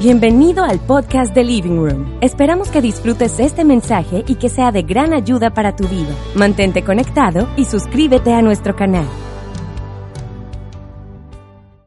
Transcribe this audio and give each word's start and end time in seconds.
Bienvenido 0.00 0.64
al 0.64 0.80
podcast 0.80 1.34
de 1.34 1.44
Living 1.44 1.76
Room. 1.76 2.18
Esperamos 2.22 2.70
que 2.70 2.80
disfrutes 2.80 3.38
este 3.38 3.66
mensaje 3.66 4.24
y 4.26 4.36
que 4.36 4.48
sea 4.48 4.72
de 4.72 4.80
gran 4.80 5.12
ayuda 5.12 5.52
para 5.52 5.76
tu 5.76 5.86
vida. 5.88 6.16
Mantente 6.34 6.82
conectado 6.82 7.46
y 7.58 7.66
suscríbete 7.66 8.32
a 8.32 8.40
nuestro 8.40 8.74
canal. 8.74 9.06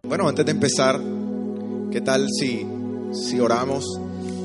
Bueno, 0.07 0.29
antes 0.29 0.45
de 0.45 0.51
empezar, 0.51 1.01
¿qué 1.91 2.01
tal 2.01 2.27
si, 2.29 2.67
si 3.13 3.39
oramos? 3.39 3.99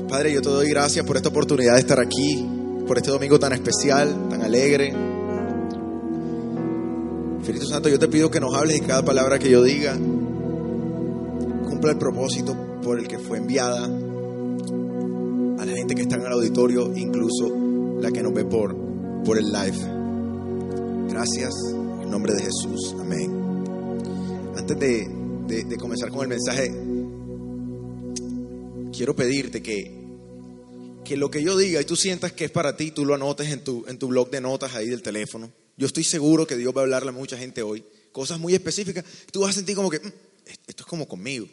Padre, 0.09 0.33
yo 0.33 0.41
te 0.41 0.49
doy 0.49 0.67
gracias 0.67 1.05
por 1.05 1.17
esta 1.17 1.29
oportunidad 1.29 1.75
de 1.75 1.81
estar 1.81 1.99
aquí, 1.99 2.43
por 2.87 2.97
este 2.97 3.11
domingo 3.11 3.37
tan 3.37 3.53
especial, 3.53 4.29
tan 4.31 4.41
alegre. 4.41 4.95
Espíritu 7.39 7.67
Santo, 7.67 7.87
yo 7.87 7.99
te 7.99 8.07
pido 8.07 8.31
que 8.31 8.39
nos 8.39 8.55
hables 8.55 8.77
y 8.77 8.81
cada 8.81 9.05
palabra 9.05 9.37
que 9.37 9.51
yo 9.51 9.61
diga 9.61 9.95
cumpla 11.69 11.91
el 11.91 11.99
propósito 11.99 12.68
por 12.89 12.97
el 12.99 13.07
que 13.07 13.19
fue 13.19 13.37
enviada 13.37 13.85
a 13.85 15.63
la 15.63 15.73
gente 15.75 15.93
que 15.93 16.01
está 16.01 16.15
en 16.15 16.23
el 16.23 16.31
auditorio, 16.31 16.91
incluso 16.97 17.55
la 18.01 18.09
que 18.11 18.23
nos 18.23 18.33
ve 18.33 18.45
por, 18.45 18.75
por 19.23 19.37
el 19.37 19.45
live. 19.51 19.77
Gracias, 21.07 21.53
en 22.01 22.09
nombre 22.09 22.33
de 22.33 22.41
Jesús. 22.41 22.95
Amén. 22.99 23.31
Antes 24.57 24.79
de, 24.79 25.07
de- 25.47 25.63
de 25.65 25.77
comenzar 25.77 26.09
con 26.09 26.21
el 26.23 26.29
mensaje, 26.29 26.71
quiero 28.91 29.15
pedirte 29.15 29.61
que, 29.61 29.93
que 31.05 31.15
lo 31.15 31.29
que 31.29 31.43
yo 31.43 31.55
diga 31.59 31.79
y 31.81 31.85
tú 31.85 31.95
sientas 31.95 32.31
que 32.31 32.45
es 32.45 32.51
para 32.51 32.75
ti, 32.75 32.89
tú 32.89 33.05
lo 33.05 33.13
anotes 33.13 33.51
en 33.51 33.63
tu, 33.63 33.85
en 33.87 33.99
tu 33.99 34.07
blog 34.07 34.31
de 34.31 34.41
notas 34.41 34.73
ahí 34.73 34.87
del 34.89 35.03
teléfono. 35.03 35.51
Yo 35.77 35.85
estoy 35.85 36.03
seguro 36.05 36.47
que 36.47 36.57
Dios 36.57 36.73
va 36.75 36.81
a 36.81 36.85
hablarle 36.85 37.09
a 37.09 37.13
mucha 37.13 37.37
gente 37.37 37.61
hoy. 37.61 37.83
Cosas 38.11 38.39
muy 38.39 38.55
específicas. 38.55 39.05
Tú 39.31 39.41
vas 39.41 39.51
a 39.51 39.53
sentir 39.53 39.75
como 39.75 39.91
que, 39.91 39.99
"Mm, 39.99 40.11
esto 40.67 40.81
es 40.83 40.85
como 40.87 41.07
conmigo. 41.07 41.45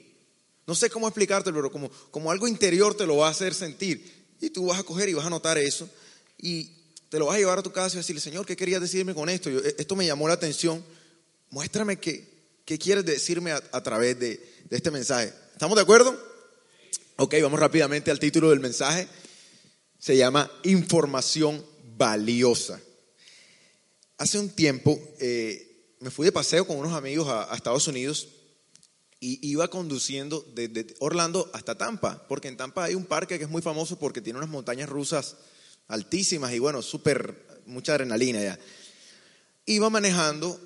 No 0.66 0.74
sé 0.74 0.90
cómo 0.90 1.06
explicártelo, 1.06 1.56
pero 1.56 1.70
como, 1.70 1.90
como 2.10 2.30
algo 2.30 2.48
interior 2.48 2.94
te 2.96 3.06
lo 3.06 3.18
va 3.18 3.28
a 3.28 3.30
hacer 3.30 3.54
sentir. 3.54 4.26
Y 4.40 4.50
tú 4.50 4.66
vas 4.66 4.80
a 4.80 4.82
coger 4.82 5.08
y 5.08 5.14
vas 5.14 5.24
a 5.24 5.28
anotar 5.28 5.58
eso. 5.58 5.88
Y 6.38 6.70
te 7.08 7.18
lo 7.18 7.26
vas 7.26 7.36
a 7.36 7.38
llevar 7.38 7.58
a 7.58 7.62
tu 7.62 7.70
casa 7.73 7.86
y 7.86 7.88
vas 7.88 7.95
a 7.95 7.98
decirle, 7.98 8.20
Señor, 8.20 8.45
¿qué 8.45 8.56
querías 8.56 8.80
decirme 8.80 9.14
con 9.14 9.28
esto? 9.28 9.48
Yo- 9.48 9.60
esto 9.60 9.95
me 9.96 10.06
llamó 10.06 10.26
la 10.28 10.34
atención. 10.34 10.84
Muéstrame 11.50 11.98
qué, 11.98 12.28
qué 12.64 12.78
quieres 12.78 13.04
decirme 13.04 13.52
a, 13.52 13.82
través 13.82 14.18
de, 14.18 14.36
de 14.68 14.76
este 14.76 14.90
mensaje. 14.90 15.32
¿Estamos 15.52 15.76
de 15.76 15.82
acuerdo? 15.82 16.20
Ok, 17.16 17.34
vamos 17.40 17.60
rápidamente 17.60 18.10
al 18.10 18.18
título 18.18 18.51
del 18.51 18.60
mensaje. 18.60 19.06
Se 19.98 20.16
llama 20.16 20.51
Información 20.64 21.64
valiosa. 21.96 22.80
Hace 24.18 24.38
un 24.38 24.51
tiempo 24.51 24.98
eh, 25.20 25.95
me 26.01 26.10
fui 26.10 26.24
de 26.26 26.32
paseo 26.32 26.66
con 26.66 26.76
unos 26.76 26.92
amigos 26.92 27.28
a 27.28 27.54
Estados 27.54 27.86
Unidos 27.88 28.28
y 29.20 29.38
iba 29.46 29.68
conduciendo 29.68 30.45
desde 30.54 30.95
Orlando 30.98 31.50
hasta 31.54 31.76
Tampa, 31.76 32.26
porque 32.28 32.48
en 32.48 32.56
Tampa 32.56 32.84
hay 32.84 32.95
un 32.95 33.06
parque 33.06 33.38
que 33.38 33.45
es 33.45 33.50
muy 33.50 33.62
famoso 33.62 33.98
porque 33.98 34.20
tiene 34.20 34.38
unas 34.38 34.50
montañas 34.50 34.88
rusas 34.88 35.36
altísimas 35.88 36.52
y 36.52 36.58
bueno, 36.58 36.82
súper, 36.82 37.62
mucha 37.66 37.92
adrenalina 37.92 38.42
ya. 38.42 38.58
Iba 39.64 39.90
manejando 39.90 40.60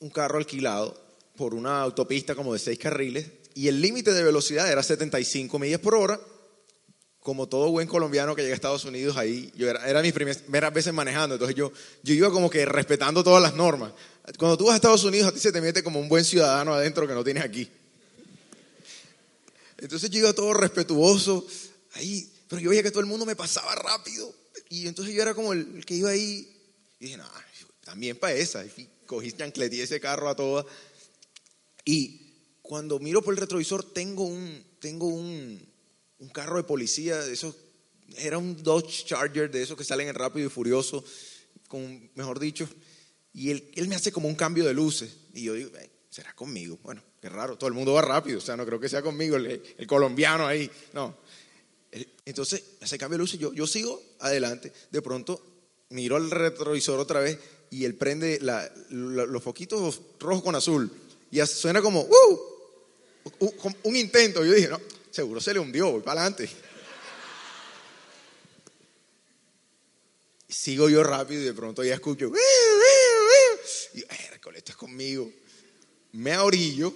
un 0.00 0.10
carro 0.10 0.38
alquilado 0.38 1.00
por 1.36 1.54
una 1.54 1.80
autopista 1.82 2.34
como 2.34 2.52
de 2.52 2.58
seis 2.58 2.78
carriles 2.78 3.30
y 3.54 3.68
el 3.68 3.80
límite 3.80 4.12
de 4.12 4.22
velocidad 4.22 4.70
era 4.70 4.82
75 4.82 5.58
millas 5.58 5.80
por 5.80 5.94
hora. 5.94 6.20
Como 7.26 7.48
todo 7.48 7.72
buen 7.72 7.88
colombiano 7.88 8.36
que 8.36 8.42
llega 8.42 8.52
a 8.52 8.54
Estados 8.54 8.84
Unidos, 8.84 9.16
ahí 9.16 9.52
yo 9.56 9.68
era, 9.68 9.84
era 9.90 10.00
mis 10.00 10.12
primeras 10.12 10.72
veces 10.72 10.94
manejando, 10.94 11.34
entonces 11.34 11.56
yo, 11.56 11.72
yo 12.04 12.14
iba 12.14 12.30
como 12.30 12.48
que 12.48 12.64
respetando 12.64 13.24
todas 13.24 13.42
las 13.42 13.54
normas. 13.54 13.90
Cuando 14.38 14.56
tú 14.56 14.66
vas 14.66 14.74
a 14.74 14.76
Estados 14.76 15.02
Unidos, 15.02 15.26
a 15.26 15.32
ti 15.32 15.40
se 15.40 15.50
te 15.50 15.60
mete 15.60 15.82
como 15.82 15.98
un 15.98 16.08
buen 16.08 16.24
ciudadano 16.24 16.72
adentro 16.72 17.04
que 17.08 17.14
no 17.14 17.24
tienes 17.24 17.42
aquí. 17.42 17.68
Entonces 19.78 20.08
yo 20.08 20.20
iba 20.20 20.32
todo 20.34 20.54
respetuoso 20.54 21.44
ahí, 21.94 22.30
pero 22.46 22.62
yo 22.62 22.70
veía 22.70 22.84
que 22.84 22.92
todo 22.92 23.00
el 23.00 23.06
mundo 23.06 23.26
me 23.26 23.34
pasaba 23.34 23.74
rápido. 23.74 24.32
Y 24.68 24.86
entonces 24.86 25.12
yo 25.12 25.20
era 25.20 25.34
como 25.34 25.52
el, 25.52 25.78
el 25.78 25.84
que 25.84 25.94
iba 25.94 26.10
ahí. 26.10 26.48
Y 27.00 27.06
dije, 27.06 27.16
no, 27.16 27.24
también 27.84 28.16
para 28.16 28.34
esa. 28.34 28.64
Y 28.64 28.88
cogí 29.04 29.32
chancleté 29.32 29.82
ese 29.82 29.98
carro 29.98 30.28
a 30.28 30.36
toda. 30.36 30.64
Y 31.84 32.20
cuando 32.62 33.00
miro 33.00 33.20
por 33.20 33.34
el 33.34 33.40
retrovisor, 33.40 33.82
tengo 33.82 34.22
un, 34.22 34.64
tengo 34.78 35.08
un, 35.08 35.74
un 36.18 36.28
carro 36.28 36.56
de 36.56 36.64
policía, 36.64 37.18
de 37.18 37.32
esos, 37.32 37.54
era 38.18 38.38
un 38.38 38.62
Dodge 38.62 39.04
Charger, 39.06 39.50
de 39.50 39.62
esos 39.62 39.76
que 39.76 39.84
salen 39.84 40.08
en 40.08 40.14
rápido 40.14 40.46
y 40.46 40.50
furioso, 40.50 41.04
con, 41.68 42.10
mejor 42.14 42.38
dicho. 42.38 42.68
Y 43.32 43.50
él, 43.50 43.70
él 43.74 43.88
me 43.88 43.96
hace 43.96 44.12
como 44.12 44.28
un 44.28 44.34
cambio 44.34 44.64
de 44.64 44.72
luces. 44.72 45.10
Y 45.34 45.42
yo 45.42 45.54
digo, 45.54 45.70
"Ay, 45.78 45.90
será 46.08 46.32
conmigo. 46.34 46.78
Bueno, 46.82 47.02
qué 47.20 47.28
raro, 47.28 47.58
todo 47.58 47.68
el 47.68 47.74
mundo 47.74 47.92
va 47.92 48.02
rápido, 48.02 48.38
o 48.38 48.40
sea, 48.40 48.56
no 48.56 48.64
creo 48.64 48.80
que 48.80 48.88
sea 48.88 49.02
conmigo, 49.02 49.36
el, 49.36 49.62
el 49.76 49.86
colombiano 49.86 50.46
ahí. 50.46 50.70
No. 50.94 51.16
Entonces, 52.24 52.62
hace 52.80 52.98
cambio 52.98 53.16
de 53.18 53.22
luces, 53.22 53.38
yo, 53.38 53.52
yo 53.52 53.66
sigo 53.66 54.02
adelante. 54.20 54.72
De 54.90 55.02
pronto, 55.02 55.42
miro 55.90 56.16
al 56.16 56.30
retrovisor 56.30 56.98
otra 56.98 57.20
vez 57.20 57.38
y 57.70 57.84
él 57.84 57.94
prende 57.94 58.38
la- 58.40 58.70
los 58.90 59.42
foquitos 59.42 60.00
rojos 60.18 60.42
con 60.42 60.54
azul. 60.54 60.90
Y 61.30 61.40
suena 61.46 61.82
como, 61.82 62.02
¡uh! 62.02 62.38
Un 63.84 63.96
intento. 63.96 64.44
Yo 64.44 64.52
dije, 64.52 64.68
no, 64.68 64.80
seguro 65.16 65.40
se 65.40 65.54
le 65.54 65.60
hundió, 65.60 65.90
voy 65.90 66.02
para 66.02 66.20
adelante. 66.20 66.48
Sigo 70.46 70.90
yo 70.90 71.02
rápido 71.02 71.40
y 71.40 71.44
de 71.46 71.54
pronto 71.54 71.82
ya 71.82 71.94
escucho, 71.94 72.30
y 73.94 74.00
yo, 74.00 74.06
"Hércules, 74.30 74.58
esto 74.58 74.72
es 74.72 74.76
conmigo. 74.76 75.32
Me 76.12 76.32
ahorillo 76.32 76.92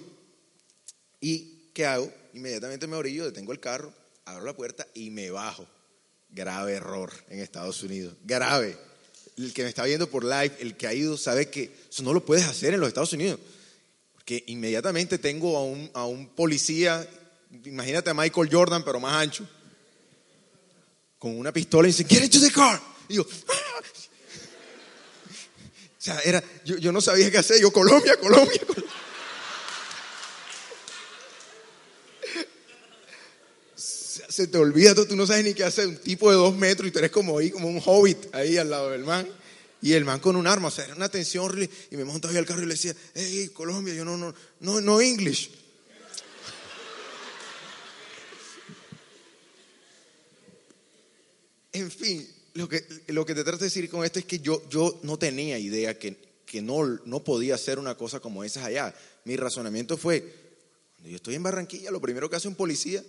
y 1.19 1.71
¿qué 1.73 1.85
hago? 1.85 2.13
Inmediatamente 2.33 2.85
me 2.85 2.95
ahorillo, 2.95 3.25
detengo 3.25 3.51
el 3.51 3.59
carro, 3.59 3.91
abro 4.25 4.45
la 4.45 4.55
puerta 4.55 4.87
y 4.93 5.09
me 5.09 5.31
bajo. 5.31 5.67
Grave 6.29 6.73
error 6.73 7.11
en 7.29 7.39
Estados 7.39 7.81
Unidos, 7.83 8.15
grave. 8.23 8.77
El 9.35 9.53
que 9.53 9.63
me 9.63 9.69
está 9.69 9.83
viendo 9.83 10.09
por 10.09 10.23
live, 10.23 10.55
el 10.59 10.77
que 10.77 10.87
ha 10.87 10.93
ido, 10.93 11.17
sabe 11.17 11.49
que 11.49 11.75
eso 11.89 12.03
no 12.03 12.13
lo 12.13 12.23
puedes 12.23 12.45
hacer 12.45 12.73
en 12.73 12.79
los 12.79 12.87
Estados 12.87 13.13
Unidos. 13.13 13.39
Porque 14.13 14.43
inmediatamente 14.47 15.17
tengo 15.17 15.57
a 15.57 15.63
un, 15.63 15.89
a 15.93 16.05
un 16.05 16.29
policía, 16.29 17.07
imagínate 17.65 18.09
a 18.09 18.13
Michael 18.13 18.49
Jordan, 18.51 18.83
pero 18.83 18.99
más 18.99 19.13
ancho, 19.15 19.47
con 21.19 21.37
una 21.37 21.51
pistola 21.51 21.87
y 21.87 21.91
dice, 21.91 22.05
get 22.05 22.23
into 22.23 22.39
the 22.39 22.51
car. 22.51 22.81
Y 23.07 23.15
yo, 23.15 23.25
"Ah". 23.47 23.53
o 25.99 26.03
sea, 26.03 26.19
era, 26.21 26.43
yo, 26.65 26.77
yo 26.77 26.91
no 26.91 27.01
sabía 27.01 27.29
qué 27.29 27.37
hacer, 27.37 27.61
yo, 27.61 27.71
Colombia, 27.71 28.17
Colombia, 28.19 28.59
Colombia. 28.65 28.91
Se 33.75 34.47
te 34.47 34.57
olvida, 34.57 34.95
tú, 34.95 35.15
no 35.15 35.27
sabes 35.27 35.43
ni 35.43 35.53
qué 35.53 35.63
hacer, 35.63 35.87
un 35.87 35.97
tipo 35.97 36.29
de 36.29 36.37
dos 36.37 36.55
metros 36.55 36.87
y 36.87 36.91
tú 36.91 36.99
eres 36.99 37.11
como 37.11 37.37
ahí, 37.37 37.51
como 37.51 37.67
un 37.67 37.81
hobbit 37.83 38.33
ahí 38.33 38.57
al 38.57 38.69
lado 38.69 38.89
del 38.91 39.03
man. 39.03 39.27
Y 39.81 39.93
el 39.93 40.05
man 40.05 40.19
con 40.19 40.35
un 40.35 40.45
arma, 40.47 40.67
o 40.67 40.71
sea, 40.71 40.85
era 40.85 40.95
una 40.95 41.09
tensión 41.09 41.45
horrible. 41.45 41.69
Y 41.89 41.97
me 41.97 42.05
montaba 42.05 42.31
ahí 42.31 42.37
al 42.37 42.45
carro 42.45 42.61
y 42.61 42.65
le 42.67 42.75
decía, 42.75 42.95
hey, 43.15 43.49
Colombia, 43.53 43.93
yo 43.93 44.05
no, 44.05 44.15
no, 44.15 44.33
no, 44.59 44.79
no 44.79 45.01
English. 45.01 45.51
Fin, 51.91 52.27
lo 52.53 52.67
que, 52.67 52.83
lo 53.07 53.25
que 53.25 53.35
te 53.35 53.43
trato 53.43 53.59
de 53.59 53.65
decir 53.65 53.89
con 53.89 54.03
esto 54.03 54.19
es 54.19 54.25
que 54.25 54.39
yo, 54.39 54.67
yo 54.69 54.99
no 55.03 55.17
tenía 55.17 55.57
idea 55.57 55.97
que, 55.97 56.17
que 56.45 56.61
no, 56.61 56.85
no 57.05 57.23
podía 57.23 57.55
hacer 57.55 57.79
una 57.79 57.95
cosa 57.95 58.19
como 58.19 58.43
esa 58.43 58.65
allá. 58.65 58.93
Mi 59.25 59.35
razonamiento 59.35 59.97
fue, 59.97 60.21
cuando 60.95 61.09
yo 61.09 61.15
estoy 61.15 61.35
en 61.35 61.43
Barranquilla, 61.43 61.91
lo 61.91 62.01
primero 62.01 62.29
que 62.29 62.35
hace 62.35 62.47
un 62.47 62.55
policía 62.55 63.03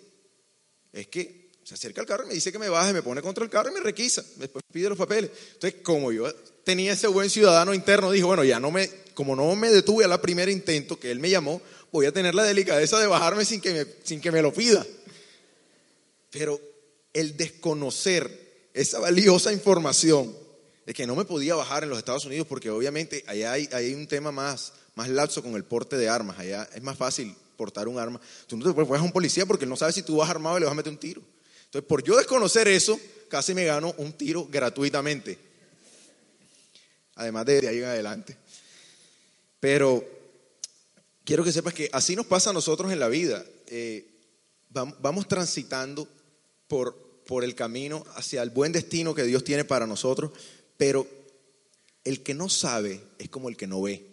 es 0.92 1.06
que 1.08 1.50
se 1.64 1.74
acerca 1.74 2.00
al 2.00 2.06
carro 2.06 2.24
y 2.24 2.28
me 2.28 2.34
dice 2.34 2.52
que 2.52 2.58
me 2.58 2.68
baje, 2.68 2.92
me 2.92 3.02
pone 3.02 3.22
contra 3.22 3.44
el 3.44 3.50
carro 3.50 3.70
y 3.70 3.74
me 3.74 3.80
requisa, 3.80 4.24
después 4.36 4.64
pide 4.72 4.88
los 4.88 4.98
papeles. 4.98 5.30
Entonces, 5.54 5.80
como 5.82 6.12
yo 6.12 6.32
tenía 6.64 6.92
ese 6.92 7.06
buen 7.06 7.30
ciudadano 7.30 7.72
interno, 7.74 8.10
dijo, 8.10 8.26
bueno, 8.26 8.44
ya 8.44 8.60
no 8.60 8.70
me, 8.70 8.88
como 9.14 9.36
no 9.36 9.54
me 9.56 9.70
detuve 9.70 10.04
a 10.04 10.08
la 10.08 10.20
primer 10.20 10.48
intento 10.48 10.98
que 10.98 11.10
él 11.10 11.20
me 11.20 11.30
llamó, 11.30 11.62
voy 11.90 12.06
a 12.06 12.12
tener 12.12 12.34
la 12.34 12.44
delicadeza 12.44 12.98
de 12.98 13.06
bajarme 13.06 13.44
sin 13.44 13.60
que 13.60 13.86
sin 14.02 14.20
que 14.20 14.32
me 14.32 14.42
lo 14.42 14.52
pida. 14.52 14.84
Pero 16.30 16.60
el 17.12 17.36
desconocer 17.36 18.41
esa 18.74 18.98
valiosa 18.98 19.52
información 19.52 20.34
de 20.86 20.94
que 20.94 21.06
no 21.06 21.14
me 21.14 21.24
podía 21.24 21.54
bajar 21.54 21.82
en 21.84 21.90
los 21.90 21.98
Estados 21.98 22.24
Unidos 22.24 22.46
porque 22.46 22.70
obviamente 22.70 23.24
allá 23.26 23.52
hay, 23.52 23.68
hay 23.72 23.94
un 23.94 24.06
tema 24.06 24.32
más, 24.32 24.72
más 24.94 25.08
lapso 25.08 25.42
con 25.42 25.54
el 25.54 25.64
porte 25.64 25.96
de 25.96 26.08
armas, 26.08 26.38
allá 26.38 26.68
es 26.74 26.82
más 26.82 26.96
fácil 26.96 27.34
portar 27.56 27.86
un 27.86 27.98
arma. 27.98 28.20
Tú 28.46 28.56
no 28.56 28.64
te 28.64 28.72
puedes 28.72 29.00
a 29.00 29.04
un 29.04 29.12
policía 29.12 29.46
porque 29.46 29.64
él 29.64 29.70
no 29.70 29.76
sabe 29.76 29.92
si 29.92 30.02
tú 30.02 30.16
vas 30.16 30.28
armado 30.30 30.56
y 30.56 30.60
le 30.60 30.66
vas 30.66 30.72
a 30.72 30.76
meter 30.76 30.92
un 30.92 30.98
tiro. 30.98 31.22
Entonces, 31.66 31.86
por 31.86 32.02
yo 32.02 32.16
desconocer 32.16 32.66
eso, 32.68 32.98
casi 33.28 33.54
me 33.54 33.64
gano 33.64 33.94
un 33.98 34.12
tiro 34.12 34.46
gratuitamente. 34.50 35.38
Además 37.14 37.46
de, 37.46 37.60
de 37.60 37.68
ahí 37.68 37.78
en 37.78 37.84
adelante. 37.84 38.36
Pero 39.60 40.04
quiero 41.24 41.44
que 41.44 41.52
sepas 41.52 41.72
que 41.74 41.88
así 41.92 42.16
nos 42.16 42.26
pasa 42.26 42.50
a 42.50 42.52
nosotros 42.52 42.90
en 42.90 42.98
la 42.98 43.08
vida. 43.08 43.44
Eh, 43.68 44.06
vam- 44.72 44.96
vamos 45.00 45.28
transitando 45.28 46.08
por, 46.66 46.96
por 47.26 47.44
el 47.44 47.54
camino 47.54 48.04
hacia 48.14 48.42
el 48.42 48.50
buen 48.50 48.72
destino 48.72 49.14
que 49.14 49.24
Dios 49.24 49.44
tiene 49.44 49.64
para 49.64 49.86
nosotros, 49.86 50.32
pero 50.76 51.06
el 52.04 52.22
que 52.22 52.34
no 52.34 52.48
sabe 52.48 53.00
es 53.18 53.28
como 53.28 53.48
el 53.48 53.56
que 53.56 53.66
no 53.66 53.80
ve. 53.82 54.12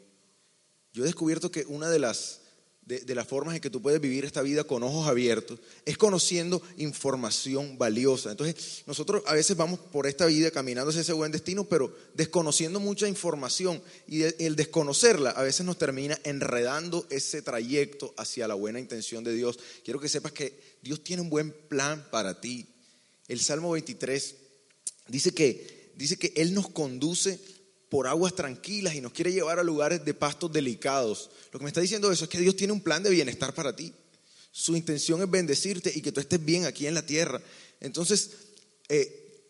Yo 0.93 1.03
he 1.03 1.07
descubierto 1.07 1.51
que 1.51 1.65
una 1.67 1.89
de 1.89 1.99
las, 1.99 2.41
de, 2.81 2.99
de 2.99 3.15
las 3.15 3.27
formas 3.27 3.55
en 3.55 3.61
que 3.61 3.69
tú 3.69 3.81
puedes 3.81 4.01
vivir 4.01 4.25
esta 4.25 4.41
vida 4.41 4.63
con 4.63 4.83
ojos 4.83 5.07
abiertos 5.07 5.59
es 5.85 5.97
conociendo 5.97 6.61
información 6.77 7.77
valiosa. 7.77 8.31
Entonces, 8.31 8.83
nosotros 8.85 9.23
a 9.27 9.33
veces 9.33 9.55
vamos 9.55 9.79
por 9.79 10.07
esta 10.07 10.25
vida 10.25 10.51
caminando 10.51 10.89
hacia 10.89 11.01
ese 11.01 11.13
buen 11.13 11.31
destino, 11.31 11.63
pero 11.63 11.95
desconociendo 12.15 12.79
mucha 12.79 13.07
información 13.07 13.81
y 14.07 14.23
el, 14.23 14.55
desconocerla 14.55 15.31
a 15.31 15.43
veces 15.43 15.65
nos 15.65 15.77
termina 15.77 16.19
enredando 16.23 17.05
ese 17.09 17.41
trayecto 17.41 18.13
hacia 18.17 18.47
la 18.47 18.55
buena 18.55 18.79
intención 18.79 19.23
de 19.23 19.33
Dios. 19.33 19.59
Quiero 19.83 19.99
que 19.99 20.09
sepas 20.09 20.31
que 20.31 20.59
Dios 20.81 21.03
tiene 21.03 21.21
un 21.21 21.29
buen 21.29 21.51
plan 21.51 22.07
para 22.11 22.41
ti. 22.41 22.67
El 23.29 23.39
Salmo 23.39 23.71
23 23.71 24.35
dice 25.07 25.31
que, 25.31 25.93
dice 25.95 26.17
que 26.17 26.33
Él 26.35 26.53
nos 26.53 26.69
conduce 26.69 27.39
por 27.87 28.07
aguas 28.07 28.35
tranquilas 28.35 28.95
y 28.95 29.01
nos 29.01 29.13
quiere 29.13 29.31
llevar 29.31 29.59
a 29.59 29.63
lugares 29.63 30.03
de 30.03 30.13
pastos 30.13 30.51
delicados. 30.51 31.29
Lo 31.51 31.59
que 31.59 31.63
me 31.63 31.69
está 31.69 31.79
diciendo 31.79 32.11
eso 32.11 32.25
es 32.25 32.29
que 32.29 32.39
Dios 32.39 32.55
tiene 32.55 32.73
un 32.73 32.81
plan 32.81 33.01
de 33.03 33.11
bienestar 33.11 33.53
para 33.53 33.75
ti. 33.75 33.93
Su 34.51 34.75
intención 34.75 35.21
es 35.21 35.29
bendecirte 35.29 35.91
y 35.95 36.01
que 36.01 36.11
tú 36.11 36.19
estés 36.19 36.43
bien 36.43 36.65
aquí 36.65 36.87
en 36.87 36.95
la 36.95 37.05
tierra. 37.05 37.41
Entonces, 37.79 38.31
eh, 38.89 39.47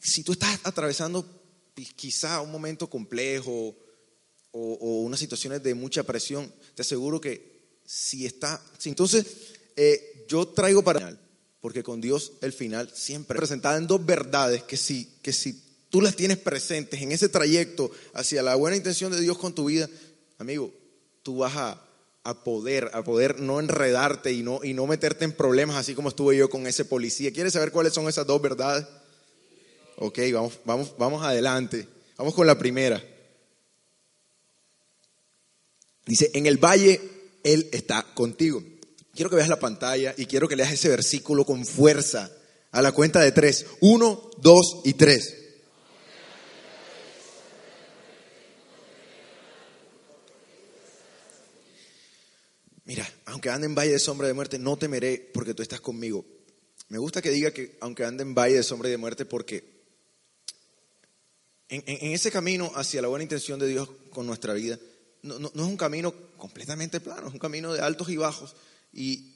si 0.00 0.24
tú 0.24 0.32
estás 0.32 0.60
atravesando 0.64 1.24
quizá 1.96 2.40
un 2.40 2.50
momento 2.50 2.90
complejo 2.90 3.76
o, 4.50 4.72
o, 4.74 5.02
unas 5.02 5.20
situaciones 5.20 5.62
de 5.62 5.74
mucha 5.74 6.02
presión, 6.02 6.52
te 6.74 6.82
aseguro 6.82 7.20
que 7.20 7.60
si 7.86 8.26
está, 8.26 8.62
entonces 8.84 9.24
eh, 9.76 10.26
yo 10.28 10.48
traigo 10.48 10.82
para 10.82 11.18
porque 11.60 11.82
con 11.82 12.00
Dios 12.00 12.32
el 12.40 12.52
final 12.52 12.90
siempre 12.94 13.36
presentada 13.38 13.76
en 13.76 13.86
dos 13.86 14.04
verdades 14.04 14.62
que 14.62 14.76
si, 14.76 15.06
que 15.22 15.32
si 15.32 15.62
tú 15.90 16.00
las 16.00 16.16
tienes 16.16 16.38
presentes 16.38 17.00
en 17.02 17.12
ese 17.12 17.28
trayecto 17.28 17.90
hacia 18.14 18.42
la 18.42 18.54
buena 18.54 18.76
intención 18.76 19.12
de 19.12 19.20
Dios 19.20 19.38
con 19.38 19.54
tu 19.54 19.66
vida, 19.66 19.88
amigo, 20.38 20.72
tú 21.22 21.38
vas 21.38 21.56
a, 21.56 21.82
a 22.24 22.44
poder, 22.44 22.90
a 22.94 23.02
poder 23.04 23.40
no 23.40 23.60
enredarte 23.60 24.32
y 24.32 24.42
no, 24.42 24.60
y 24.62 24.74
no 24.74 24.86
meterte 24.86 25.24
en 25.24 25.32
problemas 25.32 25.76
así 25.76 25.94
como 25.94 26.08
estuve 26.08 26.36
yo 26.36 26.48
con 26.48 26.66
ese 26.66 26.84
policía. 26.84 27.32
¿Quieres 27.32 27.52
saber 27.52 27.72
cuáles 27.72 27.92
son 27.92 28.08
esas 28.08 28.26
dos 28.26 28.40
verdades? 28.40 28.86
Ok, 29.96 30.18
vamos, 30.32 30.58
vamos, 30.64 30.94
vamos 30.96 31.22
adelante. 31.22 31.86
Vamos 32.16 32.34
con 32.34 32.46
la 32.46 32.58
primera. 32.58 33.02
Dice, 36.06 36.30
en 36.34 36.46
el 36.46 36.56
valle 36.56 37.00
Él 37.44 37.68
está 37.72 38.02
contigo. 38.14 38.62
Quiero 39.14 39.30
que 39.30 39.36
veas 39.36 39.48
la 39.48 39.58
pantalla 39.58 40.14
y 40.16 40.26
quiero 40.26 40.48
que 40.48 40.56
leas 40.56 40.72
ese 40.72 40.88
versículo 40.88 41.44
con 41.44 41.66
fuerza 41.66 42.30
a 42.70 42.82
la 42.82 42.92
cuenta 42.92 43.20
de 43.20 43.32
tres. 43.32 43.66
Uno, 43.80 44.30
dos 44.38 44.80
y 44.84 44.94
tres. 44.94 45.36
Mira, 52.84 53.08
aunque 53.26 53.50
ande 53.50 53.66
en 53.66 53.74
valle 53.76 53.92
de 53.92 53.98
sombra 54.00 54.26
de 54.26 54.34
muerte, 54.34 54.58
no 54.58 54.76
temeré 54.76 55.30
porque 55.32 55.54
tú 55.54 55.62
estás 55.62 55.80
conmigo. 55.80 56.24
Me 56.88 56.98
gusta 56.98 57.22
que 57.22 57.30
diga 57.30 57.52
que 57.52 57.76
aunque 57.80 58.04
ande 58.04 58.22
en 58.22 58.34
valle 58.34 58.56
de 58.56 58.62
sombra 58.64 58.88
de 58.88 58.96
muerte, 58.96 59.24
porque 59.24 59.80
en, 61.68 62.12
ese 62.12 62.32
camino 62.32 62.72
hacia 62.74 63.00
la 63.00 63.06
buena 63.06 63.22
intención 63.22 63.60
de 63.60 63.68
Dios 63.68 63.88
con 64.10 64.26
nuestra 64.26 64.54
vida, 64.54 64.76
no, 65.22 65.36
es 65.36 65.54
un 65.54 65.76
camino 65.76 66.12
completamente 66.36 67.00
plano, 67.00 67.28
es 67.28 67.32
un 67.32 67.38
camino 67.38 67.72
de 67.72 67.80
altos 67.80 68.08
y 68.08 68.16
bajos. 68.16 68.56
Y, 68.92 69.26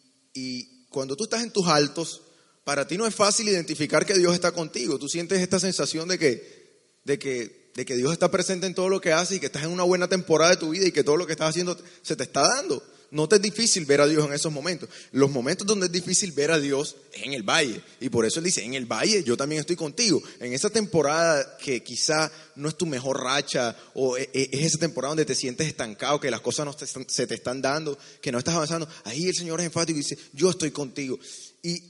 cuando 0.89 1.17
tú 1.17 1.25
estás 1.25 1.43
en 1.43 1.51
tus 1.51 1.67
altos, 1.67 2.23
para 2.63 2.87
ti 2.87 2.97
no 2.97 3.07
es 3.07 3.15
fácil 3.15 3.49
identificar 3.49 4.07
que 4.07 4.15
Dios 4.15 4.33
está 4.33 4.53
contigo. 4.53 4.99
Tú 4.99 5.09
sientes 5.09 5.41
esta 5.41 5.59
sensación 5.59 6.09
de 6.09 6.19
que, 6.19 7.01
de 7.05 7.19
que, 7.19 7.73
de 7.75 7.85
que 7.85 7.97
Dios 7.97 8.13
está 8.13 8.31
presente 8.31 8.67
en 8.67 8.75
todo 8.75 8.89
lo 8.89 9.01
que 9.01 9.13
haces 9.13 9.37
y 9.37 9.41
que 9.41 9.47
estás 9.47 9.65
en 9.65 9.71
una 9.71 9.83
buena 9.83 10.09
temporada 10.09 10.53
de 10.53 10.57
tu 10.57 10.71
vida 10.71 10.87
y 10.87 10.93
que 10.93 11.03
todo 11.03 11.17
lo 11.17 11.27
que 11.27 11.33
estás 11.33 11.51
haciendo 11.51 11.77
se 12.03 12.15
te 12.15 12.23
está 12.23 12.43
dando. 12.43 12.81
No 13.15 13.29
te 13.29 13.37
es 13.37 13.43
difícil 13.43 13.85
ver 13.87 14.01
a 14.01 14.09
Dios 14.09 14.27
en 14.27 14.33
esos 14.33 14.53
momentos. 14.53 14.89
Los 15.13 15.31
momentos 15.31 15.65
donde 15.65 15.87
es 15.87 15.93
difícil 15.93 16.33
ver 16.33 16.51
a 16.51 16.59
Dios 16.59 16.97
es 17.13 17.23
en 17.23 17.33
el 17.33 17.45
valle. 17.45 17.81
Y 18.01 18.09
por 18.09 18.27
eso 18.27 18.41
Él 18.41 18.45
dice, 18.45 18.65
en 18.65 18.75
el 18.75 18.87
valle 18.87 19.23
yo 19.23 19.37
también 19.37 19.61
estoy 19.61 19.77
contigo. 19.77 20.21
En 20.41 20.53
esa 20.53 20.69
temporada 20.69 21.57
que 21.59 21.81
quizá 21.85 22.29
no 22.57 22.69
es 22.69 22.77
tu 22.77 22.87
mejor 22.87 23.23
racha 23.23 23.77
o 23.95 24.19
e, 24.19 24.29
e, 24.33 24.49
es 24.51 24.67
esa 24.67 24.79
temporada 24.79 25.11
donde 25.11 25.25
te 25.25 25.37
sientes 25.37 25.69
estancado, 25.69 26.19
que 26.19 26.29
las 26.29 26.41
cosas 26.41 26.67
no 26.67 26.75
se 27.07 27.27
te 27.29 27.35
están 27.35 27.63
dando, 27.63 27.97
que 28.21 28.33
no 28.33 28.39
estás 28.39 28.57
avanzando, 28.57 28.89
ahí 29.05 29.29
el 29.29 29.35
Señor 29.37 29.61
es 29.61 29.67
enfático 29.67 29.97
y 29.97 30.03
dice, 30.03 30.19
yo 30.33 30.51
estoy 30.51 30.73
contigo. 30.73 31.17
Y 31.63 31.85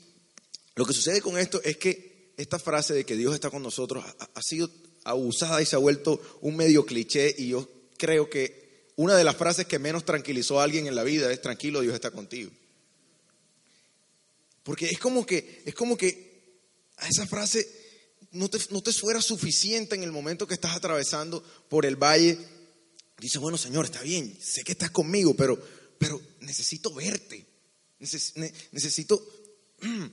lo 0.75 0.85
que 0.85 0.93
sucede 0.93 1.23
con 1.23 1.38
esto 1.38 1.59
es 1.65 1.79
que 1.79 2.35
esta 2.37 2.59
frase 2.59 2.93
de 2.93 3.06
que 3.06 3.17
Dios 3.17 3.32
está 3.32 3.49
con 3.49 3.62
nosotros 3.62 4.05
ha 4.19 4.43
sido 4.43 4.69
abusada 5.05 5.62
y 5.62 5.65
se 5.65 5.77
ha 5.77 5.79
vuelto 5.79 6.20
un 6.43 6.55
medio 6.55 6.85
cliché 6.85 7.35
y 7.38 7.49
yo 7.49 7.67
creo 7.97 8.29
que 8.29 8.64
una 8.96 9.17
de 9.17 9.25
las 9.25 9.37
frases 9.37 9.67
que 9.67 9.79
menos 9.79 10.05
tranquilizó 10.05 10.61
a 10.61 10.64
alguien 10.64 10.87
en 10.87 10.94
la 10.94 11.02
vida 11.02 11.32
es 11.32 11.41
tranquilo, 11.41 11.81
Dios 11.81 11.94
está 11.94 12.11
contigo. 12.11 12.50
Porque 14.62 14.87
es 14.87 14.99
como 14.99 15.26
que, 15.26 15.62
es 15.67 15.75
como 15.75 15.96
que 15.96 16.61
a 16.96 17.08
esa 17.08 17.26
frase 17.26 17.69
no 18.32 18.49
te, 18.49 18.58
no 18.70 18.82
te 18.82 18.93
fuera 18.93 19.20
suficiente 19.20 19.94
en 19.94 20.02
el 20.02 20.12
momento 20.12 20.46
que 20.46 20.55
estás 20.55 20.75
atravesando 20.75 21.43
por 21.69 21.87
el 21.87 21.96
valle. 21.96 22.38
Dice, 23.19 23.38
bueno, 23.38 23.58
Señor, 23.58 23.85
está 23.85 24.02
bien, 24.02 24.37
sé 24.41 24.64
que 24.64 24.73
estás 24.73 24.91
conmigo, 24.91 25.35
pero, 25.35 25.61
pero 25.99 26.20
necesito 26.41 26.93
verte. 26.94 27.46
necesito 27.99 29.25
mm, 29.82 30.06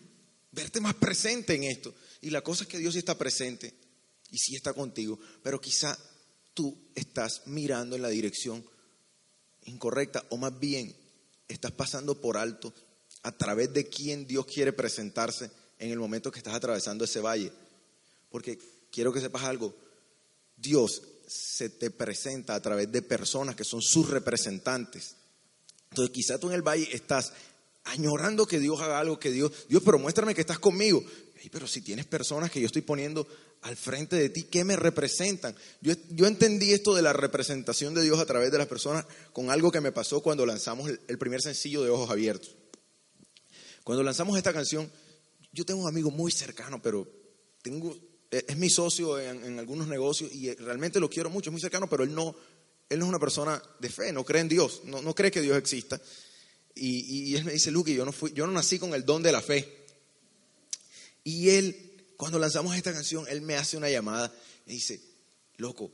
verte 0.52 0.82
más 0.82 0.96
presente 0.96 1.56
en 1.56 1.64
esto. 1.64 1.94
Y 2.22 2.30
la 2.30 2.42
cosa 2.42 2.64
es 2.64 2.70
que 2.70 2.78
Dios 2.78 2.94
sí 2.94 3.00
está 3.00 3.18
presente 3.18 3.74
y 4.32 4.38
sí 4.38 4.56
está 4.56 4.74
contigo, 4.74 5.20
pero 5.44 5.60
quizá 5.60 5.98
tú 6.54 6.78
estás 6.96 7.44
mirando 7.46 7.96
en 7.96 8.02
la 8.02 8.10
dirección 8.10 8.64
incorrecta 9.66 10.26
o 10.30 10.38
más 10.38 10.60
bien 10.60 10.96
estás 11.48 11.72
pasando 11.72 12.20
por 12.20 12.38
alto 12.38 12.74
a 13.24 13.32
través 13.32 13.74
de 13.74 13.88
quién 13.88 14.26
Dios 14.26 14.46
quiere 14.46 14.74
presentarse 14.74 15.52
en 15.78 15.92
el 15.92 16.00
momento 16.00 16.32
que 16.32 16.40
estás 16.40 16.56
atravesando 16.56 17.06
ese 17.06 17.20
valle. 17.20 17.52
Porque 18.30 18.58
quiero 18.92 19.12
que 19.12 19.20
sepas 19.20 19.44
algo, 19.44 19.76
Dios 20.56 21.02
se 21.28 21.70
te 21.70 21.92
presenta 21.92 22.56
a 22.56 22.62
través 22.62 22.92
de 22.92 23.02
personas 23.02 23.56
que 23.56 23.64
son 23.64 23.82
sus 23.82 24.10
representantes. 24.10 25.16
Entonces 25.90 26.14
quizá 26.14 26.40
tú 26.40 26.50
en 26.50 26.56
el 26.56 26.62
valle 26.62 26.88
estás 26.92 27.34
añorando 27.84 28.46
que 28.46 28.60
Dios 28.60 28.80
haga 28.82 29.00
algo, 29.00 29.20
que 29.20 29.32
Dios, 29.32 29.52
Dios, 29.68 29.82
pero 29.84 30.00
muéstrame 30.00 30.36
que 30.36 30.42
estás 30.42 30.60
conmigo. 30.60 31.04
pero 31.52 31.68
si 31.68 31.82
tienes 31.82 32.06
personas 32.06 32.52
que 32.52 32.60
yo 32.60 32.68
estoy 32.68 32.84
poniendo 32.84 33.28
al 33.62 33.76
frente 33.76 34.16
de 34.16 34.30
ti, 34.30 34.44
¿qué 34.44 34.64
me 34.64 34.76
representan? 34.76 35.56
Yo, 35.82 35.94
yo, 36.10 36.26
entendí 36.26 36.74
esto 36.74 36.96
de 36.96 37.02
la 37.02 37.14
representación 37.14 37.94
de 37.94 38.02
Dios 38.02 38.20
a 38.20 38.26
través 38.26 38.52
de 38.52 38.58
las 38.58 38.68
personas 38.68 39.06
con 39.34 39.52
algo 39.52 39.72
que 39.72 39.82
me 39.82 39.92
pasó 39.92 40.22
cuando 40.22 40.46
lanzamos 40.46 40.90
el, 40.90 41.00
el 41.08 41.18
primer 41.18 41.42
sencillo 41.42 41.84
de 41.84 41.90
Ojos 41.92 42.10
Abiertos. 42.10 42.56
Cuando 43.84 44.04
lanzamos 44.04 44.38
esta 44.38 44.54
canción, 44.54 44.92
yo 45.52 45.66
tengo 45.66 45.82
un 45.82 45.88
amigo 45.88 46.12
muy 46.12 46.32
cercano, 46.32 46.82
pero 46.82 47.08
tengo, 47.62 47.96
es 48.32 48.58
mi 48.58 48.70
socio 48.70 49.20
en, 49.20 49.44
en, 49.44 49.60
algunos 49.60 49.88
negocios 49.88 50.34
y 50.34 50.54
realmente 50.56 51.00
lo 51.00 51.10
quiero 51.10 51.30
mucho, 51.30 51.50
es 51.50 51.52
muy 51.52 51.62
cercano, 51.62 51.90
pero 51.90 52.04
él 52.04 52.16
no, 52.16 52.36
él 52.90 53.00
no 53.00 53.06
es 53.06 53.10
una 53.10 53.20
persona 53.20 53.62
de 53.80 53.90
fe, 53.90 54.12
no 54.12 54.24
cree 54.24 54.42
en 54.42 54.50
Dios, 54.50 54.82
no, 54.86 55.02
no 55.02 55.14
cree 55.14 55.32
que 55.32 55.42
Dios 55.42 55.58
exista. 55.58 56.02
Y, 56.74 57.32
y, 57.32 57.36
él 57.36 57.46
me 57.46 57.54
dice, 57.54 57.70
Luque, 57.70 57.94
yo 57.94 58.06
no, 58.06 58.12
fui, 58.12 58.32
yo 58.34 58.48
no 58.48 58.54
nací 58.54 58.80
con 58.80 58.94
el 58.94 59.06
don 59.06 59.22
de 59.22 59.32
la 59.32 59.42
fe. 59.42 59.86
Y 61.24 61.50
él, 61.50 61.91
cuando 62.22 62.38
lanzamos 62.38 62.76
esta 62.76 62.94
canción, 62.94 63.26
él 63.30 63.42
me 63.42 63.56
hace 63.56 63.78
una 63.78 63.90
llamada 63.90 64.32
y 64.68 64.74
dice, 64.74 65.02
loco, 65.58 65.92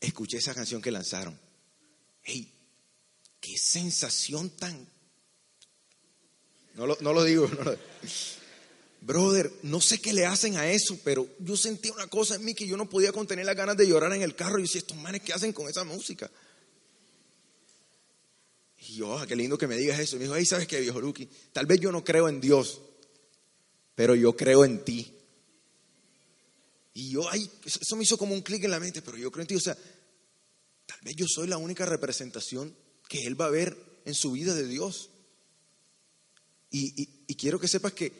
escuché 0.00 0.38
esa 0.38 0.56
canción 0.56 0.82
que 0.82 0.90
lanzaron. 0.90 1.38
Hey, 2.24 2.52
qué 3.38 3.56
sensación 3.56 4.50
tan... 4.50 4.84
No 6.74 6.88
lo, 6.88 6.98
no 7.00 7.12
lo 7.12 7.22
digo. 7.22 7.48
Brother, 9.02 9.52
no 9.62 9.80
sé 9.80 10.00
qué 10.00 10.12
le 10.12 10.26
hacen 10.26 10.56
a 10.56 10.68
eso, 10.68 10.98
pero 11.04 11.28
yo 11.38 11.56
sentí 11.56 11.90
una 11.90 12.08
cosa 12.08 12.34
en 12.34 12.44
mí 12.44 12.54
que 12.54 12.66
yo 12.66 12.76
no 12.76 12.90
podía 12.90 13.12
contener 13.12 13.46
las 13.46 13.54
ganas 13.54 13.76
de 13.76 13.86
llorar 13.86 14.12
en 14.14 14.22
el 14.22 14.34
carro. 14.34 14.58
Y 14.58 14.62
yo 14.62 14.66
decía, 14.66 14.80
estos 14.80 14.96
manes, 14.96 15.22
¿qué 15.22 15.32
hacen 15.32 15.52
con 15.52 15.68
esa 15.68 15.84
música? 15.84 16.28
Y 18.78 18.96
yo, 18.96 19.10
oh, 19.10 19.24
qué 19.28 19.36
lindo 19.36 19.56
que 19.56 19.68
me 19.68 19.76
digas 19.76 20.00
eso. 20.00 20.16
Y 20.16 20.18
me 20.18 20.24
dijo, 20.24 20.34
hey, 20.34 20.44
¿sabes 20.44 20.66
qué, 20.66 20.80
viejo 20.80 21.00
Luki? 21.00 21.28
Tal 21.52 21.66
vez 21.66 21.78
yo 21.78 21.92
no 21.92 22.02
creo 22.02 22.28
en 22.28 22.40
Dios, 22.40 22.80
pero 23.94 24.16
yo 24.16 24.34
creo 24.34 24.64
en 24.64 24.84
ti. 24.84 25.20
Y 26.94 27.10
yo, 27.10 27.28
ay, 27.30 27.50
eso 27.64 27.96
me 27.96 28.04
hizo 28.04 28.18
como 28.18 28.34
un 28.34 28.42
clic 28.42 28.64
en 28.64 28.70
la 28.70 28.80
mente, 28.80 29.02
pero 29.02 29.16
yo 29.16 29.30
creo 29.30 29.42
en 29.42 29.48
ti. 29.48 29.56
O 29.56 29.60
sea, 29.60 29.76
tal 30.86 30.98
vez 31.02 31.16
yo 31.16 31.26
soy 31.26 31.48
la 31.48 31.56
única 31.56 31.86
representación 31.86 32.74
que 33.08 33.26
Él 33.26 33.40
va 33.40 33.46
a 33.46 33.50
ver 33.50 33.76
en 34.04 34.14
su 34.14 34.32
vida 34.32 34.54
de 34.54 34.66
Dios. 34.66 35.10
Y, 36.70 37.08
y, 37.26 37.34
quiero 37.34 37.60
que 37.60 37.68
sepas 37.68 37.92
que 37.92 38.12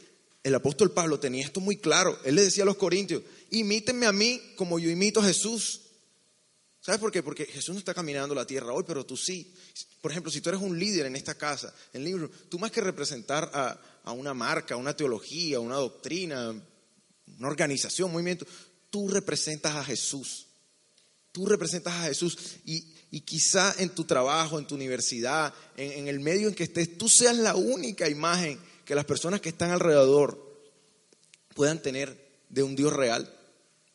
el 0.43 0.55
apóstol 0.55 0.91
Pablo 0.91 1.19
tenía 1.19 1.45
esto 1.45 1.61
muy 1.61 1.79
claro. 1.79 2.19
Él 2.25 2.35
le 2.35 2.43
decía 2.43 2.65
a 2.65 2.67
los 2.67 2.77
corintios, 2.77 3.23
imítenme 3.51 4.05
a 4.05 4.13
mí 4.13 4.41
como 4.57 4.79
yo 4.79 4.91
imito 4.91 5.21
a 5.21 5.25
Jesús. 5.25 5.81
¿Sabes 6.81 7.01
por 7.01 7.13
qué? 7.13 7.23
Porque 7.23 7.47
Jesús 7.47 7.75
no 7.75 7.79
está 7.79 7.95
caminando 7.95 8.35
la 8.35 8.47
tierra 8.47 8.73
hoy, 8.73 8.85
pero 8.87 9.07
tú 9.07 9.17
sí. 9.17 9.55
Por 10.01 10.11
ejemplo, 10.11 10.31
si 10.31 10.41
tú 10.41 10.51
eres 10.51 10.61
un 10.61 10.79
líder 10.79 11.07
en 11.07 11.17
esta 11.17 11.35
casa, 11.35 11.75
en 11.93 12.05
libro, 12.05 12.31
tú 12.49 12.59
más 12.59 12.71
que 12.71 12.81
representar 12.81 13.51
a, 13.55 13.81
a 14.05 14.13
una 14.13 14.35
marca, 14.35 14.77
una 14.77 14.95
teología, 14.95 15.61
una 15.61 15.77
doctrina, 15.77 16.55
una 17.39 17.49
organización, 17.49 18.07
un 18.07 18.13
movimiento, 18.15 18.47
tú 18.91 19.09
representas 19.09 19.75
a 19.75 19.85
Jesús. 19.85 20.47
Tú 21.33 21.47
representas 21.47 21.95
a 21.95 22.05
Jesús. 22.05 22.37
Y, 22.65 22.93
y 23.11 23.21
quizá 23.21 23.75
en 23.79 23.91
tu 23.91 24.05
trabajo, 24.05 24.59
en 24.59 24.67
tu 24.67 24.75
universidad, 24.75 25.53
en, 25.77 25.93
en 25.93 26.09
el 26.09 26.21
medio 26.21 26.49
en 26.49 26.55
que 26.55 26.65
estés, 26.65 26.99
tú 26.99 27.09
seas 27.09 27.37
la 27.37 27.55
única 27.55 28.09
imagen 28.09 28.59
que 28.85 28.95
las 28.95 29.05
personas 29.05 29.41
que 29.41 29.51
están 29.51 29.71
alrededor 29.71 30.53
puedan 31.55 31.81
tener 31.81 32.17
de 32.49 32.63
un 32.63 32.77
Dios 32.77 32.93
real. 32.93 33.33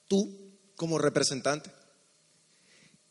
Tú 0.07 0.48
como 0.77 0.98
representante. 0.98 1.69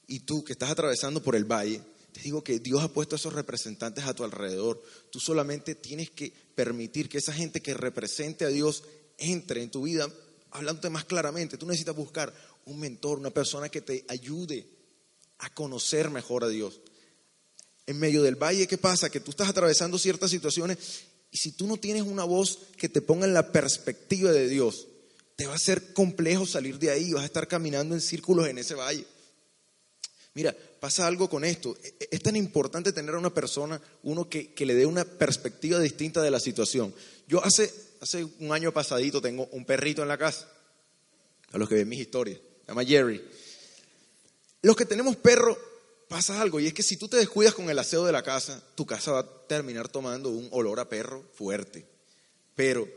Y 0.07 0.21
tú 0.21 0.45
que 0.45 0.53
estás 0.53 0.71
atravesando 0.71 1.23
por 1.23 1.37
el 1.37 1.45
valle, 1.45 1.83
te 2.13 2.21
digo 2.23 2.43
que 2.43 2.61
Dios 2.61 2.83
ha 2.83 2.89
puesto 2.89 3.17
esos 3.17 3.35
representantes 3.35 4.05
a 4.05 4.15
tu 4.15 4.25
alrededor. 4.25 4.83
Tú 5.11 5.21
solamente 5.21 5.75
tienes 5.75 6.11
que 6.11 6.33
permitir 6.55 7.09
que 7.09 7.19
esa 7.19 7.33
gente 7.33 7.61
que 7.61 7.75
represente 7.75 8.45
a 8.45 8.49
Dios 8.49 8.85
entre 9.19 9.63
en 9.63 9.71
tu 9.71 9.83
vida, 9.83 10.09
hablándote 10.51 10.91
más 10.91 11.05
claramente. 11.05 11.59
Tú 11.59 11.67
necesitas 11.67 11.97
buscar 11.97 12.33
un 12.65 12.79
mentor, 12.79 13.19
una 13.19 13.31
persona 13.31 13.69
que 13.69 13.81
te 13.81 14.05
ayude 14.09 14.67
a 15.39 15.51
conocer 15.51 16.11
mejor 16.11 16.45
a 16.45 16.49
Dios. 16.49 16.81
En 17.87 17.99
medio 17.99 18.23
del 18.23 18.37
valle, 18.37 18.67
¿qué 18.67 18.79
pasa? 18.79 19.11
Que 19.11 19.21
tú 19.21 19.31
estás 19.31 19.49
atravesando 19.49 19.99
ciertas 19.99 20.31
situaciones 20.31 20.79
y 21.31 21.39
si 21.39 21.53
tú 21.53 21.67
no 21.67 21.77
tienes 21.77 22.03
una 22.03 22.25
voz 22.25 22.59
que 22.77 22.89
te 22.89 23.03
ponga 23.03 23.27
en 23.27 23.35
la 23.35 23.53
perspectiva 23.53 24.33
de 24.33 24.49
Dios, 24.49 24.87
te 25.37 25.47
va 25.47 25.55
a 25.55 25.59
ser 25.59 25.93
complejo 25.93 26.47
salir 26.47 26.79
de 26.79 26.91
ahí, 26.91 27.13
vas 27.13 27.23
a 27.23 27.27
estar 27.27 27.47
caminando 27.47 27.95
en 27.95 28.01
círculos 28.01 28.49
en 28.49 28.59
ese 28.59 28.75
valle. 28.75 29.05
Mira, 30.35 30.57
pasa 30.81 31.07
algo 31.07 31.29
con 31.29 31.45
esto. 31.45 31.77
E, 31.83 31.95
e, 32.01 32.09
es 32.13 32.23
tan 32.23 32.37
importante 32.37 32.93
tener 32.93 33.15
a 33.15 33.19
una 33.19 33.33
persona, 33.33 33.81
uno 34.03 34.29
que, 34.29 34.55
le 34.59 34.75
dé 34.75 34.87
una 34.87 35.05
perspectiva 35.05 35.79
distinta 35.79 36.23
de 36.23 36.31
la 36.31 36.41
situación. 36.41 36.95
Yo 37.29 37.45
hace, 37.45 37.73
hace 38.01 38.25
un 38.25 38.53
año 38.53 38.73
pasadito 38.73 39.21
tengo 39.21 39.47
un 39.53 39.65
perrito 39.65 40.03
en 40.03 40.09
la 40.09 40.19
casa, 40.19 40.49
a 41.53 41.59
los 41.59 41.69
que 41.69 41.77
ven 41.77 41.89
mis 41.89 42.01
historias, 42.01 42.39
se 42.39 42.69
llama 42.69 42.85
Jerry. 42.85 43.23
Los 44.63 44.77
que 44.77 44.85
tenemos 44.85 45.17
perro, 45.17 45.57
pasa 46.09 46.41
algo, 46.41 46.61
y 46.61 46.67
es 46.67 46.75
que 46.75 46.83
si 46.83 46.97
tú 46.97 47.09
te 47.09 47.17
descuidas 47.17 47.55
con 47.55 47.69
el 47.71 47.79
aseo 47.79 48.05
de 48.05 48.13
la 48.13 48.23
casa, 48.23 48.63
tu 48.75 48.87
casa 48.87 49.13
va 49.13 49.21
a 49.21 49.47
terminar 49.47 49.89
tomando 49.89 50.31
un 50.31 50.49
olor 50.53 50.81
a 50.81 50.89
perro 50.89 51.25
fuerte. 51.35 51.87
Pero 52.55 52.89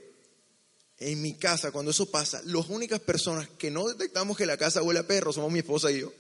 en 0.97 1.21
mi 1.21 1.33
casa, 1.35 1.71
cuando 1.71 1.91
eso 1.91 2.09
pasa, 2.09 2.41
las 2.45 2.67
únicas 2.69 2.99
personas 2.99 3.47
que 3.57 3.71
no 3.71 3.87
detectamos 3.87 4.37
que 4.37 4.45
la 4.45 4.57
casa 4.57 4.81
huele 4.81 4.99
a 4.99 5.07
perro 5.07 5.33
somos 5.33 5.51
mi 5.51 5.59
esposa 5.59 5.91
y 5.91 6.01
yo. 6.01 6.13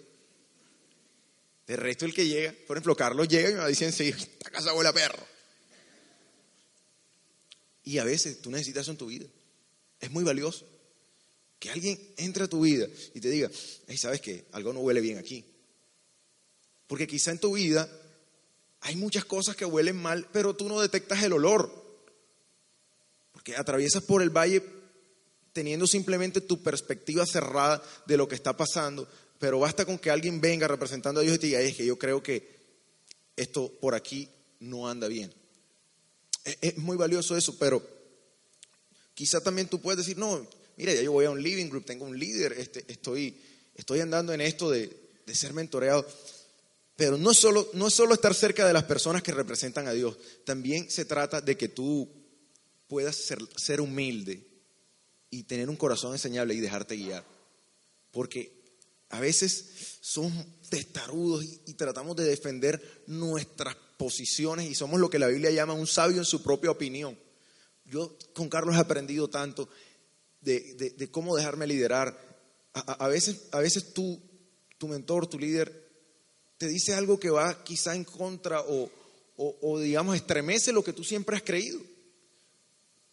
El 1.67 1.77
resto, 1.77 2.05
el 2.05 2.13
que 2.13 2.27
llega, 2.27 2.53
por 2.65 2.77
ejemplo, 2.77 2.95
Carlos 2.95 3.27
llega 3.27 3.49
y 3.51 3.53
me 3.53 3.67
diciendo, 3.67 3.95
sí, 3.95 4.09
esta 4.09 4.49
casa 4.49 4.73
huele 4.73 4.89
a 4.89 4.93
perro. 4.93 5.19
Y 7.89 7.97
a 7.97 8.03
veces 8.03 8.39
tú 8.39 8.51
necesitas 8.51 8.83
eso 8.83 8.91
en 8.91 8.97
tu 8.97 9.07
vida. 9.07 9.25
Es 9.99 10.11
muy 10.11 10.23
valioso. 10.23 10.63
Que 11.57 11.71
alguien 11.71 11.99
entre 12.17 12.43
a 12.43 12.47
tu 12.47 12.61
vida 12.61 12.87
y 13.15 13.19
te 13.19 13.31
diga, 13.31 13.49
hey, 13.87 13.97
¿sabes 13.97 14.21
qué? 14.21 14.45
Algo 14.51 14.73
no 14.73 14.81
huele 14.81 15.01
bien 15.01 15.17
aquí. 15.17 15.43
Porque 16.85 17.07
quizá 17.07 17.31
en 17.31 17.39
tu 17.39 17.53
vida 17.53 17.89
hay 18.81 18.95
muchas 18.95 19.25
cosas 19.25 19.55
que 19.55 19.65
huelen 19.65 19.95
mal, 19.95 20.27
pero 20.31 20.55
tú 20.55 20.69
no 20.69 20.79
detectas 20.79 21.23
el 21.23 21.33
olor. 21.33 21.73
Porque 23.31 23.55
atraviesas 23.55 24.03
por 24.03 24.21
el 24.21 24.29
valle 24.29 24.61
teniendo 25.51 25.87
simplemente 25.87 26.41
tu 26.41 26.61
perspectiva 26.61 27.25
cerrada 27.25 27.81
de 28.05 28.17
lo 28.17 28.27
que 28.27 28.35
está 28.35 28.55
pasando, 28.55 29.09
pero 29.39 29.57
basta 29.57 29.83
con 29.83 29.97
que 29.97 30.11
alguien 30.11 30.39
venga 30.39 30.67
representando 30.67 31.21
a 31.21 31.23
Dios 31.23 31.37
y 31.37 31.39
te 31.39 31.47
diga, 31.47 31.61
es 31.61 31.75
que 31.75 31.87
yo 31.87 31.97
creo 31.97 32.21
que 32.21 32.55
esto 33.35 33.73
por 33.81 33.95
aquí 33.95 34.29
no 34.59 34.87
anda 34.87 35.07
bien. 35.07 35.38
Es, 36.43 36.77
muy 36.77 36.97
valioso 36.97 37.35
eso, 37.37 37.57
pero 37.57 37.85
quizá 39.13 39.41
también 39.41 39.67
tú 39.67 39.81
puedes 39.81 39.99
decir, 39.99 40.17
no, 40.17 40.47
mira, 40.77 40.93
ya 40.93 41.01
yo 41.01 41.11
voy 41.11 41.25
a 41.25 41.31
un 41.31 41.41
living 41.41 41.69
group, 41.69 41.85
tengo 41.85 42.05
un 42.05 42.17
líder, 42.17 42.53
este, 42.53 42.85
estoy, 42.87 43.37
estoy 43.75 43.99
andando 43.99 44.33
en 44.33 44.41
esto 44.41 44.69
de, 44.69 44.95
ser 45.33 45.53
mentoreado. 45.53 46.07
Pero 46.95 47.17
no 47.17 47.31
es, 47.31 47.37
solo, 47.37 47.69
no 47.73 47.87
es 47.87 47.93
solo 47.93 48.13
estar 48.13 48.33
cerca 48.33 48.67
de 48.67 48.73
las 48.73 48.83
personas 48.83 49.23
que 49.23 49.31
representan 49.31 49.87
a 49.87 49.93
Dios, 49.93 50.17
también 50.43 50.89
se 50.89 51.05
trata 51.05 51.39
de 51.39 51.55
que 51.55 51.69
tú 51.69 52.09
puedas 52.87 53.15
ser, 53.15 53.39
ser 53.55 53.79
humilde 53.79 54.45
y 55.29 55.43
tener 55.43 55.69
un 55.69 55.77
corazón 55.77 56.13
enseñable 56.13 56.55
y 56.55 56.59
dejarte 56.59 56.95
guiar. 56.95 57.23
Porque 58.11 58.59
a 59.09 59.19
veces 59.19 59.97
somos 60.01 60.45
testarudos 60.69 61.43
y, 61.65 61.73
tratamos 61.73 62.15
de 62.15 62.25
defender 62.25 63.03
nuestras 63.07 63.75
posiciones 63.99 64.67
y 64.67 64.73
somos 64.73 64.99
lo 64.99 65.11
que 65.11 65.19
la 65.19 65.27
Biblia 65.27 65.51
llama 65.51 65.73
un 65.73 65.85
sabio 65.85 66.17
en 66.17 66.25
su 66.25 66.41
propia 66.41 66.71
opinión. 66.71 67.15
Yo 67.85 68.17
con 68.33 68.49
Carlos 68.49 68.75
he 68.75 68.79
aprendido 68.79 69.29
tanto 69.29 69.69
de, 70.41 71.09
cómo 71.11 71.35
dejarme 71.35 71.67
liderar. 71.67 72.17
A, 72.73 73.07
veces, 73.07 73.43
a 73.51 73.59
veces 73.59 73.93
tú, 73.93 74.19
tu 74.77 74.87
mentor, 74.87 75.27
tu 75.27 75.37
líder, 75.37 75.87
te 76.57 76.67
dice 76.67 76.95
algo 76.95 77.19
que 77.19 77.29
va 77.29 77.63
quizá 77.63 77.93
en 77.93 78.05
contra 78.05 78.63
o, 78.65 79.79
digamos, 79.79 80.15
estremece 80.15 80.71
lo 80.71 80.83
que 80.83 80.93
tú 80.93 81.03
siempre 81.03 81.35
has 81.35 81.43
creído. 81.43 81.79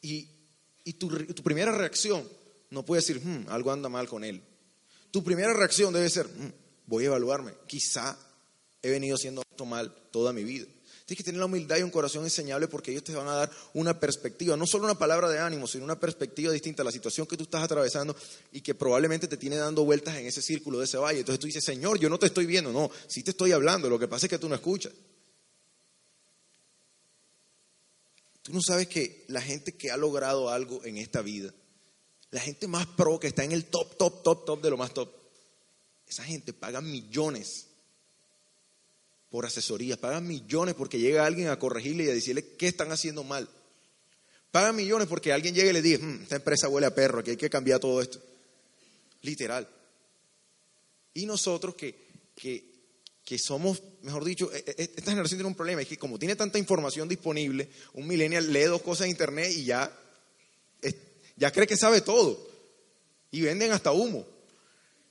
Y, 0.00 0.28
tu, 0.94 1.08
primera 1.42 1.72
reacción 1.72 2.26
no 2.70 2.84
puede 2.84 3.02
decir, 3.02 3.20
hmm, 3.20 3.48
algo 3.48 3.72
anda 3.72 3.88
mal 3.88 4.08
con 4.08 4.22
él 4.22 4.40
tu 5.16 5.24
primera 5.24 5.54
reacción 5.54 5.94
debe 5.94 6.10
ser, 6.10 6.26
mm, 6.26 6.52
voy 6.86 7.04
a 7.04 7.06
evaluarme, 7.06 7.54
quizá 7.66 8.18
he 8.82 8.90
venido 8.90 9.16
haciendo 9.16 9.40
esto 9.50 9.64
mal 9.64 9.90
toda 10.10 10.30
mi 10.34 10.44
vida. 10.44 10.66
Tienes 11.06 11.18
que 11.18 11.24
tener 11.24 11.38
la 11.38 11.46
humildad 11.46 11.76
y 11.76 11.82
un 11.82 11.90
corazón 11.90 12.24
enseñable 12.24 12.66
porque 12.66 12.90
ellos 12.90 13.04
te 13.04 13.14
van 13.14 13.28
a 13.28 13.34
dar 13.36 13.50
una 13.74 14.00
perspectiva, 14.00 14.56
no 14.56 14.66
solo 14.66 14.86
una 14.86 14.98
palabra 14.98 15.28
de 15.28 15.38
ánimo, 15.38 15.68
sino 15.68 15.84
una 15.84 16.00
perspectiva 16.00 16.52
distinta 16.52 16.82
a 16.82 16.84
la 16.84 16.90
situación 16.90 17.28
que 17.28 17.36
tú 17.36 17.44
estás 17.44 17.62
atravesando 17.62 18.16
y 18.50 18.60
que 18.60 18.74
probablemente 18.74 19.28
te 19.28 19.36
tiene 19.36 19.54
dando 19.54 19.84
vueltas 19.84 20.16
en 20.16 20.26
ese 20.26 20.42
círculo 20.42 20.80
de 20.80 20.86
ese 20.86 20.98
valle. 20.98 21.20
Entonces 21.20 21.38
tú 21.38 21.46
dices, 21.46 21.62
Señor, 21.64 22.00
yo 22.00 22.10
no 22.10 22.18
te 22.18 22.26
estoy 22.26 22.44
viendo, 22.44 22.72
no, 22.72 22.90
sí 23.06 23.22
te 23.22 23.30
estoy 23.30 23.52
hablando, 23.52 23.88
lo 23.88 24.00
que 24.00 24.08
pasa 24.08 24.26
es 24.26 24.30
que 24.30 24.38
tú 24.38 24.48
no 24.48 24.56
escuchas. 24.56 24.92
Tú 28.42 28.52
no 28.52 28.60
sabes 28.60 28.88
que 28.88 29.24
la 29.28 29.40
gente 29.40 29.76
que 29.76 29.92
ha 29.92 29.96
logrado 29.96 30.50
algo 30.50 30.84
en 30.84 30.96
esta 30.96 31.22
vida, 31.22 31.54
la 32.32 32.40
gente 32.40 32.66
más 32.66 32.84
pro 32.84 33.20
que 33.20 33.28
está 33.28 33.44
en 33.44 33.52
el 33.52 33.66
top, 33.66 33.96
top, 33.96 34.24
top, 34.24 34.44
top 34.44 34.60
de 34.60 34.70
lo 34.70 34.76
más 34.76 34.92
top. 34.92 35.08
Esa 36.08 36.24
gente 36.24 36.52
paga 36.52 36.80
millones 36.80 37.68
por 39.36 39.44
asesorías, 39.44 39.98
pagan 39.98 40.26
millones 40.26 40.74
porque 40.74 40.98
llega 40.98 41.26
alguien 41.26 41.48
a 41.48 41.58
corregirle 41.58 42.04
y 42.04 42.08
a 42.08 42.14
decirle 42.14 42.56
qué 42.56 42.68
están 42.68 42.90
haciendo 42.90 43.22
mal. 43.22 43.46
Pagan 44.50 44.74
millones 44.74 45.08
porque 45.08 45.30
alguien 45.30 45.54
llega 45.54 45.68
y 45.68 45.74
le 45.74 45.82
dice, 45.82 46.02
hmm, 46.02 46.22
esta 46.22 46.36
empresa 46.36 46.70
huele 46.70 46.86
a 46.86 46.94
perro, 46.94 47.22
que 47.22 47.32
hay 47.32 47.36
que 47.36 47.50
cambiar 47.50 47.78
todo 47.78 48.00
esto. 48.00 48.18
Literal. 49.20 49.68
Y 51.12 51.26
nosotros 51.26 51.74
que, 51.74 51.94
que, 52.34 52.64
que 53.22 53.38
somos, 53.38 53.82
mejor 54.00 54.24
dicho, 54.24 54.50
e, 54.50 54.64
e, 54.66 54.90
esta 54.96 55.10
generación 55.10 55.36
tiene 55.36 55.48
un 55.48 55.54
problema, 55.54 55.82
es 55.82 55.88
que 55.88 55.98
como 55.98 56.18
tiene 56.18 56.34
tanta 56.34 56.58
información 56.58 57.06
disponible, 57.06 57.68
un 57.92 58.06
millennial 58.06 58.50
lee 58.50 58.62
dos 58.62 58.80
cosas 58.80 59.04
en 59.04 59.10
internet 59.10 59.52
y 59.54 59.66
ya 59.66 59.94
ya 61.36 61.52
cree 61.52 61.66
que 61.66 61.76
sabe 61.76 62.00
todo. 62.00 62.42
Y 63.32 63.42
venden 63.42 63.72
hasta 63.72 63.92
humo. 63.92 64.26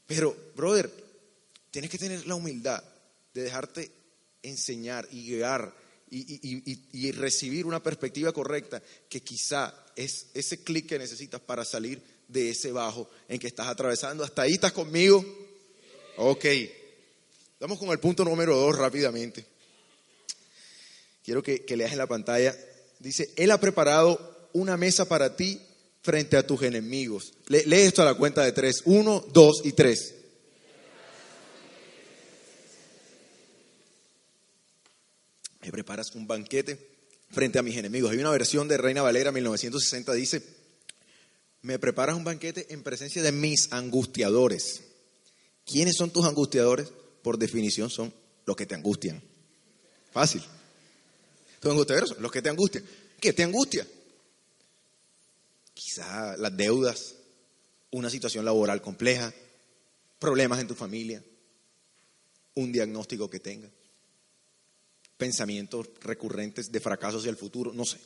Pero, 0.08 0.36
brother, 0.56 0.92
tienes 1.70 1.92
que 1.92 2.00
tener 2.00 2.26
la 2.26 2.34
humildad 2.34 2.84
de 3.36 3.44
dejarte 3.44 3.92
enseñar 4.50 5.08
y 5.12 5.28
guiar 5.28 5.74
y, 6.12 7.12
recibir 7.12 7.66
una 7.66 7.82
perspectiva 7.82 8.32
correcta 8.32 8.82
que 9.10 9.22
quizá 9.22 9.74
es 9.96 10.28
ese 10.34 10.64
clic 10.64 10.88
que 10.88 11.00
necesitas 11.00 11.42
para 11.42 11.66
salir 11.66 12.02
de 12.28 12.52
ese 12.52 12.72
bajo 12.72 13.10
en 13.28 13.40
que 13.40 13.48
estás 13.48 13.68
atravesando. 13.68 14.24
¿Hasta 14.24 14.44
ahí 14.44 14.54
estás 14.54 14.72
conmigo? 14.72 15.24
Ok. 16.18 16.46
Vamos 17.60 17.80
con 17.80 17.90
el 17.90 18.00
punto 18.00 18.24
número 18.24 18.56
dos 18.56 18.78
rápidamente. 18.78 19.46
Quiero 21.24 21.42
que, 21.42 21.66
que 21.66 21.76
leas 21.76 21.92
en 21.92 21.98
la 21.98 22.08
pantalla. 22.08 22.56
Dice, 23.00 23.32
Él 23.36 23.52
ha 23.52 23.60
preparado 23.60 24.50
una 24.54 24.78
mesa 24.78 25.06
para 25.08 25.36
ti 25.36 25.60
frente 26.06 26.38
a 26.38 26.46
tus 26.46 26.62
enemigos. 26.62 27.34
Lee, 27.48 27.64
esto 27.68 28.04
a 28.04 28.06
la 28.06 28.14
cuenta 28.14 28.44
de 28.44 28.52
tres. 28.52 28.84
Uno, 28.86 29.26
dos 29.34 29.62
y 29.64 29.74
tres. 29.74 30.14
Me 35.66 35.72
preparas 35.72 36.12
un 36.16 36.28
banquete 36.28 36.80
frente 37.32 37.60
a 37.60 37.64
mis 37.64 37.76
enemigos. 37.76 38.12
Hay 38.12 38.20
una 38.20 38.30
versión 38.30 38.68
de 38.68 38.78
Reina 38.78 39.02
Valera 39.02 39.32
1960, 39.32 40.14
dice, 40.14 40.42
me 41.62 41.80
preparas 41.80 42.16
un 42.16 42.24
banquete 42.24 42.68
en 42.74 42.84
presencia 42.84 43.22
de 43.22 43.32
mis 43.32 43.74
angustiadores. 43.74 44.82
¿Quiénes 45.66 45.96
son 45.98 46.12
tus 46.12 46.26
angustiadores? 46.26 46.92
Por 47.24 47.40
definición 47.40 47.90
son 47.90 48.14
los 48.46 48.56
que 48.56 48.68
te 48.68 48.76
angustian. 48.76 49.22
Fácil. 50.14 50.44
Tus 51.60 51.72
angustiadores 51.72 52.10
son 52.10 52.22
los 52.22 52.32
que 52.32 52.42
te 52.42 52.50
angustian. 52.50 52.86
¿Qué 53.20 53.34
te 53.34 53.44
angustia? 53.44 53.88
quizá 55.76 56.36
las 56.38 56.56
deudas, 56.58 57.16
una 57.92 58.10
situación 58.10 58.44
laboral 58.44 58.82
compleja, 58.82 59.32
problemas 60.18 60.60
en 60.60 60.68
tu 60.68 60.74
familia, 60.74 61.24
un 62.56 62.72
diagnóstico 62.72 63.30
que 63.30 63.40
tengas, 63.40 63.70
pensamientos 65.18 65.88
recurrentes 66.02 66.72
de 66.72 66.80
fracaso 66.80 67.18
hacia 67.18 67.30
el 67.30 67.38
futuro, 67.38 67.74
no 67.74 67.86
sé. 67.86 67.98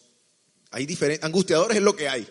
Hay 0.71 0.85
diferentes, 0.85 1.25
angustiadores 1.25 1.77
es 1.77 1.83
lo 1.83 1.95
que 1.95 2.09
hay. 2.09 2.27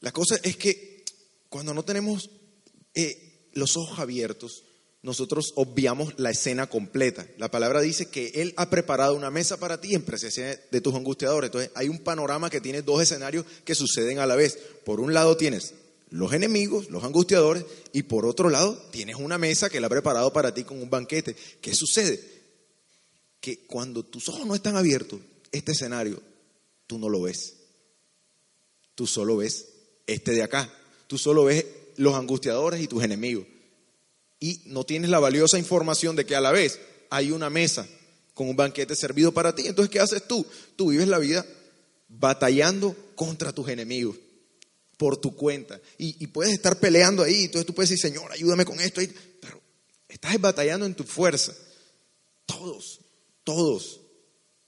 La 0.00 0.12
cosa 0.12 0.38
es 0.42 0.56
que 0.56 1.04
cuando 1.48 1.74
no 1.74 1.84
tenemos 1.84 2.30
eh, 2.94 3.48
los 3.52 3.76
ojos 3.76 3.98
abiertos, 3.98 4.64
nosotros 5.02 5.52
obviamos 5.56 6.14
la 6.16 6.30
escena 6.30 6.66
completa. 6.66 7.26
La 7.36 7.50
palabra 7.50 7.82
dice 7.82 8.06
que 8.06 8.28
Él 8.36 8.54
ha 8.56 8.70
preparado 8.70 9.14
una 9.14 9.30
mesa 9.30 9.58
para 9.58 9.80
ti 9.80 9.94
en 9.94 10.02
presencia 10.02 10.58
de 10.70 10.80
tus 10.80 10.94
angustiadores. 10.94 11.48
Entonces 11.48 11.70
hay 11.74 11.88
un 11.88 11.98
panorama 11.98 12.48
que 12.48 12.60
tiene 12.60 12.82
dos 12.82 13.02
escenarios 13.02 13.44
que 13.64 13.74
suceden 13.74 14.18
a 14.18 14.26
la 14.26 14.34
vez. 14.34 14.58
Por 14.84 15.00
un 15.00 15.12
lado 15.12 15.36
tienes 15.36 15.74
los 16.10 16.32
enemigos, 16.32 16.88
los 16.90 17.04
angustiadores, 17.04 17.66
y 17.92 18.04
por 18.04 18.24
otro 18.24 18.48
lado 18.48 18.76
tienes 18.92 19.16
una 19.16 19.36
mesa 19.36 19.68
que 19.68 19.78
Él 19.78 19.84
ha 19.84 19.90
preparado 19.90 20.32
para 20.32 20.54
ti 20.54 20.64
con 20.64 20.80
un 20.80 20.88
banquete. 20.88 21.36
¿Qué 21.60 21.74
sucede? 21.74 22.22
Que 23.44 23.58
cuando 23.66 24.04
tus 24.04 24.28
ojos 24.30 24.46
no 24.46 24.54
están 24.54 24.76
abiertos, 24.76 25.20
este 25.52 25.72
escenario, 25.72 26.22
tú 26.86 26.98
no 26.98 27.08
lo 27.08 27.22
ves. 27.22 27.56
Tú 28.94 29.06
solo 29.06 29.36
ves 29.36 29.66
este 30.06 30.32
de 30.32 30.42
acá. 30.42 30.72
Tú 31.08 31.18
solo 31.18 31.44
ves 31.44 31.66
los 31.96 32.14
angustiadores 32.14 32.80
y 32.80 32.88
tus 32.88 33.02
enemigos 33.02 33.46
y 34.44 34.60
no 34.66 34.84
tienes 34.84 35.08
la 35.08 35.20
valiosa 35.20 35.58
información 35.58 36.16
de 36.16 36.26
que 36.26 36.36
a 36.36 36.40
la 36.42 36.52
vez 36.52 36.78
hay 37.08 37.30
una 37.30 37.48
mesa 37.48 37.88
con 38.34 38.46
un 38.46 38.56
banquete 38.56 38.94
servido 38.94 39.32
para 39.32 39.54
ti. 39.54 39.66
Entonces, 39.66 39.90
¿qué 39.90 40.00
haces 40.00 40.28
tú? 40.28 40.44
Tú 40.76 40.90
vives 40.90 41.08
la 41.08 41.18
vida 41.18 41.46
batallando 42.08 42.94
contra 43.14 43.54
tus 43.54 43.70
enemigos 43.70 44.16
por 44.98 45.16
tu 45.16 45.34
cuenta. 45.34 45.80
Y, 45.96 46.26
puedes 46.26 46.52
estar 46.52 46.78
peleando 46.78 47.22
ahí. 47.22 47.44
Entonces 47.44 47.66
tú 47.66 47.74
puedes 47.74 47.88
decir, 47.88 48.10
Señor, 48.10 48.30
ayúdame 48.32 48.66
con 48.66 48.78
esto. 48.80 49.00
Pero 49.40 49.62
estás 50.08 50.38
batallando 50.38 50.84
en 50.84 50.94
tu 50.94 51.04
fuerza. 51.04 51.54
Todos, 52.44 53.00
todos 53.44 54.00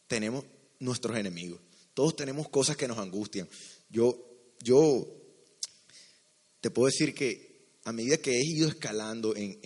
tenemos 0.06 0.45
nuestros 0.78 1.16
enemigos. 1.16 1.61
Todos 1.95 2.14
tenemos 2.14 2.49
cosas 2.49 2.76
que 2.76 2.87
nos 2.87 2.99
angustian. 2.99 3.49
Yo, 3.88 4.16
yo 4.62 5.06
te 6.61 6.71
puedo 6.71 6.87
decir 6.87 7.14
que 7.14 7.47
a 7.85 7.92
medida 7.92 8.18
que 8.18 8.33
he 8.33 8.45
ido 8.45 8.68
escalando 8.68 9.35
en, 9.37 9.56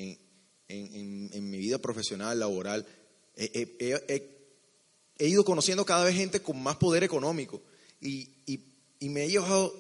mi 0.69 1.59
vida 1.59 1.79
profesional, 1.79 2.39
laboral, 2.39 2.87
he, 3.35 4.29
ido 5.19 5.45
conociendo 5.45 5.85
cada 5.85 6.05
vez 6.05 6.15
gente 6.15 6.41
con 6.41 6.63
más 6.63 6.77
poder 6.77 7.03
económico 7.03 7.63
y, 8.01 8.29
me 9.01 9.25
he 9.25 9.31
llevado 9.31 9.75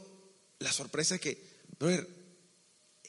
la 0.59 0.73
sorpresa 0.73 1.15
de 1.15 1.21
que, 1.21 1.51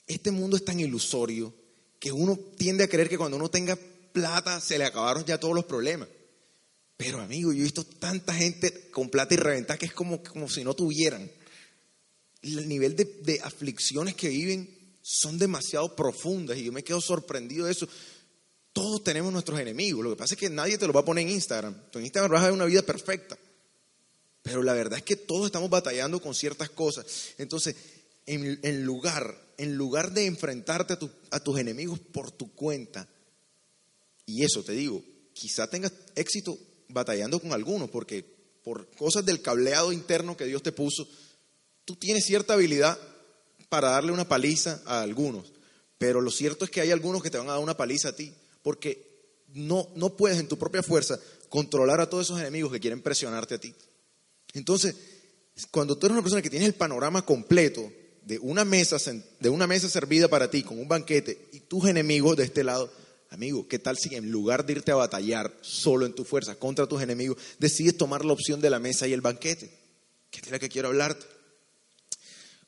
este 0.06 0.32
mundo 0.32 0.58
es 0.58 0.66
tan 0.66 0.80
ilusorio 0.80 1.54
que 2.00 2.12
uno 2.12 2.38
tiende 2.58 2.84
a 2.84 2.90
creer 2.90 3.08
que 3.08 3.18
cuando 3.18 3.38
uno 3.38 3.50
tenga 3.50 3.78
plata 4.12 4.60
se 4.62 4.78
le 4.78 4.86
acabaron 4.86 5.26
ya 5.26 5.40
todos 5.40 5.56
los 5.56 5.66
problemas. 5.66 6.08
Pero 6.98 7.20
amigo, 7.20 7.52
yo 7.52 7.62
he 7.62 7.64
visto 7.64 7.84
tanta 7.84 8.34
gente 8.34 8.92
con 8.92 9.10
plata 9.10 9.34
y 9.34 9.38
reventada 9.38 9.78
que 9.78 9.88
es 9.88 9.94
como, 9.94 10.22
como 10.22 10.48
si 10.48 10.64
no 10.64 10.76
tuvieran. 10.76 11.30
El 12.42 12.68
nivel 12.68 12.96
de, 12.96 13.06
de 13.06 13.40
aflicciones 13.42 14.16
que 14.16 14.30
viven 14.30 14.70
son 15.02 15.40
demasiado 15.40 15.96
profundas 15.96 16.58
y 16.58 16.66
yo 16.66 16.72
me 16.72 16.84
quedo 16.84 17.02
sorprendido 17.02 17.66
de 17.66 17.72
eso. 17.72 17.88
Todos 18.74 19.04
tenemos 19.04 19.34
nuestros 19.34 19.60
enemigos. 19.60 20.04
Lo 20.04 20.12
que 20.12 20.16
pasa 20.16 20.36
es 20.36 20.40
que 20.40 20.50
nadie 20.50 20.78
te 20.78 20.88
lo 20.88 20.94
va 20.94 21.02
a 21.02 21.06
poner 21.06 21.26
en 21.26 21.34
Instagram. 21.34 21.76
En 21.94 22.02
Instagram 22.02 22.32
vas 22.32 22.42
a 22.42 22.46
ver 22.46 22.54
una 22.54 22.66
vida 22.66 22.84
perfecta. 22.84 23.38
Pero 24.44 24.64
la 24.64 24.74
verdad 24.74 25.00
es 25.00 25.04
que 25.04 25.16
todos 25.16 25.48
estamos 25.48 25.70
batallando 25.70 26.22
con 26.22 26.34
ciertas 26.34 26.70
cosas. 26.70 27.06
Entonces, 27.38 27.76
en, 28.26 28.86
lugar, 28.86 29.36
en 29.58 29.76
lugar 29.76 30.12
de 30.12 30.26
enfrentarte 30.26 30.94
a, 30.94 31.00
a 31.32 31.40
tus 31.40 31.60
enemigos 31.60 32.00
por 32.00 32.32
tu 32.32 32.54
cuenta, 32.54 33.08
y 34.26 34.44
eso 34.44 34.64
te 34.64 34.74
digo, 34.74 35.04
quizá 35.34 35.70
tengas 35.70 35.94
éxito 36.16 36.58
batallando 36.90 37.40
con 37.40 37.54
algunos, 37.54 37.90
porque 37.90 38.24
por 38.64 38.90
cosas 38.96 39.26
del 39.26 39.42
cableado 39.42 39.92
interno 39.92 40.38
que 40.38 40.46
Dios 40.46 40.62
te 40.62 40.72
puso, 40.72 41.08
tú 41.86 41.96
tienes 41.96 42.26
cierta 42.26 42.54
habilidad 42.54 42.98
para 43.70 43.92
darle 43.92 44.12
una 44.12 44.28
paliza 44.28 44.82
a 44.86 45.02
algunos, 45.02 45.54
pero 45.98 46.22
lo 46.22 46.32
cierto 46.32 46.66
es 46.66 46.72
que 46.72 46.82
hay 46.82 46.92
algunos 46.92 47.24
que 47.24 47.30
te 47.30 47.38
van 47.38 47.48
a 47.48 47.54
dar 47.54 47.62
una 47.62 47.78
paliza 47.78 48.10
a 48.10 48.16
ti, 48.16 48.34
porque 48.62 49.12
no, 49.54 49.90
no 49.96 50.16
puedes 50.16 50.40
en 50.40 50.48
tu 50.48 50.58
propia 50.58 50.84
fuerza 50.84 51.20
controlar 51.50 52.00
a 52.02 52.10
todos 52.10 52.28
esos 52.28 52.40
enemigos 52.40 52.72
que 52.72 52.80
quieren 52.80 53.02
presionarte 53.02 53.56
a 53.56 53.60
ti. 53.60 53.74
Entonces, 54.54 54.96
cuando 55.70 55.98
tú 55.98 56.06
eres 56.06 56.14
una 56.14 56.22
persona 56.22 56.42
que 56.42 56.50
tiene 56.50 56.66
el 56.66 56.74
panorama 56.74 57.26
completo 57.26 57.92
de 58.24 58.40
una 58.40 58.64
mesa, 58.66 58.98
de 59.40 59.50
una 59.50 59.68
mesa 59.68 59.90
servida 59.90 60.28
para 60.28 60.50
ti 60.50 60.64
con 60.64 60.80
un 60.80 60.88
banquete 60.88 61.50
y 61.52 61.62
tus 61.62 61.86
enemigos 61.86 62.38
de 62.38 62.44
este 62.44 62.64
lado, 62.64 62.92
amigo, 63.32 63.68
¿qué 63.68 63.80
tal 63.80 63.98
si 63.98 64.14
en 64.14 64.30
lugar 64.30 64.66
de 64.66 64.74
irte 64.74 64.92
a 64.92 64.96
batallar 64.96 65.58
solo 65.62 66.06
en 66.06 66.14
tu 66.14 66.26
fuerza 66.26 66.56
contra 66.56 66.86
tus 66.86 67.02
enemigos, 67.02 67.38
decides 67.60 67.98
tomar 67.98 68.24
la 68.26 68.34
opción 68.34 68.62
de 68.62 68.70
la 68.70 68.80
mesa 68.80 69.08
y 69.08 69.14
el 69.14 69.22
banquete? 69.22 69.72
¿Qué 70.30 70.42
es 70.42 70.52
la 70.52 70.60
que 70.60 70.70
quiero 70.70 70.90
hablarte? 70.90 71.26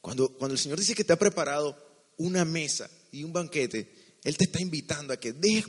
Cuando, 0.02 0.36
el 0.42 0.58
Señor 0.58 0.80
dice 0.80 0.96
que 0.96 1.04
te 1.04 1.14
ha 1.14 1.20
preparado 1.20 1.78
una 2.18 2.46
mesa 2.46 2.90
y 3.12 3.24
un 3.24 3.34
banquete, 3.34 3.94
Él 4.24 4.38
te 4.38 4.46
está 4.46 4.62
invitando 4.62 5.14
a 5.14 5.18
que 5.18 5.34
dejes, 5.34 5.68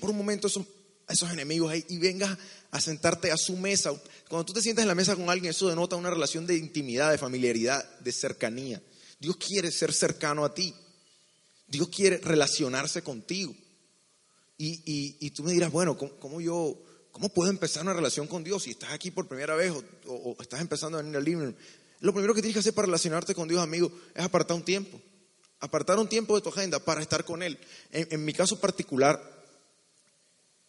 por 0.00 0.10
un 0.10 0.16
momento 0.16 0.48
a 0.48 1.12
esos 1.12 1.30
enemigos 1.30 1.70
ahí 1.70 1.84
y 1.88 1.98
vengas 1.98 2.36
a 2.70 2.80
sentarte 2.80 3.30
a 3.30 3.36
su 3.36 3.56
mesa. 3.56 3.92
Cuando 4.28 4.46
tú 4.46 4.54
te 4.54 4.62
sientas 4.62 4.82
en 4.82 4.88
la 4.88 4.94
mesa 4.94 5.14
con 5.14 5.28
alguien, 5.28 5.50
eso 5.50 5.68
denota 5.68 5.96
una 5.96 6.10
relación 6.10 6.46
de 6.46 6.56
intimidad, 6.56 7.10
de 7.10 7.18
familiaridad, 7.18 7.98
de 8.00 8.12
cercanía. 8.12 8.82
Dios 9.18 9.36
quiere 9.36 9.70
ser 9.70 9.92
cercano 9.92 10.44
a 10.44 10.54
ti. 10.54 10.74
Dios 11.66 11.88
quiere 11.88 12.18
relacionarse 12.18 13.02
contigo. 13.02 13.54
Y, 14.62 15.30
tú 15.30 15.42
me 15.42 15.52
dirás, 15.52 15.72
bueno, 15.72 15.96
¿cómo, 15.96 16.38
yo, 16.38 16.76
¿cómo 17.12 17.30
puedo 17.30 17.48
empezar 17.48 17.82
una 17.82 17.94
relación 17.94 18.26
con 18.26 18.44
Dios 18.44 18.64
si 18.64 18.70
estás 18.72 18.92
aquí 18.92 19.10
por 19.10 19.26
primera 19.26 19.54
vez 19.54 19.72
o, 20.06 20.36
estás 20.38 20.60
empezando 20.60 20.98
a 20.98 21.02
venir 21.02 21.16
al 21.16 21.24
living 21.24 21.54
lo 22.00 22.12
primero 22.12 22.34
que 22.34 22.40
tienes 22.40 22.54
que 22.54 22.60
hacer 22.60 22.74
para 22.74 22.86
relacionarte 22.86 23.34
con 23.34 23.46
Dios, 23.46 23.60
amigo, 23.62 23.92
es 24.14 24.24
apartar 24.24 24.56
un 24.56 24.64
tiempo. 24.64 25.00
Apartar 25.60 25.98
un 25.98 26.08
tiempo 26.08 26.34
de 26.34 26.40
tu 26.40 26.48
agenda 26.48 26.78
para 26.78 27.02
estar 27.02 27.24
con 27.24 27.42
Él. 27.42 27.58
En, 27.90 28.24
mi 28.24 28.32
caso 28.32 28.58
particular, 28.58 29.20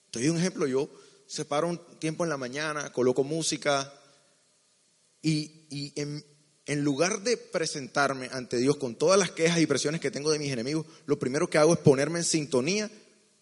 te 0.10 0.20
doy 0.20 0.28
un 0.28 0.38
ejemplo, 0.38 0.68
yo 0.68 0.90
separo 1.28 1.70
un 1.70 1.80
tiempo 2.00 2.26
en 2.26 2.30
la 2.30 2.36
mañana, 2.36 2.92
coloco 2.92 3.24
música 3.24 3.94
y, 5.22 5.94
en, 5.96 6.26
en 6.66 6.84
lugar 6.84 7.22
de 7.22 7.38
presentarme 7.38 8.28
ante 8.34 8.58
Dios 8.58 8.76
con 8.76 8.96
todas 8.96 9.18
las 9.18 9.32
quejas 9.32 9.62
y 9.62 9.68
presiones 9.68 10.02
que 10.02 10.12
tengo 10.12 10.32
de 10.32 10.40
mis 10.40 10.52
enemigos, 10.52 10.86
lo 11.06 11.18
primero 11.18 11.50
que 11.50 11.58
hago 11.58 11.74
es 11.74 11.80
ponerme 11.80 12.20
en 12.20 12.26
sintonía 12.26 12.92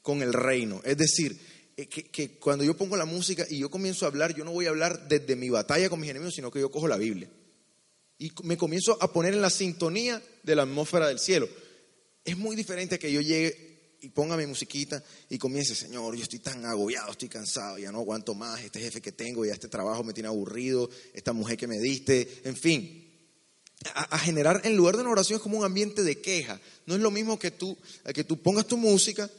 con 0.10 0.24
el 0.24 0.34
reino. 0.34 0.82
Es 0.84 0.98
decir, 0.98 1.40
eh, 1.78 1.88
que, 1.88 2.40
cuando 2.40 2.64
yo 2.64 2.76
pongo 2.76 2.98
la 2.98 3.06
música 3.06 3.46
y 3.48 3.60
yo 3.60 3.70
comienzo 3.70 4.06
a 4.06 4.08
hablar, 4.08 4.34
yo 4.34 4.44
no 4.44 4.52
voy 4.52 4.66
a 4.66 4.70
hablar 4.70 5.08
desde 5.08 5.36
mi 5.36 5.52
batalla 5.52 5.88
con 5.88 6.00
mis 6.00 6.10
enemigos, 6.10 6.34
sino 6.34 6.50
que 6.50 6.60
yo 6.60 6.72
cojo 6.72 6.88
la 6.88 6.98
Biblia 6.98 7.30
y 8.18 8.32
me 8.42 8.58
comienzo 8.58 8.98
a 9.00 9.14
poner 9.14 9.36
en 9.36 9.42
la 9.44 9.52
sintonía 9.52 10.20
de 10.42 10.56
la 10.56 10.64
atmósfera 10.64 11.08
del 11.08 11.20
cielo. 11.20 11.48
Es 12.26 12.36
muy 12.36 12.56
diferente 12.56 12.96
a 12.96 12.98
que 12.98 13.12
yo 13.12 13.22
llegue 13.22 13.98
y 14.02 14.10
ponga 14.10 14.36
mi 14.36 14.48
musiquita 14.48 15.04
y 15.30 15.38
comience, 15.38 15.76
Señor, 15.76 16.16
yo 16.16 16.24
estoy 16.24 16.40
tan 16.40 16.66
agobiado, 16.66 17.12
estoy 17.12 17.30
cansado, 17.30 17.78
ya 17.78 17.92
no 17.92 18.00
aguanto 18.00 18.34
más, 18.34 18.64
este 18.64 18.80
jefe 18.80 19.00
que 19.00 19.12
tengo, 19.12 19.46
ya 19.46 19.54
este 19.54 19.68
trabajo 19.68 20.04
me 20.04 20.14
tiene 20.14 20.28
aburrido, 20.28 20.90
esta 21.14 21.34
mujer 21.34 21.56
que 21.56 21.68
me 21.68 21.78
diste, 21.78 22.42
en 22.46 22.58
fin. 22.58 23.06
A, 23.94 24.18
generar, 24.18 24.62
en 24.66 24.76
lugar 24.76 24.96
de 24.96 25.04
una 25.04 25.12
oración, 25.12 25.38
es 25.38 25.44
como 25.44 25.60
un 25.60 25.64
ambiente 25.64 26.02
de 26.02 26.20
queja. 26.20 26.60
No 26.88 26.96
es 26.96 27.02
lo 27.02 27.12
mismo 27.12 27.38
que 27.38 27.52
tú, 27.52 27.78
que 28.14 28.26
tú 28.26 28.42
pongas 28.42 28.68
tu 28.68 28.76
música 28.76 29.30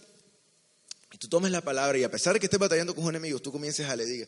tú 1.21 1.29
tomes 1.29 1.53
la 1.53 1.61
palabra 1.61 1.97
y 1.99 2.03
a 2.03 2.11
pesar 2.11 2.35
de 2.35 2.41
que 2.41 2.47
estés 2.47 2.59
batallando 2.59 2.97
con 2.97 3.05
un 3.05 3.11
enemigo, 3.11 3.39
tú 3.39 3.53
comiences 3.53 3.87
a 3.87 3.95
le 3.95 4.07
diga, 4.07 4.27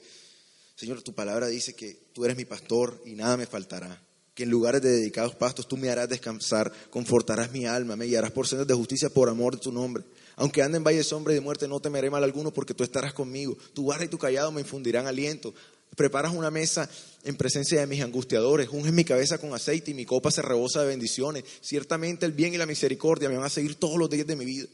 Señor, 0.77 1.03
tu 1.03 1.13
palabra 1.13 1.49
dice 1.49 1.75
que 1.75 2.11
tú 2.13 2.25
eres 2.25 2.37
mi 2.37 2.45
pastor 2.45 3.03
y 3.05 3.15
nada 3.15 3.37
me 3.37 3.47
faltará 3.47 4.01
que 4.35 4.45
en 4.45 4.51
lugares 4.51 4.81
de 4.81 4.91
dedicados 4.91 5.35
pastos 5.35 5.69
tú 5.69 5.77
me 5.77 5.91
harás 5.91 6.09
descansar, 6.09 6.73
confortarás 6.91 7.53
mi 7.53 7.67
alma, 7.67 7.97
me 7.97 8.07
guiarás 8.07 8.31
por 8.31 8.47
sendas 8.47 8.67
de 8.67 8.75
justicia 8.75 9.11
por 9.11 9.29
amor 9.29 9.57
de 9.57 9.63
tu 9.63 9.73
nombre. 9.73 10.05
Aunque 10.37 10.63
ande 10.63 10.79
en 10.79 10.85
valle 10.85 11.05
sombra 11.05 11.35
y 11.35 11.37
de 11.37 11.43
muerte, 11.43 11.69
no 11.69 11.81
temeré 11.81 12.09
mal 12.09 12.25
alguno 12.25 12.51
porque 12.51 12.73
tú 12.73 12.83
estarás 12.83 13.13
conmigo. 13.13 13.57
Tu 13.75 13.85
barra 13.85 14.05
y 14.05 14.09
tu 14.09 14.17
callado 14.17 14.51
me 14.51 14.63
infundirán 14.63 15.07
aliento. 15.07 15.53
Preparas 15.97 16.33
una 16.33 16.51
mesa 16.51 16.89
en 17.25 17.37
presencia 17.37 17.81
de 17.81 17.87
mis 17.87 18.01
angustiadores, 18.01 18.71
unges 18.71 18.95
mi 18.95 19.05
cabeza 19.05 19.37
con 19.37 19.53
aceite 19.53 19.91
y 19.91 19.95
mi 19.95 20.07
copa 20.07 20.31
se 20.31 20.41
rebosa 20.41 20.81
de 20.81 20.87
bendiciones. 20.87 21.45
Ciertamente 21.61 22.25
el 22.25 22.33
bien 22.33 22.55
y 22.55 22.57
la 22.57 22.65
misericordia 22.65 23.29
me 23.29 23.37
van 23.37 23.45
a 23.45 23.51
seguir 23.51 23.75
todos 23.75 23.99
los 23.99 24.09
días 24.09 24.27
de 24.27 24.37
mi 24.37 24.47
vida. 24.47 24.67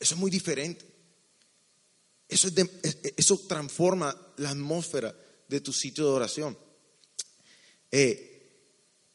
Eso 0.00 0.14
es 0.14 0.20
muy 0.20 0.30
diferente. 0.30 0.86
Eso, 2.28 2.48
eso 3.16 3.38
transforma 3.48 4.16
la 4.36 4.50
atmósfera 4.50 5.14
de 5.48 5.60
tu 5.60 5.72
sitio 5.72 6.04
de 6.04 6.10
oración. 6.10 6.58
Eh, 7.90 8.38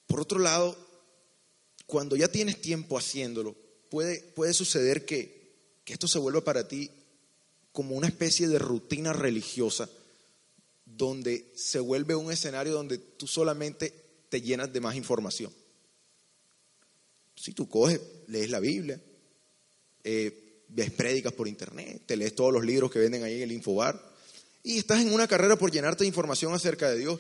por 0.08 0.20
otro 0.20 0.40
lado, 0.40 0.76
cuando 1.86 2.16
ya 2.16 2.28
tienes 2.28 2.60
tiempo 2.60 2.98
haciéndolo, 2.98 3.56
puede, 3.90 4.20
puede 4.20 4.54
suceder 4.54 5.06
que, 5.06 5.54
que 5.86 5.94
esto 5.94 6.08
se 6.08 6.20
vuelva 6.20 6.44
para 6.44 6.68
ti 6.68 6.90
como 7.72 7.96
una 7.96 8.08
especie 8.08 8.48
de 8.48 8.60
rutina 8.60 9.14
religiosa 9.14 9.90
donde 10.86 11.52
se 11.56 11.80
vuelve 11.80 12.16
un 12.16 12.32
escenario 12.32 12.74
donde 12.74 12.98
tú 12.98 13.28
solamente 13.28 13.94
te 14.30 14.42
llenas 14.42 14.72
de 14.72 14.82
más 14.82 14.96
información. 14.96 15.52
Si 17.36 17.52
tú 17.54 17.68
coges, 17.68 18.00
lees 18.28 18.50
la 18.50 18.60
Biblia, 18.60 19.02
eh, 20.04 20.43
ves 20.74 20.92
prédicas 20.92 21.34
por 21.34 21.48
internet, 21.48 22.04
te 22.06 22.18
lees 22.18 22.36
todos 22.36 22.52
los 22.52 22.66
libros 22.66 22.92
que 22.92 23.00
venden 23.00 23.24
ahí 23.24 23.36
en 23.36 23.44
el 23.44 23.52
Infobar 23.52 24.14
y 24.64 24.78
estás 24.78 25.02
en 25.02 25.14
una 25.14 25.28
carrera 25.28 25.58
por 25.58 25.72
llenarte 25.72 26.06
de 26.06 26.08
información 26.08 26.54
acerca 26.54 26.90
de 26.90 26.98
Dios, 26.98 27.20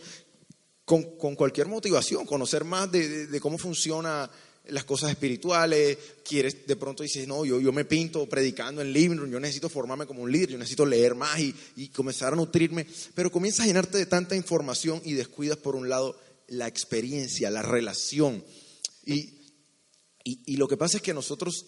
con, 0.86 1.36
cualquier 1.36 1.68
motivación, 1.68 2.26
conocer 2.26 2.64
más 2.64 2.92
de, 2.92 3.40
cómo 3.42 3.58
funciona 3.58 4.30
las 4.68 4.86
cosas 4.86 5.12
espirituales, 5.12 5.98
quieres, 6.24 6.66
de 6.66 6.76
pronto 6.78 7.04
dices, 7.04 7.28
no, 7.28 7.44
yo, 7.44 7.60
yo 7.60 7.74
me 7.74 7.84
pinto 7.84 8.28
predicando 8.28 8.82
en 8.82 8.94
living 8.94 9.18
room, 9.18 9.32
yo 9.32 9.40
necesito 9.40 9.68
formarme 9.68 10.06
como 10.06 10.22
un 10.22 10.32
líder, 10.32 10.52
yo 10.52 10.58
necesito 10.58 10.86
leer 10.86 11.16
más 11.16 11.38
y, 11.40 11.54
y 11.76 11.90
comenzar 11.90 12.32
a 12.32 12.38
nutrirme, 12.38 12.88
pero 13.14 13.32
comienzas 13.32 13.66
a 13.66 13.68
llenarte 13.68 13.98
de 13.98 14.06
tanta 14.06 14.38
información 14.38 15.02
y 15.04 15.14
descuidas 15.14 15.58
por 15.58 15.76
un 15.76 15.90
lado 15.90 16.18
la 16.48 16.68
experiencia, 16.68 17.50
la 17.50 17.62
relación. 17.62 18.44
Y, 19.06 19.42
y, 20.24 20.40
y 20.46 20.56
lo 20.56 20.70
que 20.70 20.78
pasa 20.78 20.98
es 20.98 21.04
que 21.04 21.14
nosotros 21.14 21.66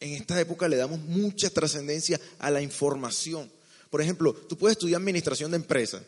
en 0.00 0.14
esta 0.14 0.40
época 0.40 0.68
le 0.68 0.76
damos 0.76 1.00
mucha 1.00 1.50
trascendencia 1.50 2.20
a 2.38 2.50
la 2.50 2.62
información. 2.62 3.50
Por 3.90 4.02
ejemplo, 4.02 4.32
tú 4.32 4.56
puedes 4.56 4.76
estudiar 4.76 5.00
administración 5.00 5.50
de 5.50 5.56
empresas, 5.56 6.02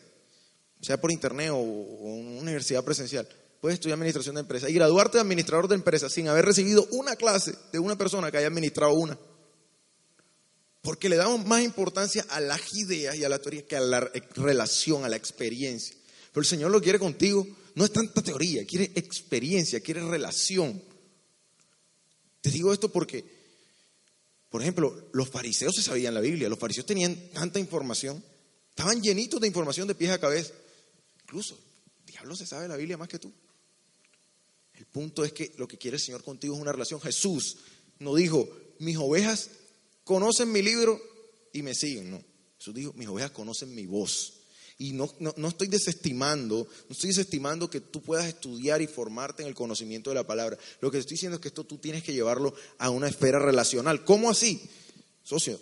sea 0.81 0.99
por 0.99 1.11
internet 1.11 1.51
o, 1.51 1.61
en 1.61 2.27
una 2.27 2.41
universidad 2.41 2.83
presencial 2.83 3.27
puedes 3.61 3.75
estudiar 3.75 3.95
administración 3.95 4.35
de 4.35 4.41
empresas 4.41 4.69
y 4.71 4.73
graduarte 4.73 5.17
de 5.17 5.21
administrador 5.21 5.67
de 5.67 5.75
empresas 5.75 6.11
sin 6.11 6.27
haber 6.27 6.45
recibido 6.45 6.87
una 6.91 7.15
clase 7.15 7.53
de 7.71 7.77
una 7.77 7.95
persona 7.95 8.31
que 8.31 8.37
haya 8.37 8.47
administrado 8.47 8.93
una. 8.93 9.17
Porque 10.81 11.09
le 11.09 11.15
damos 11.15 11.45
más 11.45 11.61
importancia 11.61 12.25
a 12.29 12.41
las 12.41 12.73
ideas 12.73 13.15
y 13.15 13.23
a 13.23 13.29
la 13.29 13.37
teoría 13.37 13.67
que 13.67 13.75
a 13.75 13.81
la 13.81 13.99
relación, 14.35 15.05
a 15.05 15.09
la 15.09 15.15
experiencia. 15.15 15.95
Pero 16.31 16.41
el 16.41 16.47
Señor 16.47 16.71
lo 16.71 16.81
quiere 16.81 16.97
contigo. 16.97 17.47
No 17.75 17.85
es 17.85 17.91
tanta 17.93 18.23
teoría, 18.23 18.65
quiere 18.65 18.91
experiencia, 18.95 19.79
quiere 19.79 20.01
relación. 20.01 20.81
Te 22.41 22.49
digo 22.49 22.73
esto 22.73 22.89
porque, 22.89 23.23
por 24.51 24.61
ejemplo, 24.61 25.09
los 25.13 25.29
fariseos 25.29 25.73
se 25.73 25.81
sabían 25.81 26.13
la 26.13 26.19
Biblia, 26.19 26.49
los 26.49 26.59
fariseos 26.59 26.85
tenían 26.85 27.15
tanta 27.33 27.57
información, 27.57 28.21
estaban 28.69 29.01
llenitos 29.01 29.39
de 29.39 29.47
información 29.47 29.87
de 29.87 29.95
pies 29.95 30.11
a 30.11 30.19
cabeza. 30.19 30.53
Incluso, 31.23 31.57
diablo 32.05 32.35
se 32.35 32.45
sabe 32.45 32.67
la 32.67 32.75
Biblia 32.75 32.97
más 32.97 33.07
que 33.07 33.17
tú. 33.17 33.31
El 34.73 34.85
punto 34.87 35.23
es 35.23 35.31
que 35.31 35.53
lo 35.57 35.69
que 35.69 35.77
quiere 35.77 35.95
el 35.95 36.03
Señor 36.03 36.21
contigo 36.21 36.53
es 36.53 36.61
una 36.61 36.73
relación. 36.73 36.99
Jesús 36.99 37.59
no 37.99 38.13
dijo, 38.13 38.49
mis 38.79 38.97
ovejas 38.97 39.51
conocen 40.03 40.51
mi 40.51 40.61
libro 40.61 41.01
y 41.53 41.61
me 41.61 41.73
siguen. 41.73 42.11
No, 42.11 42.21
Jesús 42.57 42.75
dijo, 42.75 42.91
mis 42.97 43.07
ovejas 43.07 43.31
conocen 43.31 43.73
mi 43.73 43.85
voz. 43.85 44.40
Y 44.81 44.93
no, 44.93 45.13
no, 45.19 45.47
estoy 45.47 45.67
desestimando, 45.67 46.67
no 46.89 46.93
estoy 46.93 47.09
desestimando 47.11 47.69
que 47.69 47.81
tú 47.81 48.01
puedas 48.01 48.25
estudiar 48.25 48.81
y 48.81 48.87
formarte 48.87 49.43
en 49.43 49.47
el 49.47 49.53
conocimiento 49.53 50.09
de 50.09 50.15
la 50.15 50.25
palabra. 50.25 50.57
Lo 50.79 50.89
que 50.89 50.97
estoy 50.97 51.17
diciendo 51.17 51.35
es 51.35 51.41
que 51.41 51.49
esto 51.49 51.63
tú 51.63 51.77
tienes 51.77 52.01
que 52.01 52.13
llevarlo 52.13 52.55
a 52.79 52.89
una 52.89 53.07
esfera 53.07 53.37
relacional. 53.37 54.03
¿Cómo 54.03 54.31
así? 54.31 54.59
Socio, 55.21 55.59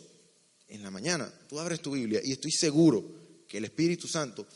en 0.69 0.84
la 0.84 0.89
mañana 0.89 1.29
tú 1.49 1.60
abres 1.60 1.82
tu 1.82 1.91
Biblia 1.91 2.21
y 2.23 2.32
estoy 2.32 2.51
seguro 2.51 3.03
que 3.45 3.58
el 3.58 3.65
Espíritu 3.65 4.08
Santo, 4.08 4.47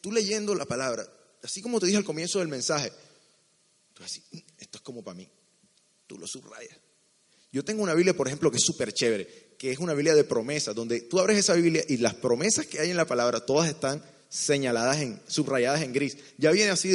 tú 0.00 0.12
leyendo 0.12 0.54
la 0.54 0.66
palabra, 0.66 1.04
así 1.42 1.60
como 1.60 1.80
te 1.80 1.86
dije 1.86 1.98
al 1.98 2.04
comienzo 2.04 2.38
del 2.38 2.46
mensaje, 2.46 2.92
Tú 3.94 4.02
vas 4.02 4.20
mm, 4.30 4.38
esto 4.58 4.78
es 4.78 4.82
como 4.82 5.02
para 5.02 5.16
mí. 5.16 5.28
Tú 6.06 6.18
lo 6.18 6.28
subrayas. 6.28 6.78
Yo 7.56 7.64
tengo 7.64 7.82
una 7.82 7.94
Biblia, 7.94 8.14
por 8.14 8.26
ejemplo, 8.26 8.50
que 8.50 8.58
es 8.58 8.64
súper 8.64 8.92
chévere, 8.92 9.54
que 9.56 9.72
es 9.72 9.78
una 9.78 9.94
Biblia 9.94 10.14
de 10.14 10.24
promesas, 10.24 10.74
donde 10.74 11.00
tú 11.00 11.18
abres 11.18 11.38
esa 11.38 11.54
Biblia 11.54 11.82
y 11.88 11.96
las 11.96 12.12
promesas 12.12 12.66
que 12.66 12.80
hay 12.80 12.90
en 12.90 12.98
la 12.98 13.06
palabra, 13.06 13.46
todas 13.46 13.66
están 13.66 14.04
señaladas, 14.28 15.00
en, 15.00 15.18
subrayadas 15.26 15.80
en 15.80 15.94
gris. 15.94 16.18
Ya 16.36 16.50
viene 16.50 16.70
así 16.70 16.92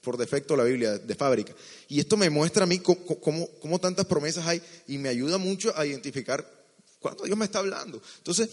por 0.00 0.16
defecto 0.16 0.56
la 0.56 0.64
Biblia 0.64 0.96
de 0.96 1.14
fábrica. 1.14 1.54
Y 1.88 2.00
esto 2.00 2.16
me 2.16 2.30
muestra 2.30 2.64
a 2.64 2.66
mí 2.66 2.78
cómo, 2.78 3.78
tantas 3.78 4.06
promesas 4.06 4.46
hay 4.46 4.62
y 4.88 4.96
me 4.96 5.10
ayuda 5.10 5.36
mucho 5.36 5.76
a 5.76 5.84
identificar 5.84 6.50
cuándo 6.98 7.24
Dios 7.24 7.36
me 7.36 7.44
está 7.44 7.58
hablando. 7.58 8.00
Entonces, 8.16 8.48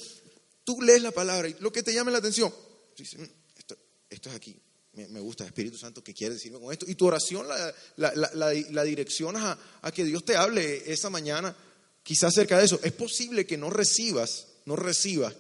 tú 0.65 0.82
lees 0.82 1.02
la 1.02 1.12
palabra 1.12 1.48
y 1.48 1.56
lo 1.62 1.72
que 1.72 1.82
te 1.82 1.94
llama 1.94 2.12
la 2.12 2.17
atención, 2.17 2.54
dices, 2.98 3.22
mm, 3.22 3.74
esto 4.10 4.30
es 4.30 4.36
aquí, 4.36 4.60
me, 4.93 5.19
gusta, 5.21 5.45
Espíritu 5.45 5.77
Santo, 5.77 6.04
¿qué 6.04 6.13
quiere 6.13 6.34
decirme 6.34 6.60
con 6.60 6.71
esto? 6.71 6.86
Y 6.88 6.95
tu 6.95 7.08
oración 7.08 7.47
la, 7.47 8.13
la, 8.13 8.84
direccionas 8.84 9.58
a, 9.82 9.91
que 9.91 10.04
Dios 10.04 10.25
te 10.25 10.36
hable 10.36 10.91
esa 10.91 11.10
mañana, 11.10 11.56
quizás 12.04 12.34
acerca 12.34 12.58
de 12.58 12.65
eso. 12.65 12.80
Es 12.84 12.91
posible 12.91 13.45
que 13.45 13.58
no 13.58 13.69
recibas, 13.69 14.47
no 14.65 14.75
recibas 14.75 15.34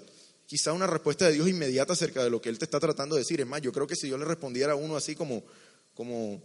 quizá 0.45 0.71
una 0.73 0.87
respuesta 0.87 1.27
de 1.27 1.33
Dios 1.33 1.49
inmediata 1.49 1.93
acerca 1.93 2.23
de 2.23 2.29
lo 2.29 2.41
que 2.41 2.49
Él 2.49 2.59
te 2.59 2.65
está 2.65 2.79
tratando 2.79 3.15
de 3.15 3.21
decir. 3.21 3.41
Es 3.41 3.47
más, 3.47 3.61
yo 3.61 3.73
creo 3.73 3.87
que 3.87 3.95
si 3.95 4.07
yo 4.07 4.17
le 4.17 4.25
respondiera 4.25 4.73
a 4.73 4.75
uno 4.75 4.95
así 4.95 5.15
como, 5.15 5.43
como 5.93 6.41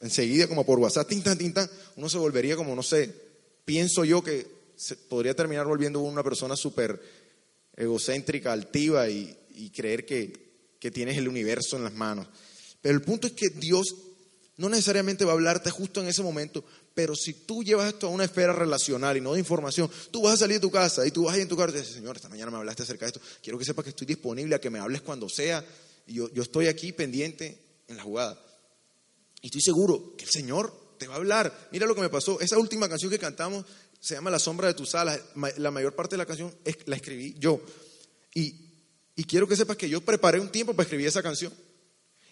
enseguida, 0.00 0.46
como 0.46 0.64
por 0.64 0.78
WhatsApp, 0.78 1.08
tinta, 1.08 1.36
tinta, 1.36 1.68
uno 1.96 2.08
se 2.08 2.18
volvería 2.18 2.56
como, 2.56 2.76
no 2.76 2.82
sé, 2.82 3.12
pienso 3.64 4.04
yo 4.04 4.22
que 4.22 4.46
se 4.76 4.94
podría 4.94 5.34
terminar 5.34 5.66
volviendo 5.66 6.00
una 6.00 6.22
persona 6.22 6.54
súper 6.56 7.00
egocéntrica, 7.76 8.52
altiva 8.52 9.08
y 9.08 9.70
creer 9.74 10.06
que, 10.06 10.45
que 10.78 10.90
tienes 10.90 11.16
el 11.16 11.28
universo 11.28 11.76
en 11.76 11.84
las 11.84 11.94
manos. 11.94 12.26
Pero 12.80 12.94
el 12.94 13.02
punto 13.02 13.26
es 13.26 13.32
que 13.32 13.48
Dios 13.48 13.94
no 14.56 14.68
necesariamente 14.68 15.24
va 15.24 15.32
a 15.32 15.34
hablarte 15.34 15.70
justo 15.70 16.00
en 16.00 16.08
ese 16.08 16.22
momento, 16.22 16.64
pero 16.94 17.14
si 17.14 17.34
tú 17.34 17.62
llevas 17.62 17.92
esto 17.92 18.06
a 18.06 18.10
una 18.10 18.24
esfera 18.24 18.52
relacional 18.52 19.16
y 19.16 19.20
no 19.20 19.34
de 19.34 19.38
información, 19.38 19.90
tú 20.10 20.22
vas 20.22 20.34
a 20.34 20.36
salir 20.38 20.56
de 20.56 20.60
tu 20.60 20.70
casa 20.70 21.06
y 21.06 21.10
tú 21.10 21.24
vas 21.24 21.34
a 21.34 21.36
ir 21.36 21.42
en 21.42 21.48
tu 21.48 21.56
casa 21.56 21.70
y 21.76 21.80
dices, 21.80 21.94
Señor, 21.94 22.16
esta 22.16 22.28
mañana 22.28 22.50
me 22.50 22.56
hablaste 22.56 22.84
acerca 22.84 23.04
de 23.04 23.08
esto, 23.08 23.20
quiero 23.42 23.58
que 23.58 23.64
sepas 23.64 23.84
que 23.84 23.90
estoy 23.90 24.06
disponible 24.06 24.54
a 24.54 24.60
que 24.60 24.70
me 24.70 24.78
hables 24.78 25.02
cuando 25.02 25.28
sea, 25.28 25.64
y 26.06 26.14
yo, 26.14 26.32
yo 26.32 26.42
estoy 26.42 26.68
aquí 26.68 26.92
pendiente 26.92 27.58
en 27.88 27.96
la 27.98 28.02
jugada. 28.02 28.42
Y 29.42 29.48
estoy 29.48 29.60
seguro 29.60 30.16
que 30.16 30.24
el 30.24 30.30
Señor 30.30 30.72
te 30.98 31.06
va 31.06 31.14
a 31.14 31.18
hablar. 31.18 31.68
Mira 31.70 31.86
lo 31.86 31.94
que 31.94 32.00
me 32.00 32.08
pasó, 32.08 32.40
esa 32.40 32.58
última 32.58 32.88
canción 32.88 33.10
que 33.10 33.18
cantamos 33.18 33.64
se 34.00 34.14
llama 34.14 34.30
La 34.30 34.38
sombra 34.38 34.68
de 34.68 34.74
tus 34.74 34.94
alas, 34.94 35.20
la 35.58 35.70
mayor 35.70 35.94
parte 35.94 36.14
de 36.14 36.18
la 36.18 36.26
canción 36.26 36.54
la 36.86 36.96
escribí 36.96 37.34
yo. 37.38 37.60
Y 38.34 38.65
y 39.16 39.24
quiero 39.24 39.48
que 39.48 39.56
sepas 39.56 39.78
que 39.78 39.88
yo 39.88 40.02
preparé 40.02 40.38
un 40.38 40.50
tiempo 40.50 40.74
para 40.74 40.84
escribir 40.84 41.06
esa 41.06 41.22
canción. 41.22 41.52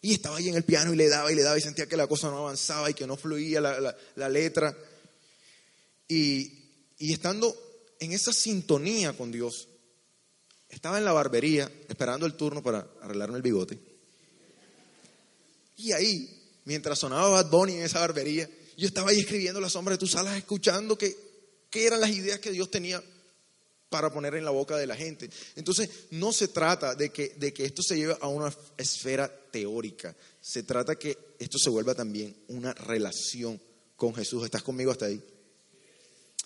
Y 0.03 0.12
estaba 0.12 0.37
ahí 0.37 0.51
en 0.51 0.55
el 0.55 0.64
piano 0.64 0.92
y 0.92 0.97
le 0.97 1.09
daba 1.09 1.33
y 1.33 1.35
le 1.35 1.42
daba 1.42 1.57
y 1.57 1.62
sentía 1.62 1.87
que 1.87 1.97
la 1.97 2.07
cosa 2.07 2.29
no 2.29 2.40
avanzaba 2.40 2.90
y 2.90 2.94
que 2.94 3.07
no 3.07 3.16
fluía 3.16 3.59
la, 3.59 4.29
letra. 4.29 4.77
Y, 6.07 6.53
y 6.99 7.14
estando 7.14 7.57
en 7.99 8.12
esa 8.12 8.35
sintonía 8.35 9.14
con 9.14 9.33
Dios, 9.33 9.66
estaba 10.68 10.99
en 10.99 11.07
la 11.07 11.12
barbería 11.12 11.73
esperando 11.88 12.27
el 12.27 12.35
turno 12.35 12.62
para 12.62 12.87
arreglarme 13.01 13.38
el 13.38 13.42
bigote. 13.42 13.79
Y 15.79 15.92
ahí, 15.92 16.29
mientras 16.66 16.99
sonaba 16.99 17.31
Bad 17.31 17.51
Bunny 17.51 17.77
en 17.77 17.85
esa 17.85 18.01
barbería, 18.01 18.49
yo 18.77 18.87
estaba 18.87 19.09
ahí 19.09 19.20
escribiendo 19.20 19.59
La 19.59 19.70
sombra 19.70 19.94
de 19.94 19.99
tus 19.99 20.16
alas, 20.16 20.37
escuchando 20.37 20.99
qué 20.99 21.16
eran 21.73 22.03
las 22.03 22.11
ideas 22.11 22.40
que 22.40 22.51
Dios 22.51 22.70
tenía 22.70 23.03
para 23.95 24.11
poner 24.11 24.35
en 24.35 24.45
la 24.45 24.51
boca 24.51 24.77
de 24.77 24.89
la 24.89 24.97
gente. 24.97 25.31
Entonces, 25.55 25.89
no 26.11 26.33
se 26.33 26.49
trata 26.49 26.97
de 26.97 27.11
que, 27.11 27.29
de 27.37 27.55
que 27.55 27.65
esto 27.65 27.81
se 27.81 27.97
lleve 27.97 28.17
a 28.21 28.27
una 28.27 28.53
esfera 28.77 29.33
teórica, 29.53 30.17
se 30.41 30.65
trata 30.65 30.97
que 30.97 31.17
esto 31.39 31.59
se 31.59 31.71
vuelva 31.71 31.95
también 31.95 32.35
una 32.49 32.73
relación 32.73 33.61
con 33.95 34.13
Jesús. 34.13 34.45
¿Estás 34.45 34.65
conmigo 34.65 34.91
hasta 34.91 35.07
ahí? 35.07 35.23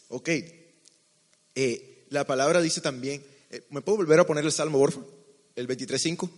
Ok. 0.09 0.29
Eh, 1.55 2.05
la 2.11 2.27
palabra 2.27 2.61
dice 2.61 2.83
también, 2.83 3.25
eh, 3.49 3.63
¿me 3.71 3.81
puedo 3.81 3.97
volver 3.97 4.21
a 4.21 4.27
poner 4.27 4.45
el 4.45 4.53
Salmo, 4.53 4.79
porfa? 4.79 5.01
El 5.57 5.67
23.5. 5.67 6.31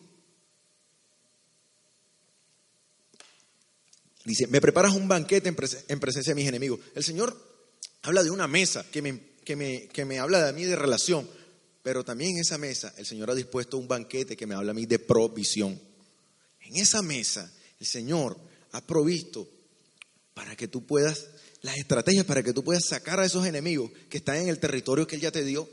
Dice, 4.26 4.46
me 4.46 4.60
preparas 4.60 4.94
un 4.94 5.08
banquete 5.08 5.48
en, 5.48 5.56
en 5.88 5.98
presencia 5.98 6.30
de 6.30 6.40
mis 6.40 6.46
enemigos. 6.46 6.78
El 6.94 7.02
Señor 7.02 7.36
habla 8.02 8.22
de 8.22 8.30
una 8.30 8.46
mesa 8.46 8.88
que 8.92 9.02
me 9.02 9.29
que 9.44 9.56
me, 9.56 9.88
que 9.88 10.04
me 10.04 10.18
habla 10.18 10.44
de 10.44 10.52
mí 10.52 10.64
de 10.64 10.76
relación, 10.76 11.28
pero 11.82 12.04
también 12.04 12.32
en 12.32 12.40
esa 12.40 12.58
mesa 12.58 12.92
el 12.96 13.06
Señor 13.06 13.30
ha 13.30 13.34
dispuesto 13.34 13.78
un 13.78 13.88
banquete 13.88 14.36
que 14.36 14.46
me 14.46 14.54
habla 14.54 14.72
a 14.72 14.74
mí 14.74 14.86
de 14.86 14.98
provisión. 14.98 15.80
En 16.60 16.76
esa 16.76 17.02
mesa 17.02 17.52
el 17.78 17.86
Señor 17.86 18.36
ha 18.72 18.86
provisto 18.86 19.48
para 20.34 20.56
que 20.56 20.68
tú 20.68 20.86
puedas, 20.86 21.26
las 21.62 21.76
estrategias 21.76 22.24
para 22.24 22.42
que 22.42 22.52
tú 22.52 22.62
puedas 22.62 22.84
sacar 22.84 23.20
a 23.20 23.24
esos 23.24 23.46
enemigos 23.46 23.90
que 24.08 24.18
están 24.18 24.36
en 24.36 24.48
el 24.48 24.58
territorio 24.58 25.06
que 25.06 25.16
Él 25.16 25.22
ya 25.22 25.32
te 25.32 25.44
dio. 25.44 25.68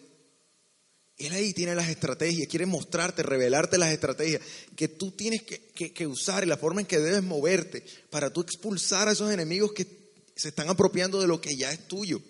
Él 1.17 1.33
ahí 1.33 1.51
tiene 1.53 1.73
las 1.73 1.89
estrategias, 1.89 2.47
quiere 2.47 2.67
mostrarte, 2.67 3.23
revelarte 3.23 3.77
las 3.79 3.91
estrategias 3.91 4.41
que 4.75 4.87
tú 4.87 5.11
tienes 5.11 5.41
que, 5.41 5.91
que, 5.91 6.05
usar 6.05 6.43
y 6.43 6.47
la 6.47 6.57
forma 6.57 6.81
en 6.81 6.87
que 6.87 6.99
debes 6.99 7.23
moverte 7.23 7.83
para 8.11 8.31
tú 8.31 8.41
expulsar 8.41 9.07
a 9.07 9.13
esos 9.13 9.31
enemigos 9.31 9.71
que 9.71 9.87
se 10.35 10.49
están 10.49 10.69
apropiando 10.69 11.19
de 11.19 11.27
lo 11.27 11.41
que 11.41 11.55
ya 11.55 11.71
es 11.71 11.87
tuyo. 11.87 12.21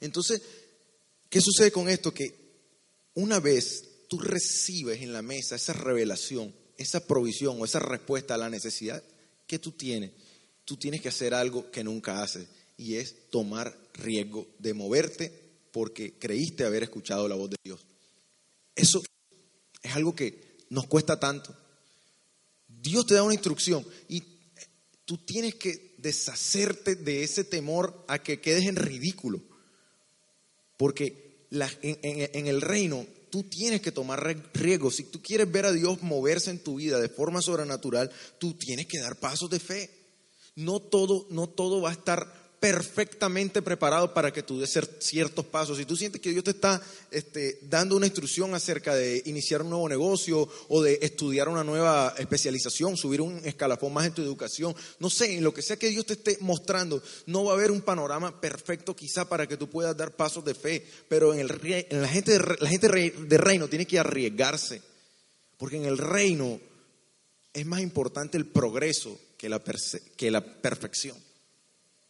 Entonces, 0.00 0.42
¿qué 1.28 1.40
sucede 1.40 1.72
con 1.72 1.88
esto? 1.88 2.12
Que 2.12 2.34
una 3.14 3.40
vez 3.40 4.06
tú 4.08 4.18
recibes 4.18 5.02
en 5.02 5.12
la 5.12 5.22
mesa 5.22 5.56
esa 5.56 5.72
revelación, 5.72 6.54
esa 6.76 7.06
provisión 7.06 7.60
o 7.60 7.64
esa 7.64 7.78
respuesta 7.78 8.34
a 8.34 8.38
la 8.38 8.50
necesidad 8.50 9.02
que 9.46 9.58
tú 9.58 9.72
tienes, 9.72 10.12
tú 10.64 10.76
tienes 10.76 11.00
que 11.00 11.08
hacer 11.08 11.34
algo 11.34 11.70
que 11.70 11.82
nunca 11.84 12.22
haces 12.22 12.46
y 12.76 12.94
es 12.94 13.30
tomar 13.30 13.76
riesgo 13.94 14.46
de 14.58 14.74
moverte 14.74 15.32
porque 15.72 16.18
creíste 16.18 16.64
haber 16.64 16.84
escuchado 16.84 17.28
la 17.28 17.34
voz 17.34 17.50
de 17.50 17.56
Dios. 17.64 17.80
Eso 18.74 19.02
es 19.82 19.96
algo 19.96 20.14
que 20.14 20.58
nos 20.70 20.86
cuesta 20.86 21.18
tanto. 21.18 21.54
Dios 22.66 23.06
te 23.06 23.14
da 23.14 23.22
una 23.22 23.34
instrucción 23.34 23.84
y 24.08 24.22
tú 25.04 25.18
tienes 25.18 25.56
que 25.56 25.94
deshacerte 25.98 26.94
de 26.94 27.24
ese 27.24 27.42
temor 27.42 28.04
a 28.08 28.22
que 28.22 28.40
quedes 28.40 28.66
en 28.66 28.76
ridículo. 28.76 29.42
Porque 30.78 31.46
en, 31.50 32.46
el 32.46 32.62
reino 32.62 33.04
tú 33.28 33.42
tienes 33.42 33.82
que 33.82 33.92
tomar 33.92 34.24
riesgos. 34.54 34.96
Si 34.96 35.04
tú 35.04 35.20
quieres 35.20 35.50
ver 35.52 35.66
a 35.66 35.72
Dios 35.72 36.02
moverse 36.02 36.50
en 36.50 36.60
tu 36.60 36.76
vida 36.76 36.98
de 36.98 37.10
forma 37.10 37.42
sobrenatural, 37.42 38.10
tú 38.38 38.54
tienes 38.54 38.86
que 38.86 39.00
dar 39.00 39.16
pasos 39.16 39.50
de 39.50 39.60
fe. 39.60 39.90
no 40.54 40.80
todo, 40.80 41.26
no 41.30 41.48
todo 41.48 41.82
va 41.82 41.90
a 41.90 41.92
estar 41.92 42.37
perfectamente 42.60 43.62
preparado 43.62 44.12
para 44.12 44.32
que 44.32 44.42
tú 44.42 44.58
des 44.58 44.78
ciertos 44.98 45.46
pasos. 45.46 45.78
Si 45.78 45.84
tú 45.84 45.96
sientes 45.96 46.20
que 46.20 46.30
Dios 46.30 46.44
te 46.44 46.50
está 46.50 46.82
este, 47.10 47.58
dando 47.62 47.96
una 47.96 48.06
instrucción 48.06 48.54
acerca 48.54 48.94
de 48.94 49.22
iniciar 49.26 49.62
un 49.62 49.70
nuevo 49.70 49.88
negocio 49.88 50.48
o 50.68 50.82
de 50.82 50.98
estudiar 51.02 51.48
una 51.48 51.62
nueva 51.62 52.14
especialización, 52.18 52.96
subir 52.96 53.20
un 53.20 53.40
escalafón 53.44 53.92
más 53.92 54.06
en 54.06 54.14
tu 54.14 54.22
educación, 54.22 54.74
no 54.98 55.08
sé, 55.10 55.36
en 55.36 55.44
lo 55.44 55.54
que 55.54 55.62
sea 55.62 55.78
que 55.78 55.88
Dios 55.88 56.06
te 56.06 56.14
esté 56.14 56.38
mostrando, 56.40 57.02
no 57.26 57.44
va 57.44 57.52
a 57.52 57.54
haber 57.54 57.70
un 57.70 57.82
panorama 57.82 58.40
perfecto 58.40 58.96
quizá 58.96 59.28
para 59.28 59.46
que 59.46 59.56
tú 59.56 59.68
puedas 59.70 59.96
dar 59.96 60.16
pasos 60.16 60.44
de 60.44 60.54
fe, 60.54 60.84
pero 61.08 61.32
en, 61.32 61.40
el, 61.40 61.60
en 61.90 62.02
la 62.02 62.08
gente, 62.08 62.32
de, 62.32 62.56
la 62.60 62.68
gente 62.68 62.88
de 62.88 63.38
reino 63.38 63.68
tiene 63.68 63.86
que 63.86 63.98
arriesgarse, 63.98 64.82
porque 65.56 65.76
en 65.76 65.84
el 65.84 65.98
reino 65.98 66.60
es 67.52 67.66
más 67.66 67.80
importante 67.80 68.36
el 68.36 68.46
progreso 68.46 69.18
que 69.36 69.48
la, 69.48 69.62
que 70.16 70.30
la 70.30 70.40
perfección. 70.40 71.27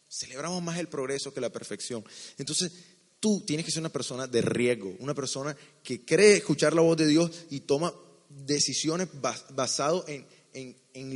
Celebramos 0.09 0.63
más 0.63 0.79
el 0.79 0.87
progreso 0.87 1.31
que 1.31 1.39
la 1.39 1.51
perfección. 1.51 2.03
Entonces, 2.39 2.71
tú 3.19 3.41
tienes 3.45 3.65
que 3.65 3.71
ser 3.71 3.81
una 3.81 3.91
persona 3.91 4.25
de 4.25 4.41
riesgo, 4.41 4.95
una 4.99 5.13
persona 5.13 5.55
que 5.83 6.03
cree 6.03 6.37
escuchar 6.37 6.73
la 6.73 6.81
voz 6.81 6.97
de 6.97 7.05
Dios 7.05 7.31
y 7.51 7.61
toma 7.61 7.93
decisiones 8.27 9.07
basado 9.51 10.05
en, 10.07 10.25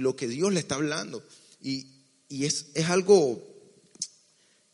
lo 0.01 0.15
que 0.15 0.27
Dios 0.27 0.53
le 0.53 0.59
está 0.59 0.75
hablando. 0.75 1.23
Y, 1.59 1.87
es, 2.29 2.71
algo, 2.87 3.41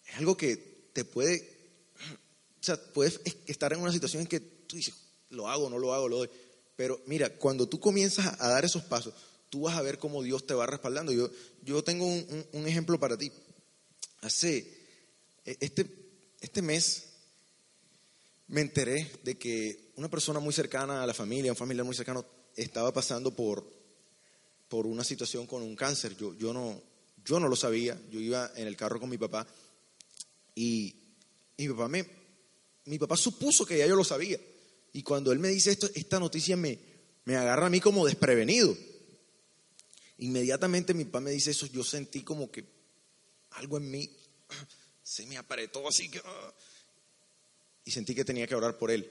es 0.05 0.15
algo 0.17 0.35
que 0.35 0.89
te 0.93 1.05
puede, 1.05 1.49
o 2.61 2.63
sea, 2.63 2.81
puedes 2.93 3.21
estar 3.47 3.71
en 3.71 3.79
una 3.79 3.91
situación 3.91 4.21
en 4.21 4.27
que 4.27 4.39
tú 4.39 4.75
dices, 4.75 4.95
lo 5.29 5.47
hago, 5.47 5.69
no 5.69 5.79
lo 5.79 5.93
hago, 5.93 6.09
lo 6.09 6.17
doy. 6.17 6.29
Pero 6.75 7.01
mira, 7.05 7.29
cuando 7.37 7.69
tú 7.69 7.79
comienzas 7.79 8.35
a 8.39 8.49
dar 8.49 8.65
esos 8.65 8.83
pasos, 8.83 9.13
tú 9.49 9.61
vas 9.61 9.77
a 9.77 9.81
ver 9.81 9.97
cómo 9.97 10.23
Dios 10.23 10.45
te 10.45 10.53
va 10.53 10.65
respaldando. 10.65 11.11
Yo, 11.13 11.29
yo 11.63 11.83
tengo 11.83 12.05
un 12.05 12.67
ejemplo 12.67 12.99
para 12.99 13.17
ti 13.17 13.31
hace 14.21 14.79
e, 15.45 15.57
este, 15.59 15.85
este 16.41 16.61
mes 16.61 17.05
me 18.47 18.61
enteré 18.61 19.11
de 19.23 19.37
que 19.37 19.91
una 19.95 20.09
persona 20.09 20.39
muy 20.39 20.53
cercana 20.53 21.03
a 21.03 21.07
la 21.07 21.13
familia, 21.13 21.51
un 21.51 21.57
familiar 21.57 21.85
muy 21.85 21.95
cercano, 21.95 22.25
estaba 22.55 22.91
pasando 22.93 23.35
por, 23.35 23.65
por 24.67 24.85
una 24.87 25.03
situación 25.03 25.45
con 25.45 25.61
un 25.61 25.75
cáncer. 25.75 26.15
Yo, 26.17 26.35
yo, 26.35 26.53
no, 26.53 26.81
yo 27.23 27.39
no 27.39 27.47
lo 27.47 27.55
sabía, 27.55 27.99
yo 28.09 28.19
iba 28.19 28.51
en 28.55 28.67
el 28.67 28.75
carro 28.75 28.99
con 28.99 29.09
mi 29.09 29.17
papá 29.17 29.45
y, 30.55 30.95
mi 31.57 31.67
papá 31.69 31.87
me, 31.87 32.05
mi 32.85 32.97
papá 32.97 33.17
supuso 33.17 33.65
que 33.65 33.77
ya 33.77 33.87
yo 33.87 33.95
lo 33.95 34.03
sabía. 34.03 34.39
Y 34.93 35.03
cuando 35.03 35.31
él 35.31 35.39
me 35.39 35.49
dice 35.49 35.71
esto, 35.71 35.89
esta 35.93 36.19
noticia 36.19 36.57
me, 36.57 36.79
me 37.25 37.35
agarra 37.35 37.67
a 37.67 37.69
mí 37.69 37.79
como 37.79 38.05
desprevenido. 38.05 38.75
Inmediatamente 40.17 40.93
mi 40.93 41.05
papá 41.05 41.21
me 41.21 41.31
dice 41.31 41.51
eso, 41.51 41.65
yo 41.67 41.83
sentí 41.83 42.21
como 42.21 42.49
que 42.49 42.78
algo 43.51 43.77
en 43.77 43.89
mí 43.89 44.09
se 45.03 45.25
me 45.25 45.37
apretó 45.37 45.87
así 45.87 46.09
que... 46.09 46.19
Ah, 46.23 46.53
y 47.83 47.91
sentí 47.91 48.13
que 48.13 48.23
tenía 48.23 48.45
que 48.45 48.53
orar 48.53 48.77
por 48.77 48.91
él. 48.91 49.09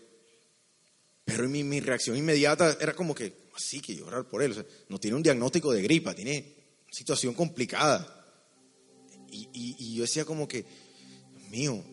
Pero 1.24 1.48
mi, 1.48 1.64
mi 1.64 1.80
reacción 1.80 2.16
inmediata 2.16 2.76
era 2.80 2.94
como 2.94 3.12
que, 3.14 3.48
así 3.56 3.80
que 3.80 4.00
orar 4.02 4.28
por 4.28 4.40
él. 4.40 4.64
no 4.88 5.00
tiene 5.00 5.16
un 5.16 5.22
diagnóstico 5.22 5.72
de 5.72 5.82
gripa, 5.82 6.14
tiene 6.14 6.54
una 6.84 6.92
situación 6.92 7.34
complicada. 7.34 8.14
Y, 9.30 9.48
y, 9.52 9.94
yo 9.96 10.02
decía 10.02 10.24
como 10.24 10.46
que, 10.46 10.64
Dios 11.34 11.50
mío, 11.50 11.84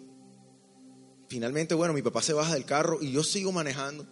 finalmente, 1.27 1.73
bueno, 1.73 1.93
mi 1.93 2.03
papá 2.03 2.21
se 2.21 2.33
baja 2.33 2.53
del 2.53 2.65
carro 2.65 3.01
y 3.01 3.11
yo 3.11 3.23
sigo 3.23 3.51
manejando 3.51 4.07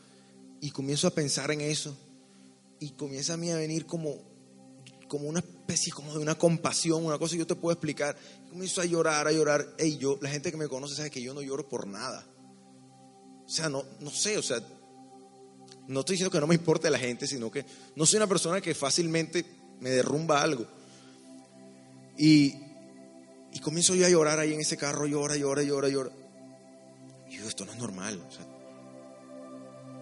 y 0.60 0.72
comienzo 0.72 1.08
a 1.08 1.12
pensar 1.12 1.52
en 1.52 1.62
eso 1.62 1.96
y 2.80 2.90
comienza 2.94 3.36
a 3.36 3.38
mí 3.38 3.52
a 3.52 3.56
venir 3.56 3.86
como 3.86 4.33
como 5.14 5.30
una 5.30 5.42
especie 5.42 5.94
como 5.94 6.12
de 6.12 6.18
una 6.18 6.34
compasión, 6.34 7.06
una 7.06 7.20
cosa 7.20 7.34
que 7.34 7.38
yo 7.38 7.46
te 7.46 7.54
puedo 7.54 7.72
explicar. 7.72 8.18
Comienzo 8.50 8.82
a 8.82 8.86
llorar, 8.86 9.28
a 9.28 9.32
llorar. 9.32 9.76
Ey, 9.78 10.00
yo, 10.00 10.18
la 10.22 10.30
gente 10.30 10.50
que 10.50 10.58
me 10.58 10.68
conoce 10.68 10.96
sabe 10.96 11.12
que 11.12 11.22
yo 11.22 11.36
no 11.36 11.44
lloro 11.44 11.70
por 11.70 11.86
nada. 11.86 12.26
O 13.46 13.48
sea, 13.48 13.70
no, 13.70 13.84
no 14.00 14.10
sé, 14.10 14.40
o 14.40 14.42
sea, 14.42 14.58
no 15.88 16.00
estoy 16.00 16.16
diciendo 16.16 16.32
que 16.32 16.40
no 16.40 16.48
me 16.48 16.56
importe 16.56 16.90
la 16.90 16.98
gente, 16.98 17.28
sino 17.28 17.52
que 17.52 17.64
no 17.96 18.08
soy 18.08 18.18
una 18.18 18.26
persona 18.26 18.60
que 18.60 18.74
fácilmente 18.74 19.46
me 19.82 19.92
derrumba 19.92 20.42
algo. 20.42 20.66
Y, 22.18 22.56
y 23.52 23.60
comienzo 23.60 23.94
yo 23.94 24.08
a 24.08 24.10
llorar 24.10 24.40
ahí 24.40 24.52
en 24.52 24.62
ese 24.62 24.78
carro, 24.78 25.06
llora, 25.06 25.36
llora, 25.36 25.62
llora, 25.62 25.90
llora. 25.90 26.10
Y 27.30 27.38
yo, 27.38 27.48
esto 27.48 27.66
no 27.66 27.72
es 27.72 27.78
normal. 27.78 28.20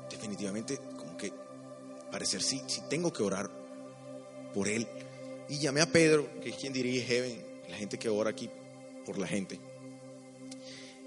Definitivamente, 0.10 0.78
como 0.78 1.18
que 1.18 1.34
parecer 2.10 2.42
sí, 2.42 2.62
sí 2.68 2.80
tengo 2.90 3.12
que 3.12 3.24
orar 3.24 3.61
por 4.54 4.68
él. 4.68 4.88
Y 5.50 5.60
llamé 5.60 5.82
a 5.82 5.92
Pedro, 5.92 6.28
que 6.42 6.50
es 6.50 6.56
quien 6.56 6.74
dirige 6.74 7.06
Heaven, 7.06 7.44
la 7.70 7.78
gente 7.78 7.98
que 7.98 8.10
ora 8.10 8.30
aquí 8.30 8.50
por 9.06 9.18
la 9.18 9.28
gente. 9.28 9.60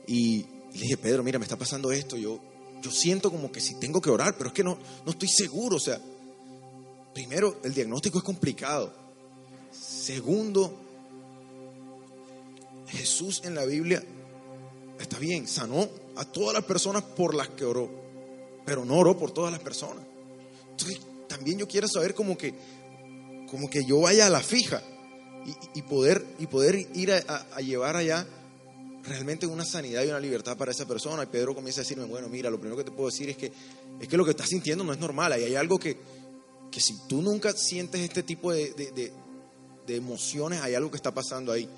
Y, 0.07 0.46
le 0.72 0.80
dije, 0.80 0.96
Pedro, 0.96 1.22
mira, 1.22 1.38
me 1.38 1.44
está 1.44 1.57
pasando 1.57 1.92
esto. 1.92 2.16
Yo, 2.16 2.40
yo 2.83 2.90
siento 2.90 3.30
como 3.30 3.50
que 3.50 3.61
si 3.61 3.74
tengo 3.76 4.00
que 4.00 4.11
orar, 4.11 4.37
pero 4.37 4.48
es 4.48 4.54
que 4.54 4.64
no, 4.64 4.78
no 5.04 5.12
estoy 5.12 5.28
seguro. 5.28 5.76
O 5.76 5.80
sea, 5.80 6.00
primero, 7.14 7.61
el 7.62 7.72
diagnóstico 7.72 8.18
es 8.18 8.24
complicado. 8.24 8.92
Segundo, 9.70 10.74
Jesús 12.88 13.42
en 13.44 13.54
la 13.54 13.64
Biblia, 13.64 14.02
está 15.00 15.18
bien, 15.18 15.48
sanó 15.48 15.88
a 16.16 16.24
todas 16.24 16.54
las 16.54 16.64
personas 16.64 17.02
por 17.02 17.35
las 17.35 17.48
que 17.50 17.64
oró, 17.64 17.90
pero 18.64 18.85
no 18.85 18.98
oró 18.98 19.16
por 19.16 19.33
todas 19.33 19.52
las 19.52 19.61
personas. 19.61 20.04
Entonces, 20.70 21.00
también 21.28 21.59
yo 21.59 21.66
quiero 21.66 21.88
saber 21.88 22.14
como 22.14 22.37
que 22.37 22.54
como 23.50 23.68
que 23.70 23.85
yo 23.85 24.00
vaya 24.00 24.26
a 24.26 24.30
la 24.30 24.40
fija 24.40 24.83
y, 25.74 25.83
poder, 25.83 26.24
y 26.38 26.46
poder 26.46 26.88
ir 26.94 27.12
a, 27.12 27.61
llevar 27.61 27.96
allá 27.96 28.26
realmente 29.04 29.46
una 29.46 29.64
sanidad 29.64 30.02
y 30.04 30.09
una 30.09 30.20
libertad 30.20 30.57
para 30.57 30.70
esa 30.70 30.87
persona. 30.87 31.22
Y 31.22 31.26
Pedro 31.26 31.54
comienza 31.54 31.80
a 31.80 31.85
decirme, 31.85 32.04
bueno, 32.04 32.28
mira, 32.28 32.50
lo 32.50 32.59
primero 32.59 32.76
que 32.76 32.85
te 32.85 32.90
puedo 32.90 33.11
decir 33.11 33.28
es 33.28 33.37
que, 33.37 33.52
es 34.00 34.09
que 34.09 34.16
lo 34.16 34.24
que 34.24 34.30
estás 34.30 34.48
sintiendo 34.48 34.85
no 34.85 34.92
es 34.92 34.98
normal. 34.98 35.38
Y 35.38 35.44
hay 35.44 35.57
algo 35.57 35.78
que, 35.78 35.98
que 36.70 36.80
si 36.80 37.07
tú 37.07 37.20
nunca 37.20 37.52
sientes 37.52 38.00
este 38.00 38.22
tipo 38.22 38.52
de, 38.52 38.72
de, 39.87 39.96
emociones, 39.96 40.62
hay 40.62 40.74
algo 40.74 40.90
que 40.90 40.96
está 40.96 41.12
pasando 41.12 41.52
ahí. 41.52 41.68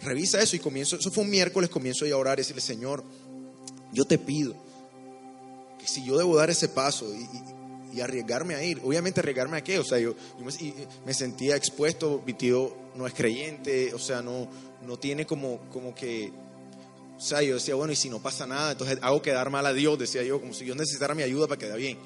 Revisa 0.00 0.40
eso 0.40 0.56
y 0.56 0.60
comienzo, 0.60 0.96
eso 0.96 1.10
fue 1.10 1.24
un 1.24 1.30
miércoles, 1.30 1.68
comienzo 1.68 2.06
a 2.06 2.16
orar 2.16 2.38
y 2.38 2.42
decirle, 2.42 2.62
Señor, 2.62 3.04
yo 3.92 4.04
te 4.06 4.16
pido 4.16 4.54
que 5.78 5.86
si 5.86 6.04
yo 6.04 6.16
debo 6.16 6.36
dar 6.36 6.50
ese 6.50 6.68
paso 6.68 7.12
y, 7.14 7.18
y 7.18 7.57
arriesgarme 8.00 8.54
a 8.54 8.62
ir. 8.62 8.80
Obviamente 8.84 9.20
arriesgarme 9.20 9.56
a 9.58 9.64
qué, 9.64 9.78
o 9.78 9.84
sea, 9.84 9.98
yo, 9.98 10.14
me, 11.04 11.14
sentía 11.14 11.56
expuesto, 11.56 12.22
mi 12.26 12.34
tío 12.34 12.74
no 12.94 13.06
es 13.06 13.14
creyente, 13.14 13.92
o 13.94 13.98
sea, 13.98 14.22
no, 14.22 14.48
no 14.86 14.98
tiene 14.98 15.26
como, 15.26 15.58
como 15.72 15.94
que, 15.94 16.32
o 17.16 17.20
sea, 17.20 17.42
yo 17.42 17.54
decía, 17.54 17.74
bueno, 17.74 17.92
y 17.92 17.96
si 17.96 18.08
no 18.08 18.20
pasa 18.20 18.46
nada, 18.46 18.72
entonces 18.72 18.98
hago 19.02 19.22
quedar 19.22 19.50
mal 19.50 19.66
a 19.66 19.72
Dios, 19.72 19.98
decía 19.98 20.22
yo, 20.22 20.40
como 20.40 20.52
si 20.52 20.64
yo 20.64 20.74
necesitara 20.74 21.14
mi 21.14 21.22
ayuda 21.22 21.46
para 21.46 21.58
quedar 21.58 21.78
bien. 21.78 21.98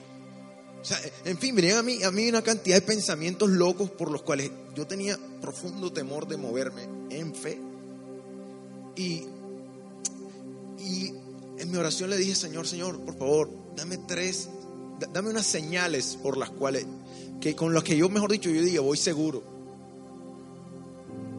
O 0.80 0.84
sea, 0.84 0.98
en 1.24 1.38
fin, 1.38 1.54
venían 1.54 1.78
a 1.78 1.82
mí, 1.82 2.02
a 2.02 2.10
mí 2.10 2.28
una 2.28 2.42
cantidad 2.42 2.76
de 2.76 2.82
pensamientos 2.82 3.48
locos 3.50 3.90
por 3.90 4.10
los 4.10 4.22
cuales 4.22 4.50
yo 4.74 4.86
tenía 4.86 5.16
profundo 5.40 5.92
temor 5.92 6.26
de 6.26 6.36
moverme 6.36 6.88
en 7.10 7.34
fe. 7.34 7.60
Y, 8.96 9.24
y 10.80 11.14
en 11.58 11.70
mi 11.70 11.76
oración 11.76 12.10
le 12.10 12.16
dije, 12.16 12.34
Señor, 12.34 12.66
Señor, 12.66 12.98
por 13.00 13.16
favor, 13.16 13.48
dame 13.76 13.96
tres 13.96 14.48
dame 15.12 15.30
unas 15.30 15.46
señales 15.46 16.18
por 16.22 16.36
las 16.36 16.50
cuales, 16.50 16.86
que 17.40 17.54
con 17.56 17.74
las 17.74 17.82
que 17.82 17.96
yo, 17.96 18.08
mejor 18.08 18.30
dicho, 18.30 18.50
yo 18.50 18.62
diga, 18.62 18.80
voy 18.80 18.96
seguro. 18.96 19.42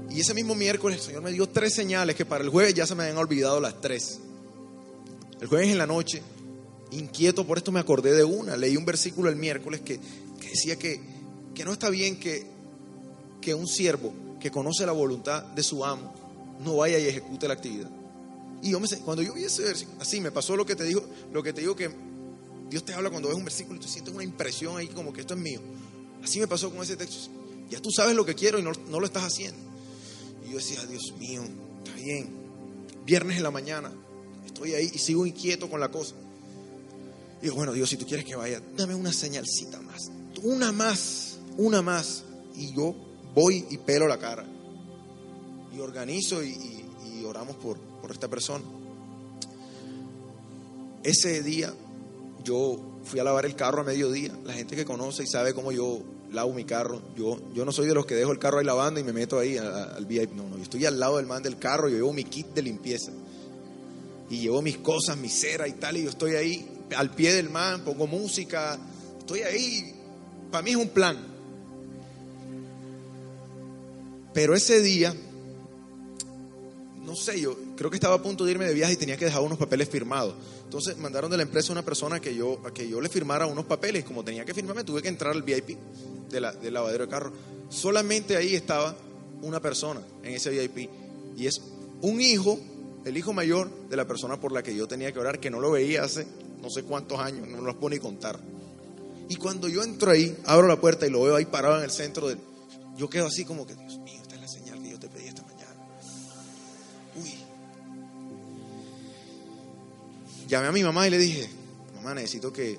Y 0.10 0.20
ese 0.20 0.34
mismo 0.34 0.54
miércoles 0.54 1.00
el 1.00 1.04
Señor 1.04 1.24
me 1.24 1.32
dio 1.32 1.48
tres 1.48 1.74
señales 1.74 2.16
que 2.16 2.26
para 2.26 2.44
el 2.44 2.50
jueves 2.50 2.74
ya 2.74 2.86
se 2.86 2.94
me 2.94 3.04
habían 3.04 3.18
olvidado 3.18 3.60
las 3.60 3.82
tres. 3.82 4.20
El 5.42 5.48
jueves 5.48 5.70
en 5.70 5.78
la 5.78 5.88
noche, 5.88 6.22
inquieto 6.92 7.46
por 7.46 7.58
esto, 7.58 7.72
me 7.72 7.80
acordé 7.80 8.14
de 8.14 8.24
una. 8.24 8.56
Leí 8.56 8.78
un 8.78 8.86
versículo 8.86 9.30
el 9.30 9.36
miércoles 9.36 9.82
que, 9.82 10.00
decía 10.40 10.78
que, 10.78 11.00
que, 11.56 11.66
no 11.66 11.74
está 11.74 11.90
bien 11.90 12.20
que, 12.20 12.46
que 13.42 13.56
un 13.56 13.68
siervo 13.68 14.14
que 14.40 14.52
conoce 14.52 14.86
la 14.86 14.92
voluntad 14.92 15.44
de 15.44 15.64
su 15.64 15.84
amo 15.84 16.14
no 16.64 16.78
vaya 16.78 17.00
y 17.00 17.08
ejecute 17.08 17.48
la 17.48 17.56
actividad. 17.56 17.90
Y 18.62 18.72
yo 18.72 18.80
me, 18.80 18.88
cuando 19.00 19.24
yo 19.24 19.34
vi 19.34 19.44
ese 19.44 19.64
versículo, 19.64 19.98
así 20.00 20.22
me 20.22 20.32
pasó 20.32 20.56
lo 20.56 20.66
que 20.66 20.76
te 20.76 20.84
digo, 20.84 21.04
lo 21.34 21.42
que 21.42 21.54
te 21.54 21.62
digo 21.62 21.76
que 21.76 21.90
Dios 22.74 22.84
te 22.84 22.96
habla 22.96 23.12
cuando 23.12 23.30
ves 23.30 23.38
un 23.38 23.44
versículo 23.46 23.76
y 23.76 23.80
tú 23.80 23.88
sientes 23.88 24.12
una 24.12 24.24
impresión 24.24 24.78
ahí 24.78 24.88
como 24.88 25.14
que 25.14 25.22
esto 25.22 25.36
es 25.36 25.40
mío. 25.40 25.62
Así 26.24 26.40
me 26.40 26.48
pasó 26.48 26.72
con 26.72 26.82
ese 26.82 26.98
texto. 26.98 27.30
Ya 27.70 27.80
tú 27.80 27.92
sabes 27.92 28.16
lo 28.16 28.26
que 28.26 28.34
quiero 28.34 28.58
y 28.58 28.64
no, 28.64 28.72
lo 29.00 29.06
estás 29.06 29.26
haciendo. 29.26 29.60
Y 30.44 30.54
yo 30.54 30.58
decía, 30.58 30.84
Dios 30.88 31.14
mío, 31.20 31.44
está 31.84 31.94
bien. 31.94 32.32
Viernes 33.06 33.38
en 33.38 33.44
la 33.44 33.52
mañana, 33.52 33.94
estoy 34.44 34.74
ahí 34.74 34.90
y 34.92 34.98
sigo 34.98 35.28
inquieto 35.28 35.70
con 35.70 35.80
la 35.80 35.92
cosa. 35.92 36.16
Y 37.42 37.44
digo, 37.44 37.58
bueno, 37.58 37.74
Dios, 37.74 37.92
si 37.92 37.96
tú 37.96 38.08
quieres 38.08 38.26
que 38.26 38.36
vaya, 38.36 38.60
dame 38.76 38.96
una 38.96 39.14
señalcita 39.14 39.80
más. 39.80 40.10
Una 40.42 40.72
más, 40.72 41.38
una 41.58 41.84
más. 41.84 42.24
Y 42.56 42.74
yo 42.74 42.96
voy 43.36 43.68
y 43.70 43.78
pelo 43.78 44.08
la 44.08 44.18
cara. 44.18 44.48
Y 45.76 45.80
organizo 45.80 46.44
y, 46.44 46.86
y 47.06 47.24
oramos 47.24 47.56
por, 47.58 47.78
por 48.02 48.12
esta 48.12 48.28
persona. 48.28 48.66
Ese 51.04 51.44
día 51.44 51.72
yo 52.44 52.80
fui 53.04 53.20
a 53.20 53.24
lavar 53.24 53.46
el 53.46 53.56
carro 53.56 53.82
a 53.82 53.84
mediodía. 53.84 54.32
La 54.46 54.54
gente 54.54 54.76
que 54.76 54.86
conoce 54.86 55.24
y 55.24 55.28
sabe 55.28 55.54
cómo 55.54 55.72
yo 55.72 56.02
lavo 56.32 56.54
mi 56.54 56.66
carro. 56.66 57.02
Yo, 57.16 57.40
yo 57.54 57.66
no 57.66 57.72
soy 57.72 57.88
de 57.88 57.94
los 57.94 58.06
que 58.06 58.16
dejo 58.16 58.32
el 58.32 58.40
carro 58.40 58.60
ahí 58.60 58.66
lavando 58.66 59.00
y 59.00 59.04
me 59.04 59.14
meto 59.14 59.40
ahí 59.40 59.58
al 59.58 60.06
VIP. 60.06 60.34
No, 60.34 60.50
no, 60.50 60.58
yo 60.58 60.64
estoy 60.64 60.86
al 60.86 61.00
lado 61.00 61.18
del 61.18 61.26
man 61.26 61.44
del 61.44 61.58
carro, 61.58 61.90
yo 61.90 61.96
llevo 61.96 62.14
mi 62.14 62.24
kit 62.24 62.48
de 62.48 62.62
limpieza. 62.62 63.12
Y 64.30 64.40
llevo 64.40 64.62
mis 64.62 64.78
cosas, 64.78 65.18
mi 65.18 65.30
cera 65.30 65.68
y 65.68 65.74
tal, 65.74 65.98
y 65.98 66.04
yo 66.04 66.10
estoy 66.10 66.36
ahí 66.36 66.70
al 66.96 67.12
pie 67.12 67.34
del 67.34 67.50
man, 67.50 67.84
pongo 67.84 68.08
música, 68.08 68.80
estoy 69.20 69.42
ahí. 69.42 69.94
Para 70.52 70.64
mí 70.64 70.72
es 70.72 70.78
un 70.78 70.90
plan. 70.90 71.18
Pero 74.34 74.56
ese 74.56 74.82
día, 74.82 75.14
no 77.06 77.16
sé, 77.16 77.40
yo 77.40 77.56
creo 77.76 77.90
que 77.90 77.98
estaba 77.98 78.16
a 78.16 78.22
punto 78.22 78.46
de 78.46 78.52
irme 78.52 78.66
de 78.66 78.74
viaje 78.74 78.94
y 78.94 78.98
tenía 78.98 79.18
que 79.18 79.26
dejar 79.26 79.42
unos 79.42 79.58
papeles 79.58 79.90
firmados. 79.90 80.36
Entonces 80.64 80.98
mandaron 80.98 81.30
de 81.32 81.38
la 81.38 81.44
empresa 81.44 81.72
una 81.72 81.84
persona 81.84 82.20
que 82.20 82.36
yo, 82.36 82.62
a 82.66 82.72
que 82.72 82.88
yo 82.88 83.02
le 83.02 83.10
firmara 83.10 83.46
unos 83.46 83.66
papeles. 83.66 84.04
Como 84.04 84.24
tenía 84.24 84.46
que 84.46 84.54
firmarme, 84.54 84.84
tuve 84.84 85.02
que 85.02 85.08
entrar 85.08 85.32
al 85.32 85.44
VIP 85.44 85.78
de 86.30 86.42
la, 86.42 86.52
del 86.52 86.74
lavadero 86.74 87.06
de 87.06 87.10
carro. 87.10 87.34
Solamente 87.70 88.38
ahí 88.38 88.56
estaba 88.56 88.96
una 89.42 89.60
persona 89.60 90.02
en 90.24 90.34
ese 90.34 90.50
VIP. 90.50 90.90
Y 91.38 91.48
es 91.48 91.62
un 92.02 92.22
hijo, 92.22 92.60
el 93.06 93.18
hijo 93.18 93.34
mayor 93.34 93.70
de 93.90 93.98
la 93.98 94.06
persona 94.06 94.40
por 94.40 94.52
la 94.52 94.64
que 94.64 94.76
yo 94.76 94.88
tenía 94.88 95.12
que 95.12 95.20
orar, 95.20 95.40
que 95.40 95.50
no 95.50 95.60
lo 95.60 95.72
veía 95.72 96.04
hace 96.04 96.28
no 96.64 96.70
sé 96.70 96.84
cuántos 96.84 97.20
años, 97.20 97.46
no 97.48 97.62
los 97.62 97.76
puedo 97.76 97.90
ni 97.90 98.00
contar. 98.00 98.40
Y 99.28 99.36
cuando 99.36 99.68
yo 99.68 99.84
entro 99.84 100.12
ahí, 100.12 100.36
abro 100.46 100.68
la 100.68 100.80
puerta 100.80 101.06
y 101.06 101.10
lo 101.10 101.22
veo 101.22 101.36
ahí 101.36 101.46
parado 101.46 101.78
en 101.78 101.84
el 101.84 101.92
centro 101.92 102.30
del... 102.30 102.40
Yo 102.96 103.10
quedo 103.10 103.28
así 103.28 103.44
como 103.44 103.68
que, 103.68 103.76
Dios 103.76 104.00
Llamé 110.54 110.68
a 110.68 110.72
mi 110.72 110.84
mamá 110.84 111.08
y 111.08 111.10
le 111.10 111.18
dije, 111.18 111.50
mamá, 111.96 112.14
necesito 112.14 112.54
que, 112.54 112.78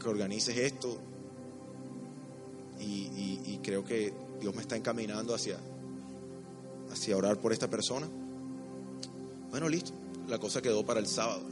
que 0.00 0.08
organices 0.08 0.56
esto. 0.56 0.98
Y, 2.80 3.60
creo 3.62 3.84
que 3.84 4.10
Dios 4.40 4.54
me 4.54 4.62
está 4.62 4.74
encaminando 4.74 5.34
hacia, 5.34 5.58
hacia 6.90 7.14
orar 7.14 7.38
por 7.42 7.52
esta 7.52 7.68
persona. 7.68 8.08
Bueno, 9.50 9.68
listo. 9.68 9.92
La 10.26 10.38
cosa 10.38 10.62
quedó 10.62 10.86
para 10.86 10.98
el 10.98 11.06
sábado. 11.06 11.42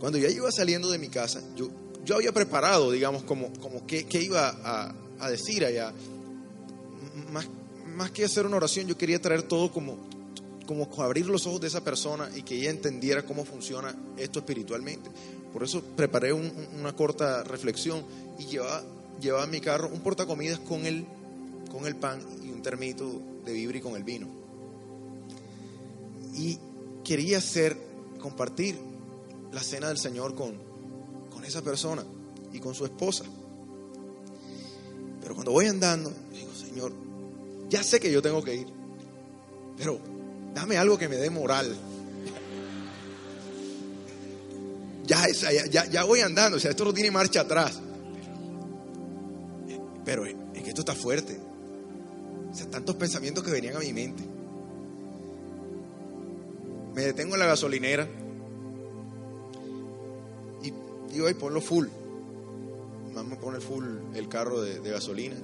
Cuando 0.00 0.18
ya 0.18 0.28
iba 0.28 0.50
saliendo 0.50 0.90
de 0.90 0.98
mi 0.98 1.08
casa, 1.08 1.40
yo, 1.54 1.70
yo 2.04 2.16
había 2.16 2.32
preparado, 2.32 2.90
digamos, 2.90 3.22
como, 3.22 3.52
como 3.60 3.86
qué, 3.86 4.04
iba 4.20 4.48
a, 4.48 4.92
a, 5.20 5.30
decir 5.30 5.64
allá. 5.64 5.92
Más, 7.30 7.46
más 7.94 8.10
que 8.10 8.24
hacer 8.24 8.46
una 8.46 8.56
oración, 8.56 8.88
yo 8.88 8.98
quería 8.98 9.22
traer 9.22 9.44
todo 9.44 9.70
como, 9.70 9.96
como 10.70 10.88
abrir 11.02 11.26
los 11.26 11.48
ojos 11.48 11.60
de 11.60 11.66
esa 11.66 11.82
persona 11.82 12.30
y 12.32 12.42
que 12.42 12.54
ella 12.54 12.70
entendiera 12.70 13.24
cómo 13.24 13.44
funciona 13.44 13.92
esto 14.16 14.38
espiritualmente. 14.38 15.10
Por 15.52 15.64
eso 15.64 15.82
preparé 15.82 16.32
una 16.32 16.94
corta 16.94 17.42
reflexión 17.42 18.04
y 18.38 18.44
llevaba, 18.44 18.84
llevaba 19.20 19.42
en 19.46 19.50
mi 19.50 19.60
carro 19.60 19.90
un 19.92 19.98
portacomidas 19.98 20.60
con 20.60 20.86
el, 20.86 21.04
con 21.72 21.88
el 21.88 21.96
pan 21.96 22.24
y 22.44 22.50
un 22.50 22.62
termito 22.62 23.20
de 23.44 23.52
vibri 23.52 23.80
con 23.80 23.96
el 23.96 24.04
vino. 24.04 24.28
Y 26.36 26.56
quería 27.02 27.38
hacer, 27.38 27.76
compartir 28.20 28.78
la 29.50 29.64
cena 29.64 29.88
del 29.88 29.98
Señor 29.98 30.36
con, 30.36 30.54
con 31.30 31.44
esa 31.44 31.62
persona 31.62 32.04
y 32.52 32.60
con 32.60 32.76
su 32.76 32.84
esposa. 32.84 33.24
Pero 35.20 35.34
cuando 35.34 35.50
voy 35.50 35.66
andando, 35.66 36.12
digo, 36.32 36.54
Señor, 36.54 36.92
ya 37.68 37.82
sé 37.82 37.98
que 37.98 38.12
yo 38.12 38.22
tengo 38.22 38.44
que 38.44 38.54
ir, 38.54 38.68
pero 39.76 40.09
dame 40.54 40.76
algo 40.76 40.98
que 40.98 41.08
me 41.08 41.16
dé 41.16 41.30
moral. 41.30 41.76
Ya, 45.06 45.26
ya, 45.90 46.04
voy 46.04 46.20
andando, 46.20 46.56
o 46.56 46.60
sea, 46.60 46.70
esto 46.70 46.84
no 46.84 46.94
tiene 46.94 47.10
marcha 47.10 47.40
atrás. 47.40 47.80
Pero 50.04 50.24
es 50.24 50.34
que 50.62 50.68
esto 50.68 50.82
está 50.82 50.94
fuerte. 50.94 51.36
O 52.50 52.54
sea, 52.54 52.70
tantos 52.70 52.94
pensamientos 52.94 53.42
que 53.42 53.50
venían 53.50 53.76
a 53.76 53.80
mi 53.80 53.92
mente. 53.92 54.22
Me 56.94 57.02
detengo 57.02 57.34
en 57.34 57.40
la 57.40 57.46
gasolinera 57.46 58.08
y 60.62 60.72
digo, 61.12 61.26
ay, 61.26 61.34
ponlo 61.34 61.60
full. 61.60 61.86
Mamá 63.12 63.38
pone 63.40 63.60
full 63.60 63.84
el 64.14 64.28
carro 64.28 64.60
de, 64.60 64.78
gasolina. 64.90 65.36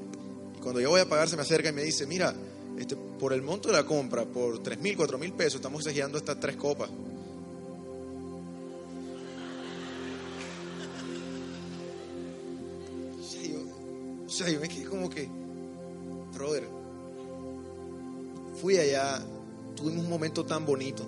Y 0.57 0.61
cuando 0.61 0.81
yo 0.81 0.91
voy 0.91 1.01
a 1.01 1.09
pagar, 1.09 1.29
se 1.29 1.37
me 1.37 1.43
acerca 1.43 1.71
y 1.71 1.73
me 1.73 1.83
dice, 1.83 2.07
mira, 2.07 2.35
este, 2.79 2.97
por 3.19 3.33
el 3.33 3.43
monto 3.43 3.69
de 3.69 3.75
la 3.75 3.85
compra, 3.85 4.25
por 4.25 4.63
tres 4.63 4.79
mil, 4.79 4.97
cuatro 4.97 5.19
mil 5.19 5.33
pesos, 5.33 5.57
estamos 5.57 5.81
exagerando 5.81 6.19
estas 6.19 6.39
tres 6.39 6.57
copas. 6.57 6.91
O 14.27 14.39
sea, 14.39 14.51
yo, 14.51 14.61
me 14.61 14.69
quedé 14.69 14.85
como 14.85 15.09
que, 15.09 15.29
brother, 16.35 16.69
fui 18.61 18.77
allá, 18.77 19.25
tuvimos 19.75 20.05
un 20.05 20.11
momento 20.11 20.45
tan 20.45 20.67
bonito. 20.67 21.05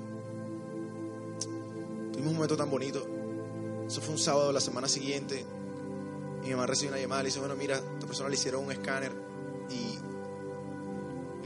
Tuvimos 2.12 2.31
un 2.31 2.37
momento 2.37 2.57
tan 2.57 2.71
bonito. 2.71 3.07
Eso 3.87 4.01
fue 4.01 4.14
un 4.14 4.18
sábado, 4.18 4.51
la 4.51 4.61
semana 4.61 4.88
siguiente. 4.88 5.44
Mi 6.42 6.51
mamá 6.51 6.66
recibió 6.66 6.92
una 6.92 7.03
llamada 7.03 7.21
y 7.21 7.25
le 7.25 7.29
dice, 7.29 7.40
bueno, 7.40 7.55
mira, 7.55 7.77
esta 7.77 8.07
persona 8.07 8.31
le 8.31 8.37
hicieron 8.37 8.64
un 8.64 8.73
escáner 8.73 9.28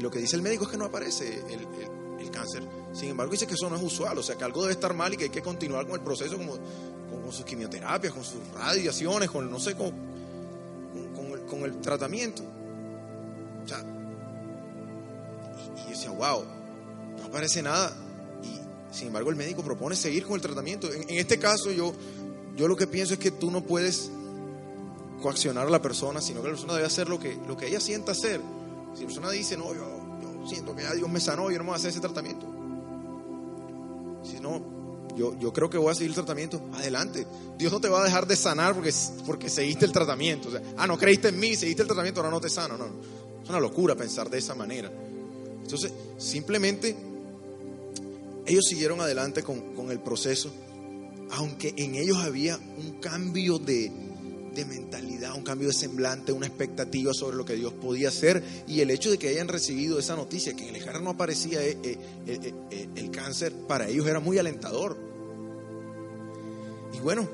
lo 0.03 0.11
que 0.11 0.19
dice 0.19 0.37
el 0.37 0.43
médico 0.43 0.65
es 0.65 0.71
que 0.71 0.77
no 0.77 0.87
aparece 0.87 1.43
el, 1.49 2.31
cáncer. 2.31 2.67
Sin 2.95 3.11
embargo, 3.11 3.33
dice 3.33 3.47
que 3.47 3.53
eso 3.55 3.69
no 3.69 3.77
es 3.77 3.83
usual, 3.83 4.17
o 4.17 4.23
sea, 4.23 4.37
que 4.37 4.45
algo 4.45 4.63
debe 4.63 4.73
estar 4.73 4.95
mal 4.95 5.13
y 5.13 5.19
que 5.19 5.25
hay 5.25 5.31
que 5.31 5.43
continuar 5.43 5.85
con 5.85 5.97
el 5.97 6.01
proceso, 6.01 6.39
como, 6.39 6.53
con, 6.53 7.31
sus 7.31 7.45
quimioterapias, 7.45 8.11
con 8.11 8.25
sus 8.25 8.39
radiaciones, 8.55 9.31
con, 9.31 9.51
no 9.51 9.61
sé, 9.61 9.75
con, 9.75 9.93
con, 11.47 11.59
el, 11.61 11.75
el 11.75 11.81
tratamiento. 11.83 12.43
O 13.63 13.69
sea, 13.69 13.85
y, 15.77 15.89
y 15.89 15.91
decía, 15.91 16.11
wow, 16.11 16.43
no 17.19 17.25
aparece 17.25 17.63
nada. 17.63 17.95
Sin 18.93 19.09
embargo, 19.09 19.31
el 19.31 19.37
médico 19.37 19.63
propone 19.63 19.97
seguir 19.97 20.25
con 20.25 20.35
el 20.35 20.43
tratamiento. 20.43 20.93
En, 20.93 21.19
este 21.19 21.39
caso, 21.39 21.71
yo, 21.71 21.93
yo 22.57 22.69
lo 22.69 22.77
que 22.77 22.87
pienso 22.87 23.15
es 23.15 23.21
que 23.21 23.31
tú 23.31 23.51
no 23.51 23.63
puedes 23.63 24.11
coaccionar 25.23 25.67
a 25.67 25.71
la 25.71 25.81
persona, 25.81 26.21
sino 26.21 26.43
que 26.43 26.49
la 26.49 26.55
persona 26.55 26.75
debe 26.75 26.87
hacer 26.87 27.09
lo 27.09 27.19
que, 27.19 27.39
lo 27.49 27.57
que 27.57 27.69
ella 27.69 27.81
sienta 27.81 28.13
hacer. 28.13 28.41
Si 28.95 29.01
la 29.01 29.07
persona 29.07 29.31
dice, 29.31 29.57
no, 29.57 29.75
yo, 29.75 30.47
siento 30.47 30.75
que 30.75 30.83
ya 30.83 30.93
Dios 30.93 31.09
me 31.09 31.21
sanó, 31.21 31.51
yo 31.51 31.59
no 31.59 31.65
me 31.65 31.71
voy 31.71 31.75
a 31.75 31.77
hacer 31.77 31.91
ese 31.91 32.01
tratamiento. 32.01 32.47
Si 34.25 34.41
no, 34.41 34.63
yo, 35.17 35.39
yo 35.39 35.53
creo 35.53 35.69
que 35.69 35.79
voy 35.79 35.91
a 35.91 35.95
seguir 35.95 36.11
el 36.11 36.15
tratamiento, 36.15 36.61
adelante. 36.75 37.27
Dios 37.59 37.73
no 37.73 37.81
te 37.81 37.89
va 37.89 38.03
a 38.03 38.05
dejar 38.05 38.27
de 38.27 38.37
sanar 38.37 38.75
porque, 38.75 38.93
porque 39.27 39.49
seguiste 39.49 39.85
el 39.85 39.93
tratamiento. 39.93 40.49
O 40.49 40.53
sea, 40.53 40.63
ah, 40.77 40.87
no 40.87 40.99
creíste 40.99 41.29
en 41.29 41.39
mí, 41.39 41.55
seguiste 41.57 41.83
el 41.83 41.89
tratamiento, 41.89 42.21
ahora 42.21 42.31
no 42.31 42.41
te 42.41 42.49
sano. 42.49 42.77
No, 42.77 42.87
es 43.43 43.49
una 43.49 43.61
locura 43.61 43.95
pensar 43.95 44.31
de 44.31 44.39
esa 44.39 44.55
manera. 44.55 44.91
Entonces, 45.63 45.93
simplemente 46.19 46.97
ellos 48.47 48.65
siguieron 48.69 49.01
adelante 49.01 49.43
con, 49.43 49.91
el 49.91 50.01
proceso, 50.01 50.51
aunque 51.33 51.75
en 51.77 51.95
ellos 51.95 52.19
había 52.19 52.57
un 52.57 52.99
cambio 53.01 53.59
de, 53.59 53.91
mentalidad, 54.65 55.35
un 55.35 55.43
cambio 55.43 55.69
de 55.69 55.75
semblante, 55.75 56.33
una 56.33 56.47
expectativa 56.47 57.15
sobre 57.15 57.37
lo 57.37 57.45
que 57.45 57.55
Dios 57.55 57.73
podía 57.73 58.09
hacer 58.09 58.43
y 58.67 58.81
el 58.81 58.91
hecho 58.91 59.11
de 59.11 59.19
que 59.19 59.29
hayan 59.29 59.49
recibido 59.49 59.99
esa 59.99 60.15
noticia, 60.15 60.55
que 60.55 60.65
en 60.65 60.69
el 60.71 60.77
Ejército 60.77 61.03
no 61.03 61.11
aparecía 61.11 61.63
eh, 61.63 61.79
eh, 61.83 61.99
eh, 62.71 62.89
el 62.95 63.11
cáncer, 63.11 63.53
para 63.67 63.89
ellos 63.89 64.07
era 64.07 64.21
muy 64.21 64.39
alentador. 64.39 64.97
Y 66.93 67.01
bueno, 67.01 67.29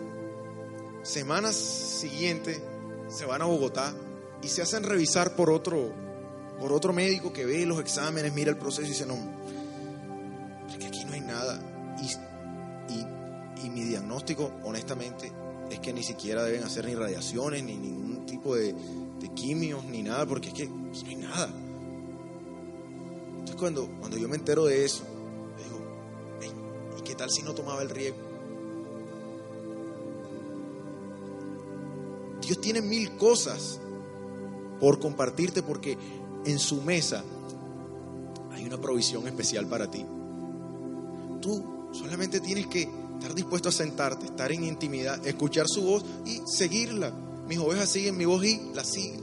semanas 1.03 1.57
siguientes 1.57 2.61
se 3.09 3.25
van 3.25 3.43
a 3.43 3.47
Bogotá 3.47 3.93
y 4.43 4.49
se 4.49 4.63
hacen 4.63 4.85
revisar 4.85 5.35
por 5.35 5.51
otro, 5.51 5.93
por 6.61 6.73
otro 6.73 6.93
médico 6.93 7.33
que 7.33 7.45
ve 7.45 7.67
los 7.67 7.81
exámenes, 7.81 8.33
mira 8.33 8.51
el 8.51 8.59
proceso 8.59 8.87
y 8.87 8.91
dice, 8.91 9.07
no, 9.07 9.17
que 10.79 10.87
aquí 10.87 11.05
no 11.05 11.13
hay 11.13 11.21
nada. 11.21 11.61
Y, 12.01 13.65
y, 13.65 13.71
mi 13.71 13.83
diagnóstico, 13.83 14.53
honestamente, 14.65 15.27
es 15.27 15.33
que 15.89 15.95
ni 15.95 16.03
siquiera 16.03 16.45
deben 16.45 16.65
hacer 16.65 16.85
ni 16.85 16.95
radiaciones, 16.95 17.65
ni 17.65 17.75
ningún 17.75 18.27
tipo 18.27 18.55
de, 18.55 18.75
de 18.75 19.29
quimios, 19.31 19.83
ni 19.87 20.03
nada, 20.03 20.27
porque 20.27 20.49
es 20.49 20.55
que 20.55 20.69
no 20.69 20.93
hay 21.07 21.17
nada. 21.17 21.51
Entonces 23.31 23.57
cuando, 23.57 23.89
cuando 23.99 24.19
yo 24.19 24.29
me 24.29 24.37
entero 24.37 24.67
de 24.67 24.85
eso, 24.85 25.05
digo, 25.57 26.99
¿y 26.99 27.01
qué 27.01 27.15
tal 27.15 27.31
si 27.31 27.43
no 27.43 27.55
tomaba 27.55 27.81
el 27.81 27.89
riesgo? 27.89 28.19
Dios 32.43 32.61
tiene 32.61 32.83
mil 32.83 33.17
cosas 33.17 33.81
por 34.81 34.99
compartirte 35.01 35.63
porque 35.63 35.97
en 36.45 36.59
su 36.59 36.83
mesa 36.83 37.25
hay 38.53 38.67
una 38.67 38.79
provisión 38.79 39.27
especial 39.27 39.67
para 39.67 39.91
ti. 39.91 40.05
Tú 41.41 41.89
solamente 41.93 42.41
tienes 42.41 42.67
que 42.67 43.08
estar 43.19 43.35
dispuesto 43.35 43.69
a 43.69 43.73
sentarte, 43.73 44.27
estar 44.27 44.53
en 44.53 44.65
intimidad, 44.65 45.27
escuchar 45.27 45.67
su 45.69 45.83
voz 45.83 46.05
y 46.25 46.41
seguirla. 46.47 47.13
Mis 47.49 47.59
ovejas 47.59 47.89
siguen 47.89 48.17
mi 48.17 48.25
voz 48.25 48.45
y 48.45 48.61
la 48.75 48.85
siguen. 48.85 49.23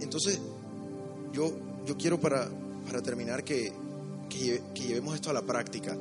Entonces, 0.00 0.40
yo, 1.32 1.52
yo 1.86 1.96
quiero 1.96 2.20
para, 2.20 2.48
para 2.86 3.02
terminar 3.02 3.44
que, 3.44 3.72
que, 4.28 4.62
llevemos 4.74 5.14
esto 5.14 5.30
a 5.30 5.32
la 5.32 5.42
práctica. 5.42 5.96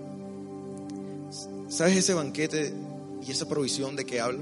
¿Sabes 1.69 1.97
ese 1.97 2.13
banquete 2.13 2.73
¿Y 3.25 3.31
esa 3.31 3.47
provisión 3.47 3.95
de 3.95 4.05
qué 4.05 4.21
habla? 4.21 4.41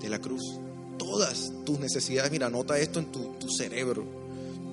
De 0.00 0.08
la 0.08 0.18
cruz. 0.18 0.58
Todas 0.98 1.52
tus 1.64 1.78
necesidades, 1.78 2.30
mira, 2.30 2.46
anota 2.46 2.78
esto 2.78 2.98
en 2.98 3.06
tu, 3.06 3.34
tu 3.38 3.48
cerebro. 3.50 4.19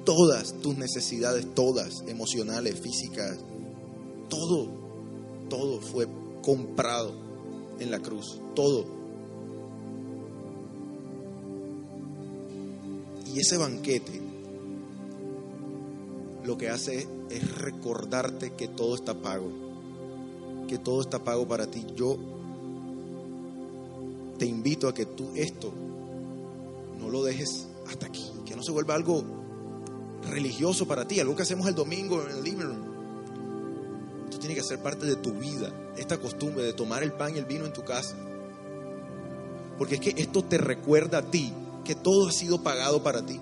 Todas 0.08 0.54
tus 0.62 0.78
necesidades, 0.78 1.54
todas, 1.54 2.02
emocionales, 2.08 2.80
físicas, 2.80 3.40
todo, 4.30 4.70
todo 5.50 5.82
fue 5.82 6.08
comprado 6.42 7.12
en 7.78 7.92
la 7.92 8.00
cruz. 8.00 8.40
Todo. 8.56 8.86
Y 13.26 13.38
ese 13.42 13.58
banquete 13.58 14.22
lo 16.46 16.58
que 16.58 16.70
hace 16.70 17.06
es, 17.30 17.58
recordarte 17.58 18.54
que 18.54 18.70
todo 18.70 18.96
está 18.96 19.14
pago, 19.14 19.52
que 20.70 20.78
todo 20.78 21.02
está 21.02 21.22
pago 21.22 21.46
para 21.50 21.68
ti. 21.68 21.86
Yo 21.98 22.18
te 24.40 24.46
invito 24.46 24.88
a 24.88 24.94
que 24.94 25.06
tú 25.06 25.32
esto 25.36 25.74
no 26.98 27.10
lo 27.10 27.24
dejes 27.24 27.68
hasta 27.90 28.06
aquí, 28.06 28.24
que 28.46 28.56
no 28.56 28.64
se 28.64 28.72
vuelva 28.72 28.96
algo 28.96 29.47
religioso 30.30 30.88
para 30.88 31.08
ti, 31.08 31.20
algo 31.20 31.36
que 31.36 31.44
hacemos 31.44 31.68
el 31.68 31.76
domingo 31.76 32.22
en 32.24 32.38
el 32.38 32.44
living 32.44 32.64
room. 32.64 32.98
Esto 34.26 34.40
tiene 34.40 34.56
que 34.56 34.64
ser 34.64 34.80
parte 34.80 35.06
de 35.06 35.16
tu 35.16 35.34
vida, 35.34 35.72
esta 35.98 36.18
costumbre 36.18 36.64
de 36.64 36.74
tomar 36.74 37.04
el 37.04 37.14
pan 37.14 37.36
y 37.36 37.40
el 37.40 37.46
vino 37.46 37.66
en 37.66 37.74
tu 37.74 37.84
casa. 37.84 38.16
Porque 39.78 39.96
es 39.96 40.02
que 40.02 40.14
esto 40.18 40.44
te 40.44 40.58
recuerda 40.58 41.20
a 41.20 41.22
ti 41.22 41.54
que 41.86 41.96
todo 41.96 42.28
ha 42.28 42.32
sido 42.32 42.62
pagado 42.62 43.02
para 43.04 43.26
ti. 43.26 43.40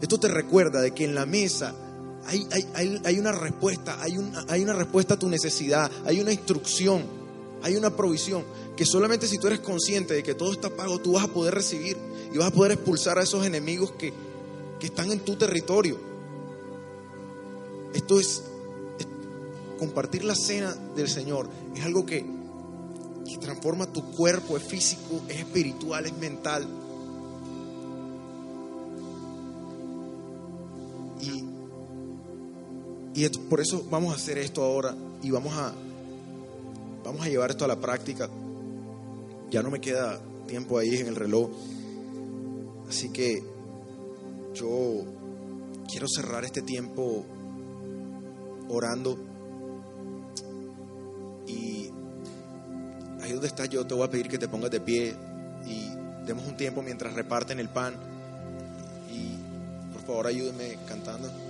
Esto 0.00 0.18
te 0.18 0.28
recuerda 0.28 0.80
de 0.80 0.92
que 0.92 1.04
en 1.04 1.14
la 1.14 1.26
mesa 1.26 1.74
hay, 2.26 2.46
hay, 3.04 3.18
una 3.18 3.32
respuesta, 3.32 3.96
hay 4.00 4.18
una, 4.18 4.44
hay 4.48 4.62
una 4.62 4.74
respuesta 4.74 5.14
a 5.14 5.18
tu 5.18 5.28
necesidad, 5.28 5.90
hay 6.04 6.20
una 6.20 6.32
instrucción, 6.32 7.04
hay 7.62 7.76
una 7.76 7.96
provisión, 7.96 8.44
que 8.76 8.84
solamente 8.84 9.26
si 9.26 9.38
tú 9.38 9.46
eres 9.46 9.60
consciente 9.60 10.14
de 10.14 10.22
que 10.22 10.34
todo 10.34 10.52
está 10.52 10.70
pago, 10.70 10.98
tú 10.98 11.12
vas 11.12 11.24
a 11.24 11.28
poder 11.28 11.54
recibir 11.54 11.96
y 12.32 12.38
vas 12.38 12.48
a 12.48 12.50
poder 12.52 12.72
expulsar 12.72 13.18
a 13.18 13.22
esos 13.22 13.46
enemigos 13.46 13.92
que, 13.92 14.12
que 14.78 14.86
están 14.86 15.10
en 15.10 15.20
tu 15.20 15.36
territorio. 15.36 15.98
Esto 17.94 18.20
es, 18.20 18.44
compartir 19.78 20.24
la 20.24 20.34
cena 20.34 20.74
del 20.96 21.08
Señor, 21.08 21.48
es 21.74 21.84
algo 21.84 22.04
que, 22.04 22.24
que 23.26 23.38
transforma 23.38 23.86
tu 23.92 24.10
cuerpo, 24.12 24.56
es 24.56 24.62
físico, 24.62 25.22
es 25.28 25.38
espiritual, 25.38 26.06
es 26.06 26.16
mental. 26.16 26.66
Y 33.18 33.28
por 33.50 33.60
eso 33.60 33.84
vamos 33.90 34.12
a 34.12 34.14
hacer 34.14 34.38
esto 34.38 34.62
ahora 34.62 34.94
y 35.24 35.32
vamos 35.32 35.52
a, 35.52 35.72
vamos 37.04 37.26
a 37.26 37.28
llevar 37.28 37.50
esto 37.50 37.64
a 37.64 37.68
la 37.68 37.80
práctica. 37.80 38.30
Ya 39.50 39.60
no 39.60 39.72
me 39.72 39.80
queda 39.80 40.20
tiempo 40.46 40.78
ahí 40.78 40.94
en 40.94 41.08
el 41.08 41.16
reloj. 41.16 41.50
Así 42.88 43.08
que 43.08 43.42
yo 44.58 45.04
quiero 45.88 46.06
cerrar 46.08 46.44
este 46.44 46.62
tiempo 46.62 47.24
orando. 48.68 49.18
Y 51.46 51.90
ahí 53.22 53.32
donde 53.32 53.46
estás 53.46 53.68
yo 53.68 53.86
te 53.86 53.94
voy 53.94 54.06
a 54.06 54.10
pedir 54.10 54.28
que 54.28 54.38
te 54.38 54.48
pongas 54.48 54.70
de 54.70 54.80
pie 54.80 55.14
y 55.66 55.90
demos 56.26 56.46
un 56.46 56.56
tiempo 56.56 56.82
mientras 56.82 57.14
reparten 57.14 57.60
el 57.60 57.68
pan. 57.68 57.94
Y 59.12 59.92
por 59.92 60.02
favor 60.02 60.26
ayúdenme 60.26 60.78
cantando. 60.86 61.47